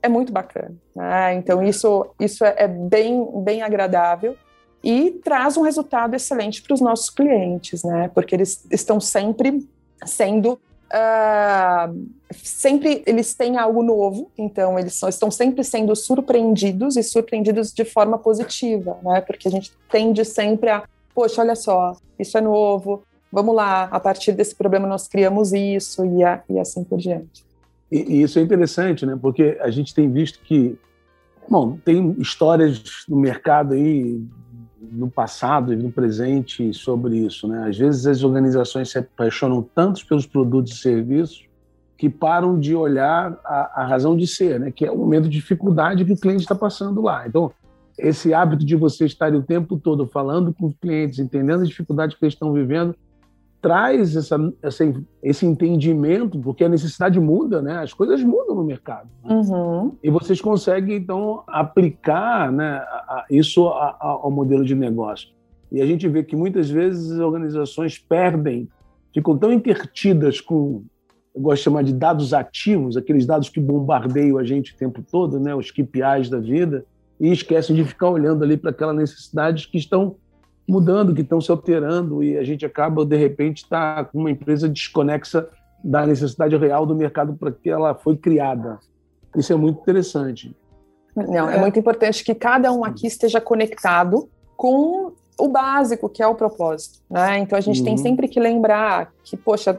é 0.00 0.08
muito 0.08 0.32
bacana, 0.32 0.74
né? 0.94 1.34
Então 1.34 1.62
isso 1.62 2.06
isso 2.20 2.44
é, 2.44 2.54
é 2.58 2.68
bem 2.68 3.26
bem 3.42 3.62
agradável 3.62 4.36
e 4.84 5.10
traz 5.24 5.56
um 5.56 5.62
resultado 5.62 6.14
excelente 6.14 6.62
para 6.62 6.74
os 6.74 6.80
nossos 6.80 7.10
clientes, 7.10 7.82
né? 7.82 8.08
Porque 8.14 8.34
eles 8.34 8.64
estão 8.70 9.00
sempre 9.00 9.66
sendo 10.04 10.60
uh, 10.94 12.06
sempre 12.32 13.02
eles 13.06 13.34
têm 13.34 13.58
algo 13.58 13.82
novo, 13.82 14.30
então 14.38 14.78
eles 14.78 14.94
são, 14.94 15.08
estão 15.08 15.30
sempre 15.30 15.64
sendo 15.64 15.94
surpreendidos 15.96 16.96
e 16.96 17.02
surpreendidos 17.02 17.72
de 17.72 17.84
forma 17.84 18.18
positiva, 18.18 18.96
né? 19.02 19.20
Porque 19.20 19.48
a 19.48 19.50
gente 19.50 19.72
tende 19.90 20.24
sempre 20.24 20.70
a, 20.70 20.84
poxa, 21.14 21.42
olha 21.42 21.56
só, 21.56 21.96
isso 22.18 22.38
é 22.38 22.40
novo, 22.40 23.02
vamos 23.30 23.54
lá, 23.54 23.84
a 23.84 23.98
partir 23.98 24.32
desse 24.32 24.54
problema 24.54 24.86
nós 24.86 25.08
criamos 25.08 25.52
isso 25.52 26.04
e, 26.06 26.22
a, 26.22 26.42
e 26.48 26.58
assim 26.58 26.84
por 26.84 26.98
diante. 26.98 27.44
E, 27.90 28.16
e, 28.16 28.22
isso 28.22 28.38
é 28.38 28.42
interessante, 28.42 29.04
né? 29.04 29.18
Porque 29.20 29.58
a 29.60 29.70
gente 29.70 29.94
tem 29.94 30.10
visto 30.10 30.38
que, 30.40 30.78
bom, 31.48 31.76
tem 31.84 32.14
histórias 32.18 32.82
no 33.08 33.16
mercado 33.16 33.74
aí 33.74 34.22
no 34.92 35.10
passado 35.10 35.72
e 35.72 35.76
no 35.76 35.90
presente 35.90 36.72
sobre 36.74 37.18
isso. 37.18 37.46
Né? 37.48 37.68
Às 37.68 37.76
vezes 37.76 38.06
as 38.06 38.22
organizações 38.22 38.90
se 38.90 38.98
apaixonam 38.98 39.62
tanto 39.74 40.06
pelos 40.06 40.26
produtos 40.26 40.72
e 40.72 40.76
serviços 40.76 41.44
que 41.96 42.08
param 42.08 42.58
de 42.58 42.74
olhar 42.74 43.38
a, 43.44 43.82
a 43.82 43.86
razão 43.86 44.16
de 44.16 44.26
ser, 44.26 44.60
né? 44.60 44.70
que 44.70 44.84
é 44.84 44.90
o 44.90 44.98
momento 44.98 45.24
de 45.24 45.30
dificuldade 45.30 46.04
que 46.04 46.12
o 46.12 46.16
cliente 46.16 46.42
está 46.42 46.54
passando 46.54 47.00
lá. 47.00 47.26
Então, 47.26 47.52
esse 47.96 48.34
hábito 48.34 48.64
de 48.64 48.74
você 48.74 49.04
estar 49.04 49.32
o 49.34 49.42
tempo 49.42 49.78
todo 49.78 50.06
falando 50.06 50.52
com 50.52 50.66
os 50.66 50.74
clientes, 50.76 51.18
entendendo 51.18 51.62
a 51.62 51.66
dificuldade 51.66 52.16
que 52.16 52.24
eles 52.24 52.34
estão 52.34 52.52
vivendo, 52.52 52.94
traz 53.64 54.14
essa, 54.14 54.36
essa, 54.60 54.94
esse 55.22 55.46
entendimento, 55.46 56.38
porque 56.38 56.64
a 56.64 56.68
necessidade 56.68 57.18
muda, 57.18 57.62
né? 57.62 57.78
As 57.78 57.94
coisas 57.94 58.22
mudam 58.22 58.56
no 58.56 58.62
mercado. 58.62 59.08
Né? 59.24 59.34
Uhum. 59.34 59.96
E 60.02 60.10
vocês 60.10 60.38
conseguem, 60.38 60.96
então, 60.96 61.42
aplicar 61.46 62.52
né, 62.52 62.84
isso 63.30 63.66
ao 63.66 64.30
modelo 64.30 64.66
de 64.66 64.74
negócio. 64.74 65.30
E 65.72 65.80
a 65.80 65.86
gente 65.86 66.06
vê 66.06 66.22
que 66.22 66.36
muitas 66.36 66.68
vezes 66.68 67.12
as 67.12 67.20
organizações 67.20 67.98
perdem, 67.98 68.68
ficam 69.14 69.38
tão 69.38 69.50
intertidas 69.50 70.42
com, 70.42 70.84
eu 71.34 71.40
gosto 71.40 71.56
de 71.56 71.64
chamar 71.64 71.84
de 71.84 71.94
dados 71.94 72.34
ativos, 72.34 72.98
aqueles 72.98 73.24
dados 73.24 73.48
que 73.48 73.60
bombardeiam 73.60 74.36
a 74.36 74.44
gente 74.44 74.74
o 74.74 74.76
tempo 74.76 75.02
todo, 75.10 75.40
né? 75.40 75.54
Os 75.54 75.70
KPIs 75.70 76.28
da 76.28 76.38
vida, 76.38 76.84
e 77.18 77.32
esquecem 77.32 77.74
de 77.74 77.82
ficar 77.82 78.10
olhando 78.10 78.44
ali 78.44 78.58
para 78.58 78.72
aquelas 78.72 78.94
necessidades 78.94 79.64
que 79.64 79.78
estão 79.78 80.16
mudando, 80.66 81.14
que 81.14 81.20
estão 81.20 81.40
se 81.40 81.50
alterando 81.50 82.22
e 82.22 82.36
a 82.38 82.44
gente 82.44 82.64
acaba, 82.64 83.04
de 83.04 83.16
repente, 83.16 83.64
estar 83.64 83.96
tá 83.96 84.04
com 84.04 84.18
uma 84.18 84.30
empresa 84.30 84.68
desconexa 84.68 85.48
da 85.82 86.06
necessidade 86.06 86.56
real 86.56 86.86
do 86.86 86.94
mercado 86.94 87.34
para 87.34 87.52
que 87.52 87.68
ela 87.68 87.94
foi 87.94 88.16
criada. 88.16 88.78
Isso 89.36 89.52
é 89.52 89.56
muito 89.56 89.80
interessante. 89.80 90.56
Não, 91.14 91.48
é, 91.48 91.56
é 91.56 91.60
muito 91.60 91.78
importante 91.78 92.24
que 92.24 92.34
cada 92.34 92.72
um 92.72 92.84
aqui 92.84 93.06
esteja 93.06 93.40
conectado 93.40 94.28
com 94.56 95.12
o 95.38 95.48
básico, 95.48 96.08
que 96.08 96.22
é 96.22 96.26
o 96.26 96.34
propósito. 96.34 97.00
Né? 97.10 97.38
Então 97.38 97.58
a 97.58 97.60
gente 97.60 97.80
uhum. 97.80 97.84
tem 97.84 97.96
sempre 97.96 98.28
que 98.28 98.40
lembrar 98.40 99.12
que, 99.22 99.36
poxa, 99.36 99.78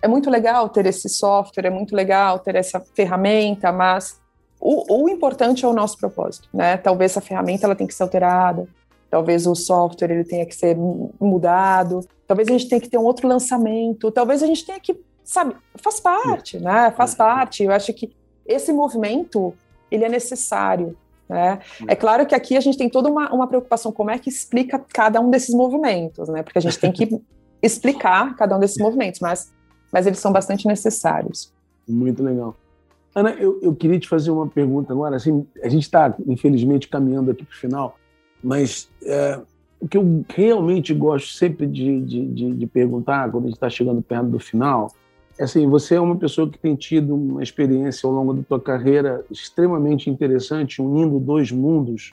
é 0.00 0.08
muito 0.08 0.30
legal 0.30 0.68
ter 0.68 0.86
esse 0.86 1.08
software, 1.08 1.66
é 1.66 1.70
muito 1.70 1.94
legal 1.94 2.38
ter 2.38 2.56
essa 2.56 2.80
ferramenta, 2.80 3.70
mas 3.70 4.20
o, 4.60 5.04
o 5.04 5.08
importante 5.08 5.64
é 5.64 5.68
o 5.68 5.72
nosso 5.72 5.98
propósito. 5.98 6.48
Né? 6.52 6.76
Talvez 6.76 7.12
essa 7.12 7.20
ferramenta 7.20 7.66
ela 7.66 7.74
tem 7.74 7.86
que 7.86 7.94
ser 7.94 8.02
alterada, 8.02 8.66
talvez 9.12 9.46
o 9.46 9.54
software 9.54 10.10
ele 10.10 10.24
tenha 10.24 10.46
que 10.46 10.54
ser 10.54 10.74
mudado, 11.20 12.00
talvez 12.26 12.48
a 12.48 12.52
gente 12.52 12.66
tenha 12.66 12.80
que 12.80 12.88
ter 12.88 12.96
um 12.96 13.04
outro 13.04 13.28
lançamento, 13.28 14.10
talvez 14.10 14.42
a 14.42 14.46
gente 14.46 14.64
tenha 14.64 14.80
que, 14.80 14.98
sabe, 15.22 15.54
faz 15.76 16.00
parte, 16.00 16.58
né? 16.58 16.90
Faz 16.92 17.14
parte. 17.14 17.62
Eu 17.62 17.72
acho 17.72 17.92
que 17.92 18.10
esse 18.46 18.72
movimento 18.72 19.52
ele 19.90 20.06
é 20.06 20.08
necessário. 20.08 20.96
Né? 21.28 21.58
É 21.86 21.94
claro 21.94 22.24
que 22.24 22.34
aqui 22.34 22.56
a 22.56 22.60
gente 22.60 22.78
tem 22.78 22.88
toda 22.88 23.10
uma, 23.10 23.30
uma 23.34 23.46
preocupação 23.46 23.92
como 23.92 24.10
é 24.10 24.18
que 24.18 24.30
explica 24.30 24.78
cada 24.78 25.20
um 25.20 25.28
desses 25.28 25.54
movimentos, 25.54 26.30
né? 26.30 26.42
Porque 26.42 26.56
a 26.56 26.62
gente 26.62 26.78
tem 26.78 26.90
que 26.90 27.20
explicar 27.60 28.34
cada 28.34 28.56
um 28.56 28.60
desses 28.60 28.78
movimentos, 28.78 29.20
mas, 29.20 29.52
mas 29.92 30.06
eles 30.06 30.20
são 30.20 30.32
bastante 30.32 30.66
necessários. 30.66 31.52
Muito 31.86 32.22
legal. 32.22 32.56
Ana, 33.14 33.32
eu, 33.32 33.60
eu 33.60 33.74
queria 33.74 34.00
te 34.00 34.08
fazer 34.08 34.30
uma 34.30 34.48
pergunta 34.48 34.90
agora. 34.90 35.16
Assim, 35.16 35.46
a 35.62 35.68
gente 35.68 35.82
está, 35.82 36.14
infelizmente, 36.26 36.88
caminhando 36.88 37.30
aqui 37.30 37.44
para 37.44 37.52
o 37.52 37.58
final. 37.58 37.98
Mas 38.42 38.88
é, 39.02 39.40
o 39.80 39.88
que 39.88 39.96
eu 39.96 40.24
realmente 40.28 40.92
gosto 40.94 41.32
sempre 41.32 41.66
de, 41.66 42.00
de, 42.00 42.26
de, 42.26 42.52
de 42.54 42.66
perguntar 42.66 43.30
quando 43.30 43.44
a 43.44 43.46
gente 43.48 43.56
está 43.56 43.70
chegando 43.70 44.02
perto 44.02 44.28
do 44.28 44.38
final 44.38 44.92
é 45.38 45.44
assim, 45.44 45.66
você 45.66 45.94
é 45.94 46.00
uma 46.00 46.16
pessoa 46.16 46.48
que 46.48 46.58
tem 46.58 46.76
tido 46.76 47.14
uma 47.14 47.42
experiência 47.42 48.06
ao 48.06 48.12
longo 48.12 48.34
da 48.34 48.42
sua 48.42 48.60
carreira 48.60 49.24
extremamente 49.30 50.10
interessante, 50.10 50.82
unindo 50.82 51.18
dois 51.18 51.50
mundos 51.50 52.12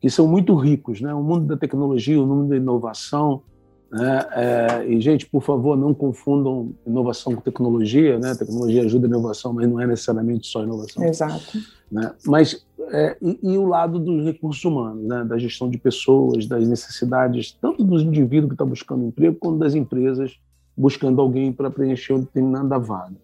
que 0.00 0.10
são 0.10 0.28
muito 0.28 0.54
ricos, 0.54 1.00
né? 1.00 1.12
o 1.12 1.22
mundo 1.22 1.46
da 1.46 1.56
tecnologia, 1.56 2.20
o 2.22 2.26
mundo 2.26 2.48
da 2.48 2.56
inovação, 2.56 3.42
né? 3.90 4.26
É, 4.32 4.86
e, 4.86 5.00
gente, 5.00 5.26
por 5.26 5.42
favor, 5.42 5.76
não 5.76 5.94
confundam 5.94 6.74
inovação 6.86 7.34
com 7.34 7.40
tecnologia. 7.40 8.18
Né? 8.18 8.34
Tecnologia 8.34 8.82
ajuda 8.82 9.06
a 9.06 9.08
inovação, 9.08 9.52
mas 9.52 9.68
não 9.68 9.80
é 9.80 9.86
necessariamente 9.86 10.46
só 10.46 10.62
inovação. 10.62 11.04
Exato. 11.04 11.58
Né? 11.90 12.12
Mas, 12.26 12.66
é, 12.90 13.16
e, 13.20 13.38
e, 13.42 13.56
o 13.56 13.66
lado 13.66 13.98
dos 13.98 14.24
recursos 14.24 14.62
humanos, 14.64 15.04
né? 15.04 15.24
da 15.24 15.38
gestão 15.38 15.70
de 15.70 15.78
pessoas, 15.78 16.46
das 16.46 16.68
necessidades, 16.68 17.56
tanto 17.60 17.82
dos 17.82 18.02
indivíduos 18.02 18.50
que 18.50 18.54
estão 18.54 18.68
buscando 18.68 19.06
emprego, 19.06 19.36
quanto 19.40 19.58
das 19.58 19.74
empresas 19.74 20.38
buscando 20.76 21.20
alguém 21.20 21.52
para 21.52 21.70
preencher 21.70 22.12
uma 22.12 22.20
determinada 22.20 22.78
vaga. 22.78 23.16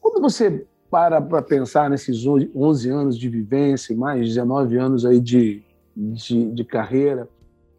Quando 0.00 0.20
você 0.20 0.64
para 0.90 1.20
para 1.22 1.40
pensar 1.40 1.88
nesses 1.88 2.24
11 2.26 2.90
anos 2.90 3.18
de 3.18 3.28
vivência 3.28 3.94
e 3.94 3.96
mais 3.96 4.28
19 4.28 4.76
anos 4.76 5.06
aí 5.06 5.18
de, 5.18 5.62
de, 5.96 6.50
de 6.50 6.64
carreira, 6.64 7.28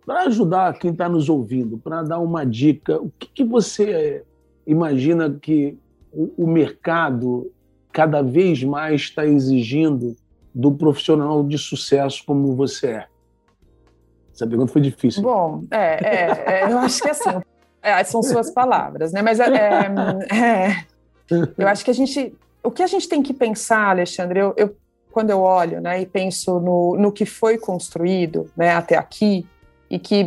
para 0.05 0.23
ajudar 0.23 0.77
quem 0.77 0.91
está 0.91 1.07
nos 1.07 1.29
ouvindo, 1.29 1.77
para 1.77 2.03
dar 2.03 2.19
uma 2.19 2.45
dica, 2.45 2.99
o 2.99 3.11
que, 3.17 3.27
que 3.27 3.43
você 3.43 4.23
imagina 4.65 5.29
que 5.41 5.77
o, 6.11 6.43
o, 6.43 6.47
mercado 6.47 7.51
cada 7.91 8.21
vez 8.21 8.63
mais 8.63 9.01
está 9.01 9.25
exigindo 9.25 10.15
do 10.53 10.71
profissional 10.71 11.43
de 11.43 11.57
sucesso 11.57 12.23
como 12.25 12.55
você 12.55 12.87
é? 12.87 13.07
Essa 14.33 14.47
pergunta 14.47 14.71
foi 14.71 14.81
difícil. 14.81 15.21
Bom, 15.21 15.63
é, 15.71 15.77
é, 16.03 16.43
é 16.45 16.71
eu 16.71 16.77
acho 16.79 17.01
que 17.01 17.09
assim, 17.09 17.41
é, 17.81 18.03
são 18.03 18.21
suas 18.23 18.51
palavras, 18.51 19.11
né? 19.11 19.21
Mas 19.21 19.39
é, 19.39 19.45
é, 19.45 20.35
é, 20.35 20.85
eu 21.57 21.67
acho 21.67 21.85
que 21.85 21.91
a 21.91 21.93
gente, 21.93 22.33
o 22.63 22.71
que 22.71 22.83
a 22.83 22.87
gente 22.87 23.07
tem 23.07 23.21
que 23.21 23.33
pensar, 23.33 23.89
Alexandre, 23.89 24.39
eu, 24.39 24.53
eu 24.57 24.75
quando 25.11 25.29
eu 25.29 25.41
olho, 25.41 25.79
né, 25.79 26.01
e 26.01 26.07
penso 26.07 26.59
no, 26.59 26.97
no 26.97 27.11
que 27.11 27.23
foi 27.23 27.55
construído, 27.55 28.49
né, 28.57 28.71
até 28.71 28.97
aqui, 28.97 29.45
e 29.93 29.99
que 29.99 30.25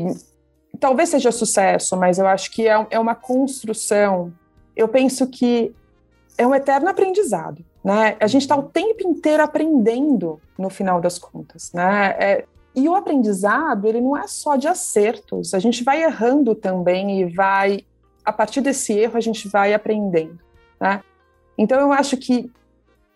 talvez 0.78 1.08
seja 1.08 1.32
sucesso, 1.32 1.96
mas 1.96 2.20
eu 2.20 2.26
acho 2.28 2.52
que 2.52 2.68
é, 2.68 2.86
é 2.88 3.00
uma 3.00 3.16
construção. 3.16 4.32
Eu 4.76 4.86
penso 4.86 5.26
que 5.26 5.74
é 6.38 6.46
um 6.46 6.54
eterno 6.54 6.88
aprendizado, 6.88 7.64
né? 7.82 8.16
A 8.20 8.28
gente 8.28 8.42
está 8.42 8.54
o 8.54 8.62
tempo 8.62 9.04
inteiro 9.04 9.42
aprendendo 9.42 10.40
no 10.56 10.70
final 10.70 11.00
das 11.00 11.18
contas, 11.18 11.72
né? 11.72 12.14
É, 12.16 12.44
e 12.76 12.88
o 12.88 12.94
aprendizado 12.94 13.88
ele 13.88 14.00
não 14.00 14.16
é 14.16 14.28
só 14.28 14.54
de 14.54 14.68
acertos. 14.68 15.52
A 15.52 15.58
gente 15.58 15.82
vai 15.82 16.04
errando 16.04 16.54
também 16.54 17.22
e 17.22 17.24
vai 17.24 17.80
a 18.24 18.32
partir 18.32 18.60
desse 18.60 18.92
erro 18.92 19.16
a 19.16 19.20
gente 19.20 19.48
vai 19.48 19.74
aprendendo, 19.74 20.38
né? 20.80 21.02
Então 21.58 21.80
eu 21.80 21.92
acho 21.92 22.16
que 22.16 22.48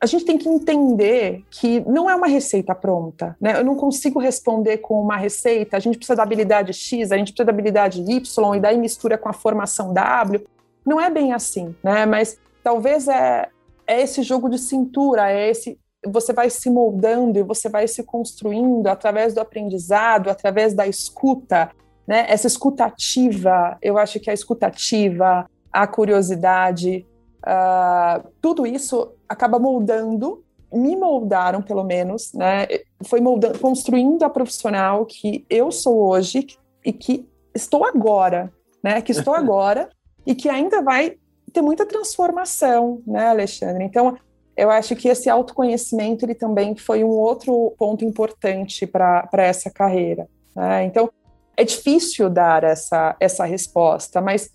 a 0.03 0.07
gente 0.07 0.25
tem 0.25 0.39
que 0.39 0.49
entender 0.49 1.45
que 1.51 1.81
não 1.81 2.09
é 2.09 2.15
uma 2.15 2.27
receita 2.27 2.75
pronta, 2.75 3.37
né? 3.39 3.59
Eu 3.61 3.65
não 3.65 3.77
consigo 3.77 4.19
responder 4.19 4.79
com 4.79 4.99
uma 5.01 5.17
receita, 5.17 5.77
a 5.77 5.81
gente 5.81 5.99
precisa 5.99 6.17
da 6.17 6.23
habilidade 6.23 6.73
X, 6.73 7.13
a 7.13 7.19
gente 7.19 7.33
precisa 7.33 7.45
da 7.45 7.53
habilidade 7.53 8.01
Y, 8.01 8.55
e 8.55 8.61
daí 8.61 8.79
mistura 8.79 9.19
com 9.19 9.29
a 9.29 9.35
formação 9.35 9.93
W. 9.93 10.43
Não 10.87 10.99
é 10.99 11.11
bem 11.11 11.35
assim, 11.35 11.75
né? 11.83 12.07
Mas 12.07 12.39
talvez 12.65 13.09
é, 13.09 13.51
é 13.87 14.01
esse 14.01 14.23
jogo 14.23 14.49
de 14.49 14.59
cintura, 14.59 15.31
é 15.31 15.51
esse. 15.51 15.79
Você 16.07 16.33
vai 16.33 16.49
se 16.49 16.71
moldando 16.71 17.39
e 17.39 17.43
você 17.43 17.69
vai 17.69 17.87
se 17.87 18.03
construindo 18.03 18.87
através 18.87 19.35
do 19.35 19.41
aprendizado, 19.41 20.31
através 20.31 20.73
da 20.73 20.87
escuta, 20.87 21.71
né? 22.07 22.25
Essa 22.27 22.47
escutativa, 22.47 23.77
eu 23.83 23.99
acho 23.99 24.19
que 24.19 24.31
a 24.31 24.35
escutativa, 24.35 25.45
a 25.71 25.87
curiosidade, 25.87 27.07
uh, 27.46 28.29
tudo 28.40 28.66
isso 28.66 29.12
acaba 29.29 29.59
moldando, 29.59 30.44
me 30.72 30.96
moldaram 30.96 31.62
pelo 31.62 31.85
menos, 31.85 32.33
né? 32.33 32.66
Foi 33.05 33.20
moldando, 33.20 33.59
construindo 33.59 34.22
a 34.22 34.31
profissional 34.31 35.05
que 35.05 35.44
eu 35.50 35.70
sou 35.72 36.09
hoje 36.09 36.46
e 36.85 36.92
que 36.92 37.29
estou 37.55 37.85
agora, 37.85 38.53
né? 38.83 39.00
Que 39.03 39.12
estou 39.12 39.35
agora 39.35 39.88
e 40.26 40.35
que 40.35 40.48
ainda 40.48 40.83
vai 40.83 41.16
ter 41.53 41.62
muita 41.62 41.85
transformação, 41.85 43.03
né, 43.07 43.29
Alexandre? 43.29 43.85
Então, 43.85 44.16
eu 44.57 44.70
acho 44.70 44.94
que 44.94 45.09
esse 45.09 45.29
autoconhecimento 45.29 46.24
ele 46.24 46.35
também 46.35 46.76
foi 46.76 47.03
um 47.03 47.09
outro 47.09 47.74
ponto 47.79 48.05
importante 48.05 48.87
para 48.87 49.29
essa 49.33 49.70
carreira. 49.70 50.29
Né? 50.55 50.85
Então, 50.85 51.11
é 51.57 51.64
difícil 51.64 52.29
dar 52.29 52.62
essa, 52.64 53.16
essa 53.18 53.44
resposta, 53.44 54.20
mas 54.20 54.50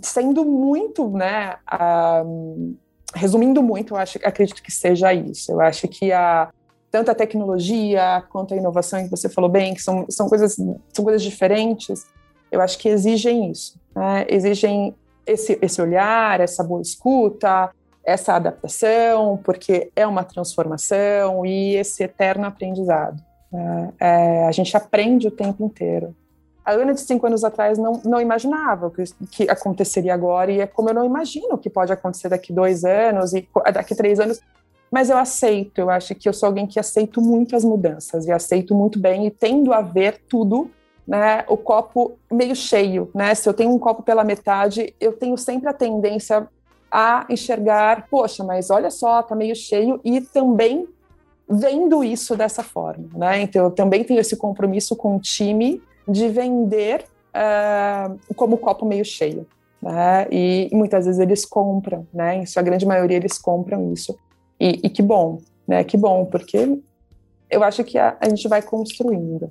sendo 0.00 0.44
muito, 0.44 1.08
né, 1.10 1.56
um, 2.24 2.74
resumindo 3.14 3.62
muito, 3.62 3.94
eu 3.94 3.98
acho, 3.98 4.18
acredito 4.24 4.62
que 4.62 4.72
seja 4.72 5.12
isso. 5.12 5.52
Eu 5.52 5.60
acho 5.60 5.86
que 5.88 6.12
a 6.12 6.50
tanto 6.90 7.10
a 7.10 7.14
tecnologia 7.14 8.22
quanto 8.30 8.52
a 8.52 8.56
inovação 8.56 9.02
que 9.02 9.10
você 9.10 9.26
falou 9.26 9.48
bem, 9.48 9.72
que 9.72 9.82
são, 9.82 10.04
são 10.10 10.28
coisas 10.28 10.56
são 10.92 11.04
coisas 11.04 11.22
diferentes, 11.22 12.06
eu 12.50 12.60
acho 12.60 12.78
que 12.78 12.86
exigem 12.86 13.50
isso, 13.50 13.80
né? 13.96 14.26
exigem 14.28 14.94
esse, 15.26 15.58
esse 15.62 15.80
olhar, 15.80 16.38
essa 16.38 16.62
boa 16.62 16.82
escuta, 16.82 17.70
essa 18.04 18.34
adaptação, 18.34 19.40
porque 19.42 19.90
é 19.96 20.06
uma 20.06 20.22
transformação 20.22 21.46
e 21.46 21.76
esse 21.76 22.02
eterno 22.02 22.44
aprendizado. 22.44 23.22
Né? 23.50 23.92
É, 23.98 24.46
a 24.46 24.52
gente 24.52 24.76
aprende 24.76 25.28
o 25.28 25.30
tempo 25.30 25.64
inteiro 25.64 26.14
a 26.64 26.72
Ana 26.72 26.94
de 26.94 27.00
cinco 27.00 27.26
anos 27.26 27.42
atrás 27.42 27.78
não, 27.78 28.00
não 28.04 28.20
imaginava 28.20 28.86
o 28.86 28.90
que, 28.90 29.04
que, 29.30 29.50
aconteceria 29.50 30.14
agora, 30.14 30.50
e 30.50 30.60
é 30.60 30.66
como 30.66 30.90
eu 30.90 30.94
não 30.94 31.04
imagino 31.04 31.54
o 31.54 31.58
que 31.58 31.68
pode 31.68 31.92
acontecer 31.92 32.28
daqui 32.28 32.52
dois 32.52 32.84
anos 32.84 33.32
e 33.32 33.48
daqui 33.72 33.94
três 33.94 34.20
anos. 34.20 34.40
Mas 34.90 35.10
eu 35.10 35.16
aceito, 35.16 35.78
eu 35.78 35.90
acho 35.90 36.14
que 36.14 36.28
eu 36.28 36.32
sou 36.32 36.46
alguém 36.46 36.66
que 36.66 36.78
aceito 36.78 37.20
muito 37.20 37.56
as 37.56 37.64
mudanças 37.64 38.26
e 38.26 38.32
aceito 38.32 38.74
muito 38.74 38.98
bem 38.98 39.26
e 39.26 39.30
tendo 39.30 39.72
a 39.72 39.80
ver 39.80 40.20
tudo 40.28 40.70
né, 41.06 41.44
o 41.48 41.56
copo 41.56 42.12
meio 42.30 42.54
cheio, 42.54 43.10
né? 43.14 43.34
Se 43.34 43.48
eu 43.48 43.54
tenho 43.54 43.70
um 43.70 43.78
copo 43.78 44.02
pela 44.02 44.22
metade, 44.22 44.94
eu 45.00 45.12
tenho 45.12 45.36
sempre 45.36 45.68
a 45.68 45.72
tendência 45.72 46.46
a 46.90 47.26
enxergar, 47.28 48.06
poxa, 48.10 48.44
mas 48.44 48.70
olha 48.70 48.90
só, 48.90 49.22
tá 49.22 49.34
meio 49.34 49.56
cheio 49.56 49.98
e 50.04 50.20
também 50.20 50.86
vendo 51.48 52.04
isso 52.04 52.36
dessa 52.36 52.62
forma, 52.62 53.08
né? 53.14 53.40
Então 53.40 53.64
eu 53.64 53.70
também 53.70 54.04
tenho 54.04 54.20
esse 54.20 54.36
compromisso 54.36 54.94
com 54.94 55.16
o 55.16 55.20
time 55.20 55.82
de 56.08 56.28
vender 56.28 57.04
uh, 57.34 58.34
como 58.34 58.58
copo 58.58 58.84
meio 58.86 59.04
cheio, 59.04 59.46
né? 59.80 60.26
E, 60.30 60.68
e, 60.70 60.74
muitas 60.74 61.06
vezes 61.06 61.20
eles 61.20 61.44
compram, 61.44 62.06
né? 62.12 62.36
Em 62.36 62.46
sua 62.46 62.62
grande 62.62 62.86
maioria 62.86 63.16
eles 63.16 63.38
compram 63.38 63.92
isso 63.92 64.16
e, 64.60 64.80
e 64.82 64.90
que 64.90 65.02
bom, 65.02 65.38
né? 65.66 65.84
Que 65.84 65.96
bom 65.96 66.24
porque 66.24 66.78
eu 67.50 67.62
acho 67.62 67.84
que 67.84 67.98
a, 67.98 68.16
a 68.20 68.28
gente 68.28 68.46
vai 68.48 68.62
construindo. 68.62 69.50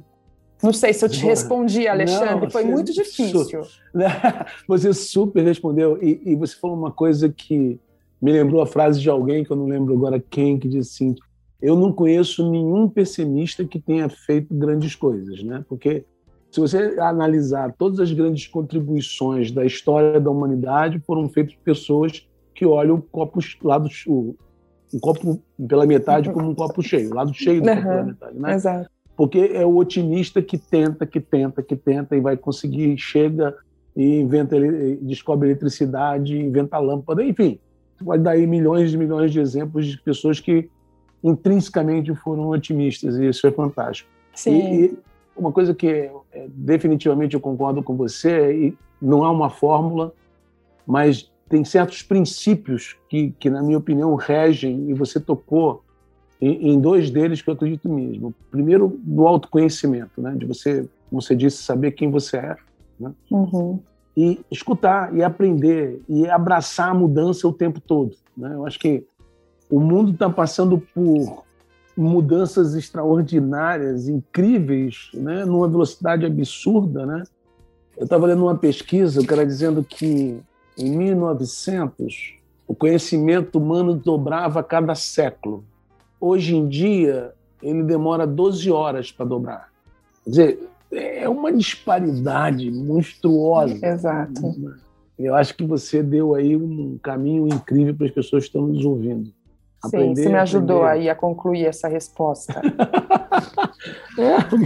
Não 0.62 0.72
sei 0.72 0.94
se 0.94 1.04
eu 1.04 1.10
te 1.10 1.26
respondi, 1.26 1.88
Alexandre, 1.88 2.46
não, 2.46 2.52
foi 2.52 2.64
muito 2.64 2.94
difícil. 2.94 3.64
Você 4.68 4.94
super 4.94 5.44
respondeu, 5.44 5.98
e, 6.02 6.22
e, 6.24 6.36
você 6.36 6.56
falou 6.56 6.78
uma 6.78 6.92
coisa 6.92 7.28
que 7.30 7.80
me 8.22 8.32
lembrou 8.32 8.62
a 8.62 8.68
frase 8.68 9.02
de 9.02 9.10
alguém, 9.10 9.44
que 9.44 9.50
eu 9.50 9.58
não 9.58 9.66
lembro 9.66 9.94
agora 9.96 10.24
quem, 10.30 10.60
que 10.60 10.68
disse 10.68 11.04
assim: 11.04 11.16
Eu 11.60 11.76
não 11.76 11.92
conheço 11.92 12.48
nenhum 12.50 12.88
pessimista 12.88 13.66
que 13.66 13.80
tenha 13.80 14.08
feito 14.08 14.54
grandes 14.54 14.94
coisas, 14.94 15.42
né? 15.44 15.66
Porque 15.68 16.06
se 16.52 16.60
você 16.60 17.00
analisar 17.00 17.74
todas 17.78 18.00
as 18.00 18.12
grandes 18.12 18.46
contribuições 18.48 19.52
da 19.52 19.66
história 19.66 20.20
da 20.20 20.30
humanidade, 20.30 21.00
foram 21.00 21.28
feitas 21.30 21.56
por 21.56 21.64
pessoas 21.64 22.28
que 22.54 22.66
olham 22.66 22.96
o 22.96 23.02
copo, 23.02 23.40
lado, 23.64 23.90
o, 24.06 24.36
um 24.94 25.00
copo 25.00 25.42
pela 25.68 25.86
metade 25.86 26.30
como 26.30 26.50
um 26.50 26.54
copo 26.54 26.84
cheio, 26.84 27.10
o 27.10 27.16
lado 27.16 27.34
cheio 27.34 27.62
do 27.62 27.70
uhum, 27.70 27.76
copo 27.76 27.88
pela 27.88 28.04
metade, 28.04 28.40
né? 28.40 28.54
Exato 28.54 28.90
porque 29.22 29.52
é 29.54 29.64
o 29.64 29.76
otimista 29.76 30.42
que 30.42 30.58
tenta, 30.58 31.06
que 31.06 31.20
tenta, 31.20 31.62
que 31.62 31.76
tenta 31.76 32.16
e 32.16 32.20
vai 32.20 32.36
conseguir, 32.36 32.98
chega 32.98 33.56
e 33.96 34.20
inventa, 34.20 34.56
descobre 35.00 35.50
eletricidade, 35.50 36.36
inventa 36.36 36.80
lâmpada, 36.80 37.24
enfim. 37.24 37.60
Você 37.96 38.04
pode 38.04 38.24
dar 38.24 38.32
aí 38.32 38.48
milhões 38.48 38.92
e 38.92 38.98
milhões 38.98 39.32
de 39.32 39.40
exemplos 39.40 39.86
de 39.86 40.02
pessoas 40.02 40.40
que 40.40 40.70
intrinsecamente 41.24 42.16
foram 42.16 42.50
otimistas 42.50 43.16
e 43.18 43.28
isso 43.28 43.46
é 43.46 43.52
fantástico. 43.52 44.10
Sim. 44.34 44.58
E, 44.58 44.86
e 44.86 44.98
uma 45.36 45.52
coisa 45.52 45.72
que 45.76 45.86
é, 45.86 46.12
definitivamente 46.50 47.34
eu 47.34 47.40
concordo 47.40 47.84
com 47.84 47.96
você, 47.96 48.54
e 48.54 48.78
não 49.02 49.26
é 49.26 49.30
uma 49.30 49.50
fórmula, 49.50 50.14
mas 50.86 51.30
tem 51.50 51.66
certos 51.66 52.02
princípios 52.02 52.96
que, 53.10 53.34
que, 53.40 53.50
na 53.50 53.62
minha 53.62 53.78
opinião, 53.78 54.16
regem, 54.16 54.90
e 54.90 54.94
você 54.94 55.20
tocou 55.20 55.84
em, 56.42 56.80
dois 56.80 57.12
deles 57.12 57.42
que 57.42 57.50
eu 57.50 57.54
acredito 57.54 57.88
mesmo. 57.88 58.34
Primeiro, 58.50 59.00
do 59.04 59.28
autoconhecimento, 59.28 60.20
né? 60.22 60.34
de 60.36 60.46
você, 60.46 60.88
como 61.10 61.22
você 61.22 61.36
disse, 61.36 61.62
saber 61.62 61.92
quem 61.92 62.10
você 62.10 62.38
é. 62.38 62.56
Né? 63.00 63.12
Uhum. 63.30 63.80
E 64.18 64.40
escutar, 64.50 65.16
e 65.16 65.24
aprender, 65.24 66.02
e 66.10 66.28
abraçar 66.28 66.90
a 66.90 66.94
mudança 66.94 67.48
o 67.48 67.54
tempo 67.54 67.80
todo. 67.80 68.16
Né? 68.36 68.54
Eu 68.54 68.66
acho 68.66 68.80
que 68.80 69.06
o 69.70 69.80
mundo 69.80 70.12
está 70.12 70.30
passando 70.30 70.80
por 70.94 71.44
mudanças 71.96 72.76
extraordinárias, 72.76 74.08
incríveis, 74.08 75.10
né? 75.14 75.46
numa 75.46 75.68
velocidade 75.68 76.26
absurda. 76.26 77.06
Né? 77.06 77.24
Eu 77.98 78.06
estava 78.06 78.28
lendo 78.28 78.44
uma 78.44 78.58
pesquisa, 78.58 79.22
o 79.22 79.26
cara 79.26 79.46
dizendo 79.46 79.84
que 79.84 80.40
em 80.78 80.98
1900 80.98 82.36
o 82.68 82.74
conhecimento 82.74 83.58
humano 83.58 83.94
dobrava 83.94 84.62
a 84.62 84.64
cada 84.64 84.96
século. 84.96 85.64
Hoje 86.20 86.56
em 86.56 86.68
dia, 86.68 87.34
ele 87.62 87.84
demora 87.84 88.26
12 88.26 88.72
horas 88.72 89.12
para 89.12 89.26
dobrar. 89.26 89.70
Quer 90.24 90.30
dizer, 90.30 90.70
é 90.92 91.28
uma 91.28 91.52
disparidade 91.52 92.70
monstruosa. 92.72 93.86
Exato. 93.86 94.56
Eu 95.18 95.36
acho 95.36 95.56
que 95.56 95.64
você 95.64 96.02
deu 96.02 96.34
aí 96.34 96.56
um 96.56 96.98
caminho 97.02 97.48
incrível 97.48 97.94
para 97.96 98.08
as 98.08 98.12
pessoas 98.12 98.44
que 98.44 98.50
estão 98.50 98.68
nos 98.68 98.84
ouvindo. 98.84 99.32
Aprender, 99.84 100.16
Sim, 100.16 100.24
você 100.24 100.30
me 100.30 100.38
ajudou 100.38 100.84
aprender. 100.84 101.02
aí 101.02 101.10
a 101.10 101.16
concluir 101.16 101.66
essa 101.66 101.88
resposta. 101.88 102.62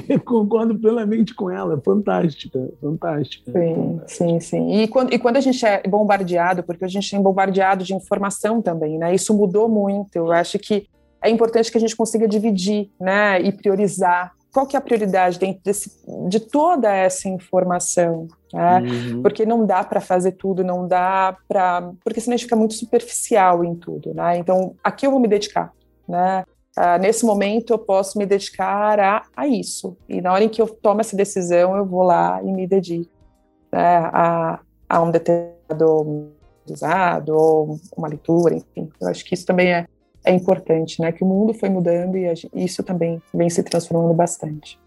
é, 0.09 0.19
concordo 0.19 0.77
plenamente 0.77 1.33
com 1.33 1.49
ela, 1.49 1.81
fantástica, 1.83 2.69
fantástica. 2.81 3.51
Sim, 3.51 3.75
fantástica. 3.75 4.07
sim, 4.07 4.39
sim. 4.39 4.81
E 4.81 4.87
quando, 4.87 5.13
e 5.13 5.17
quando 5.19 5.37
a 5.37 5.41
gente 5.41 5.65
é 5.65 5.81
bombardeado, 5.87 6.63
porque 6.63 6.83
a 6.83 6.87
gente 6.89 7.15
é 7.15 7.19
bombardeado 7.19 7.83
de 7.83 7.93
informação 7.93 8.61
também, 8.61 8.97
né? 8.97 9.15
Isso 9.15 9.33
mudou 9.33 9.69
muito. 9.69 10.15
Eu 10.15 10.31
acho 10.31 10.59
que 10.59 10.87
é 11.21 11.29
importante 11.29 11.71
que 11.71 11.77
a 11.77 11.81
gente 11.81 11.95
consiga 11.95 12.27
dividir 12.27 12.91
né, 12.99 13.41
e 13.41 13.51
priorizar 13.51 14.33
qual 14.55 14.65
que 14.65 14.77
é 14.77 14.79
a 14.79 14.81
prioridade 14.81 15.37
dentro 15.37 15.61
desse, 15.65 15.91
de 16.29 16.39
toda 16.39 16.89
essa 16.89 17.27
informação, 17.27 18.25
né? 18.53 18.79
Uhum. 18.79 19.21
Porque 19.21 19.45
não 19.45 19.65
dá 19.65 19.83
para 19.83 19.99
fazer 19.99 20.31
tudo, 20.31 20.63
não 20.63 20.87
dá 20.87 21.35
para, 21.45 21.91
porque 22.01 22.21
senão 22.21 22.35
a 22.35 22.37
gente 22.37 22.45
fica 22.45 22.55
muito 22.55 22.73
superficial 22.73 23.65
em 23.65 23.75
tudo, 23.75 24.13
né? 24.13 24.37
Então, 24.37 24.73
aqui 24.81 25.05
eu 25.05 25.11
vou 25.11 25.19
me 25.19 25.27
dedicar, 25.27 25.73
né? 26.07 26.45
Ah, 26.73 26.97
nesse 26.97 27.25
momento 27.25 27.73
eu 27.73 27.77
posso 27.77 28.17
me 28.17 28.25
dedicar 28.25 28.97
a, 28.97 29.23
a 29.35 29.45
isso 29.45 29.97
e 30.07 30.21
na 30.21 30.31
hora 30.31 30.45
em 30.45 30.49
que 30.49 30.61
eu 30.61 30.67
tomo 30.67 31.01
essa 31.01 31.17
decisão 31.17 31.75
eu 31.75 31.85
vou 31.85 32.03
lá 32.03 32.41
e 32.41 32.51
me 32.51 32.65
dedico 32.65 33.11
né, 33.71 33.97
a, 33.97 34.59
a 34.87 35.01
um 35.01 35.11
determinado 35.11 36.31
usado 36.69 37.29
ou 37.29 37.79
uma 37.95 38.07
leitura, 38.07 38.55
enfim. 38.55 38.89
Eu 39.01 39.09
acho 39.09 39.25
que 39.25 39.33
isso 39.33 39.45
também 39.45 39.73
é 39.73 39.85
é 40.25 40.33
importante, 40.33 41.01
né? 41.01 41.11
Que 41.11 41.23
o 41.23 41.27
mundo 41.27 41.53
foi 41.53 41.69
mudando 41.69 42.17
e 42.17 42.33
isso 42.53 42.83
também 42.83 43.21
vem 43.33 43.49
se 43.49 43.63
transformando 43.63 44.13
bastante. 44.13 44.79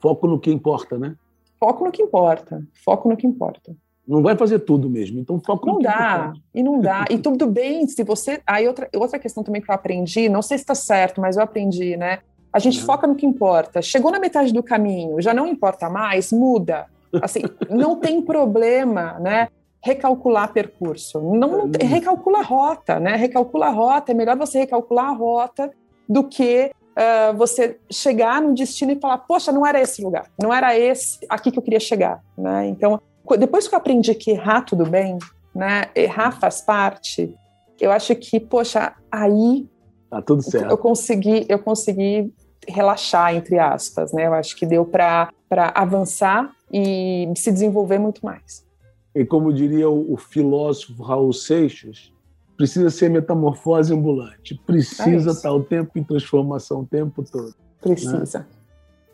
Foco 0.00 0.26
no 0.26 0.38
que 0.38 0.50
importa, 0.50 0.98
né? 0.98 1.14
Foco 1.58 1.84
no 1.84 1.90
que 1.90 2.02
importa. 2.02 2.62
Foco 2.84 3.08
no 3.08 3.16
que 3.16 3.26
importa. 3.26 3.76
Não 4.06 4.22
vai 4.22 4.36
fazer 4.36 4.60
tudo 4.60 4.88
mesmo, 4.88 5.20
então 5.20 5.38
foco 5.38 5.66
não 5.66 5.74
no 5.74 5.82
dá, 5.82 5.92
que 5.92 5.98
importa. 5.98 6.40
E 6.54 6.62
não 6.62 6.80
dá. 6.80 7.04
E 7.10 7.18
tudo 7.18 7.46
bem 7.46 7.86
se 7.86 8.02
você. 8.02 8.40
Aí 8.46 8.66
outra, 8.66 8.88
outra 8.94 9.18
questão 9.18 9.44
também 9.44 9.60
que 9.60 9.70
eu 9.70 9.74
aprendi, 9.74 10.28
não 10.28 10.40
sei 10.40 10.56
se 10.56 10.62
está 10.62 10.74
certo, 10.74 11.20
mas 11.20 11.36
eu 11.36 11.42
aprendi, 11.42 11.96
né? 11.96 12.20
A 12.50 12.58
gente 12.58 12.80
uhum. 12.80 12.86
foca 12.86 13.06
no 13.06 13.14
que 13.14 13.26
importa. 13.26 13.82
Chegou 13.82 14.10
na 14.10 14.18
metade 14.18 14.52
do 14.52 14.62
caminho, 14.62 15.20
já 15.20 15.34
não 15.34 15.46
importa 15.46 15.90
mais, 15.90 16.32
muda. 16.32 16.86
Assim, 17.22 17.42
não 17.68 17.96
tem 17.96 18.22
problema, 18.22 19.18
né? 19.18 19.48
Recalcular 19.82 20.52
percurso. 20.52 21.20
Não, 21.20 21.66
não 21.66 21.70
recalcula 21.80 22.40
a 22.40 22.42
rota, 22.42 22.98
né? 22.98 23.16
Recalcula 23.16 23.66
a 23.66 23.70
rota. 23.70 24.12
É 24.12 24.14
melhor 24.14 24.36
você 24.36 24.58
recalcular 24.58 25.06
a 25.06 25.12
rota 25.12 25.70
do 26.08 26.24
que 26.24 26.72
uh, 26.98 27.36
você 27.36 27.78
chegar 27.90 28.42
no 28.42 28.54
destino 28.54 28.92
e 28.92 29.00
falar, 29.00 29.18
poxa, 29.18 29.52
não 29.52 29.64
era 29.64 29.80
esse 29.80 30.02
lugar, 30.02 30.26
não 30.40 30.52
era 30.52 30.76
esse 30.76 31.18
aqui 31.28 31.50
que 31.50 31.58
eu 31.58 31.62
queria 31.62 31.80
chegar, 31.80 32.22
né? 32.36 32.66
Então, 32.66 33.00
depois 33.38 33.68
que 33.68 33.74
eu 33.74 33.78
aprendi 33.78 34.14
que 34.14 34.32
errar 34.32 34.62
tudo 34.62 34.84
bem, 34.84 35.18
né? 35.54 35.86
Errar 35.94 36.32
faz 36.32 36.60
parte. 36.60 37.34
Eu 37.80 37.92
acho 37.92 38.14
que, 38.16 38.40
poxa, 38.40 38.94
aí 39.12 39.68
tá 40.10 40.20
tudo 40.22 40.42
certo. 40.42 40.70
Eu 40.70 40.78
consegui, 40.78 41.46
eu 41.48 41.58
consegui 41.58 42.32
relaxar 42.66 43.34
entre 43.34 43.58
aspas, 43.58 44.12
né? 44.12 44.26
Eu 44.26 44.34
acho 44.34 44.56
que 44.56 44.66
deu 44.66 44.84
para 44.84 45.30
avançar 45.74 46.50
e 46.72 47.30
se 47.36 47.52
desenvolver 47.52 47.98
muito 47.98 48.24
mais. 48.24 48.66
E 49.14 49.24
como 49.24 49.52
diria 49.52 49.88
o, 49.88 50.12
o 50.12 50.16
filósofo 50.16 51.02
Raul 51.02 51.32
Seixas, 51.32 52.12
precisa 52.56 52.90
ser 52.90 53.08
metamorfose 53.08 53.94
ambulante, 53.94 54.60
precisa 54.66 55.30
é 55.30 55.32
estar 55.32 55.52
o 55.52 55.62
tempo 55.62 55.96
em 55.96 56.02
transformação 56.02 56.80
o 56.80 56.86
tempo 56.86 57.22
todo. 57.22 57.54
Precisa. 57.80 58.40
Né? 58.40 58.46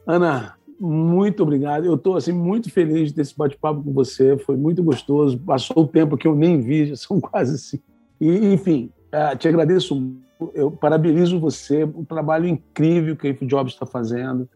Ana, 0.06 0.54
muito 0.78 1.42
obrigado. 1.42 1.84
Eu 1.84 1.94
estou 1.94 2.16
assim 2.16 2.32
muito 2.32 2.70
feliz 2.70 3.12
desse 3.12 3.36
bate-papo 3.36 3.82
com 3.82 3.92
você. 3.92 4.36
Foi 4.38 4.56
muito 4.56 4.82
gostoso. 4.82 5.38
Passou 5.38 5.84
o 5.84 5.88
tempo 5.88 6.16
que 6.16 6.26
eu 6.26 6.34
nem 6.34 6.60
vi, 6.60 6.86
já 6.86 6.96
são 6.96 7.20
quase 7.20 7.54
assim. 7.54 7.80
E, 8.20 8.52
enfim, 8.52 8.90
é, 9.12 9.36
te 9.36 9.48
agradeço. 9.48 10.14
Eu 10.54 10.70
parabenizo 10.70 11.38
você 11.38 11.84
o 11.84 12.04
trabalho 12.04 12.46
incrível 12.46 13.16
que 13.16 13.26
a 13.26 13.30
InfoJobs 13.30 13.72
está 13.72 13.86
fazendo, 13.86 14.48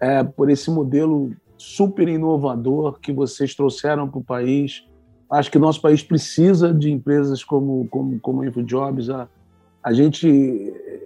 é, 0.00 0.22
por 0.22 0.48
esse 0.48 0.70
modelo 0.70 1.32
super 1.56 2.08
inovador 2.08 2.98
que 3.00 3.12
vocês 3.12 3.54
trouxeram 3.54 4.08
para 4.08 4.18
o 4.18 4.24
país. 4.24 4.84
Acho 5.30 5.50
que 5.50 5.58
nosso 5.58 5.80
país 5.80 6.02
precisa 6.02 6.72
de 6.72 6.90
empresas 6.90 7.42
como, 7.42 7.86
como, 7.88 8.20
como 8.20 8.44
InfoJobs. 8.44 9.10
A, 9.10 9.28
a 9.82 9.92
gente, 9.92 10.26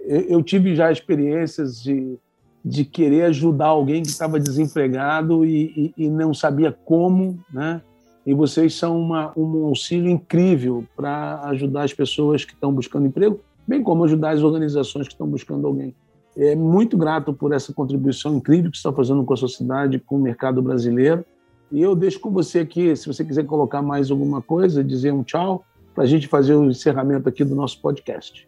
eu 0.07 0.41
tive 0.43 0.75
já 0.75 0.91
experiências 0.91 1.81
de, 1.81 2.17
de 2.63 2.85
querer 2.85 3.23
ajudar 3.23 3.67
alguém 3.67 4.03
que 4.03 4.09
estava 4.09 4.39
desempregado 4.39 5.45
e, 5.45 5.93
e, 5.97 6.05
e, 6.05 6.09
não 6.09 6.33
sabia 6.33 6.71
como, 6.85 7.39
né? 7.51 7.81
E 8.25 8.33
vocês 8.33 8.75
são 8.75 8.99
uma, 8.99 9.31
um 9.35 9.65
auxílio 9.65 10.09
incrível 10.09 10.83
para 10.95 11.41
ajudar 11.45 11.83
as 11.83 11.93
pessoas 11.93 12.45
que 12.45 12.53
estão 12.53 12.71
buscando 12.71 13.07
emprego, 13.07 13.39
bem 13.67 13.81
como 13.81 14.03
ajudar 14.03 14.31
as 14.31 14.43
organizações 14.43 15.07
que 15.07 15.13
estão 15.13 15.27
buscando 15.27 15.65
alguém. 15.65 15.95
É 16.41 16.55
muito 16.55 16.97
grato 16.97 17.33
por 17.33 17.51
essa 17.51 17.73
contribuição 17.73 18.37
incrível 18.37 18.71
que 18.71 18.77
está 18.77 18.93
fazendo 18.93 19.25
com 19.25 19.33
a 19.33 19.37
sociedade, 19.37 19.99
com 19.99 20.15
o 20.15 20.19
mercado 20.19 20.61
brasileiro. 20.61 21.25
E 21.69 21.81
eu 21.81 21.93
deixo 21.93 22.17
com 22.21 22.31
você 22.31 22.59
aqui, 22.59 22.95
se 22.95 23.07
você 23.07 23.25
quiser 23.25 23.45
colocar 23.45 23.81
mais 23.81 24.09
alguma 24.09 24.41
coisa, 24.41 24.81
dizer 24.81 25.11
um 25.11 25.21
tchau, 25.21 25.65
para 25.93 26.05
a 26.05 26.07
gente 26.07 26.29
fazer 26.29 26.55
o 26.55 26.69
encerramento 26.69 27.27
aqui 27.27 27.43
do 27.43 27.53
nosso 27.53 27.81
podcast. 27.81 28.47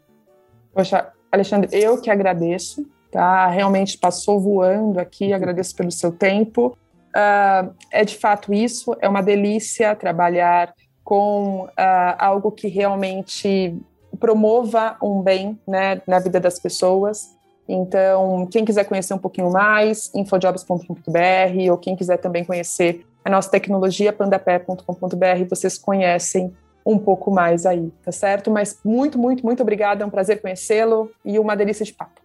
Poxa, 0.74 1.10
Alexandre, 1.30 1.68
eu 1.74 2.00
que 2.00 2.10
agradeço, 2.10 2.88
tá? 3.12 3.48
Realmente 3.48 3.98
passou 3.98 4.40
voando 4.40 4.98
aqui, 4.98 5.34
agradeço 5.34 5.76
pelo 5.76 5.92
seu 5.92 6.14
tempo. 6.14 6.78
uh, 7.14 7.74
é 7.92 8.06
de 8.06 8.16
fato 8.16 8.54
isso, 8.54 8.96
é 9.02 9.10
uma 9.10 9.22
delícia 9.22 9.94
trabalhar 9.98 10.74
com 11.04 11.66
uh, 11.66 12.16
algo 12.18 12.54
que 12.54 12.70
realmente 12.70 13.78
promova 14.18 14.96
um 15.04 15.22
bem 15.22 15.60
né, 15.68 16.02
na 16.08 16.20
vida 16.20 16.40
das 16.40 16.58
pessoas. 16.58 17.36
Então, 17.68 18.48
quem 18.52 18.66
quiser 18.66 18.84
conhecer 18.86 19.14
um 19.14 19.18
pouquinho 19.18 19.52
mais, 19.52 20.12
infojobs.com.br, 20.14 21.72
ou 21.72 21.78
quem 21.78 21.96
quiser 21.96 22.18
também 22.18 22.44
conhecer 22.44 23.06
a 23.24 23.30
nossa 23.30 23.50
tecnologia, 23.50 24.12
pandapé.com.br, 24.12 25.46
vocês 25.50 25.78
conhecem 25.78 26.52
um 26.86 26.98
pouco 26.98 27.32
mais 27.32 27.66
aí, 27.66 27.92
tá 28.04 28.12
certo? 28.12 28.50
Mas 28.50 28.80
muito, 28.84 29.18
muito, 29.18 29.46
muito 29.46 29.62
obrigada, 29.62 30.04
é 30.04 30.06
um 30.06 30.10
prazer 30.10 30.42
conhecê-lo 30.42 31.12
e 31.24 31.38
uma 31.38 31.56
delícia 31.56 31.86
de 31.86 31.94
papo. 31.94 32.20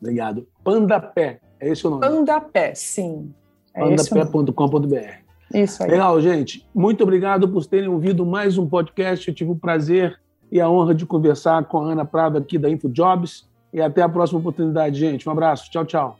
Obrigado. 0.00 0.46
Pandapé, 0.64 1.40
é 1.60 1.68
esse 1.68 1.86
o 1.86 1.90
nome? 1.90 2.02
Pandapé, 2.02 2.74
sim. 2.74 3.32
É 3.74 3.80
pandapé.com.br. 3.80 5.20
Isso 5.54 5.82
aí. 5.82 5.90
Legal, 5.90 6.20
gente. 6.20 6.66
Muito 6.74 7.02
obrigado 7.02 7.48
por 7.48 7.64
terem 7.66 7.88
ouvido 7.88 8.24
mais 8.24 8.56
um 8.56 8.68
podcast. 8.68 9.28
Eu 9.28 9.34
tive 9.34 9.50
o 9.50 9.56
prazer 9.56 10.18
e 10.50 10.60
a 10.60 10.68
honra 10.68 10.94
de 10.94 11.04
conversar 11.04 11.64
com 11.64 11.78
a 11.78 11.92
Ana 11.92 12.04
Prado 12.04 12.38
aqui 12.38 12.58
da 12.58 12.68
InfoJobs. 12.68 13.48
E 13.72 13.80
até 13.80 14.02
a 14.02 14.08
próxima 14.08 14.40
oportunidade, 14.40 14.98
gente. 14.98 15.28
Um 15.28 15.32
abraço. 15.32 15.70
Tchau, 15.70 15.84
tchau. 15.84 16.19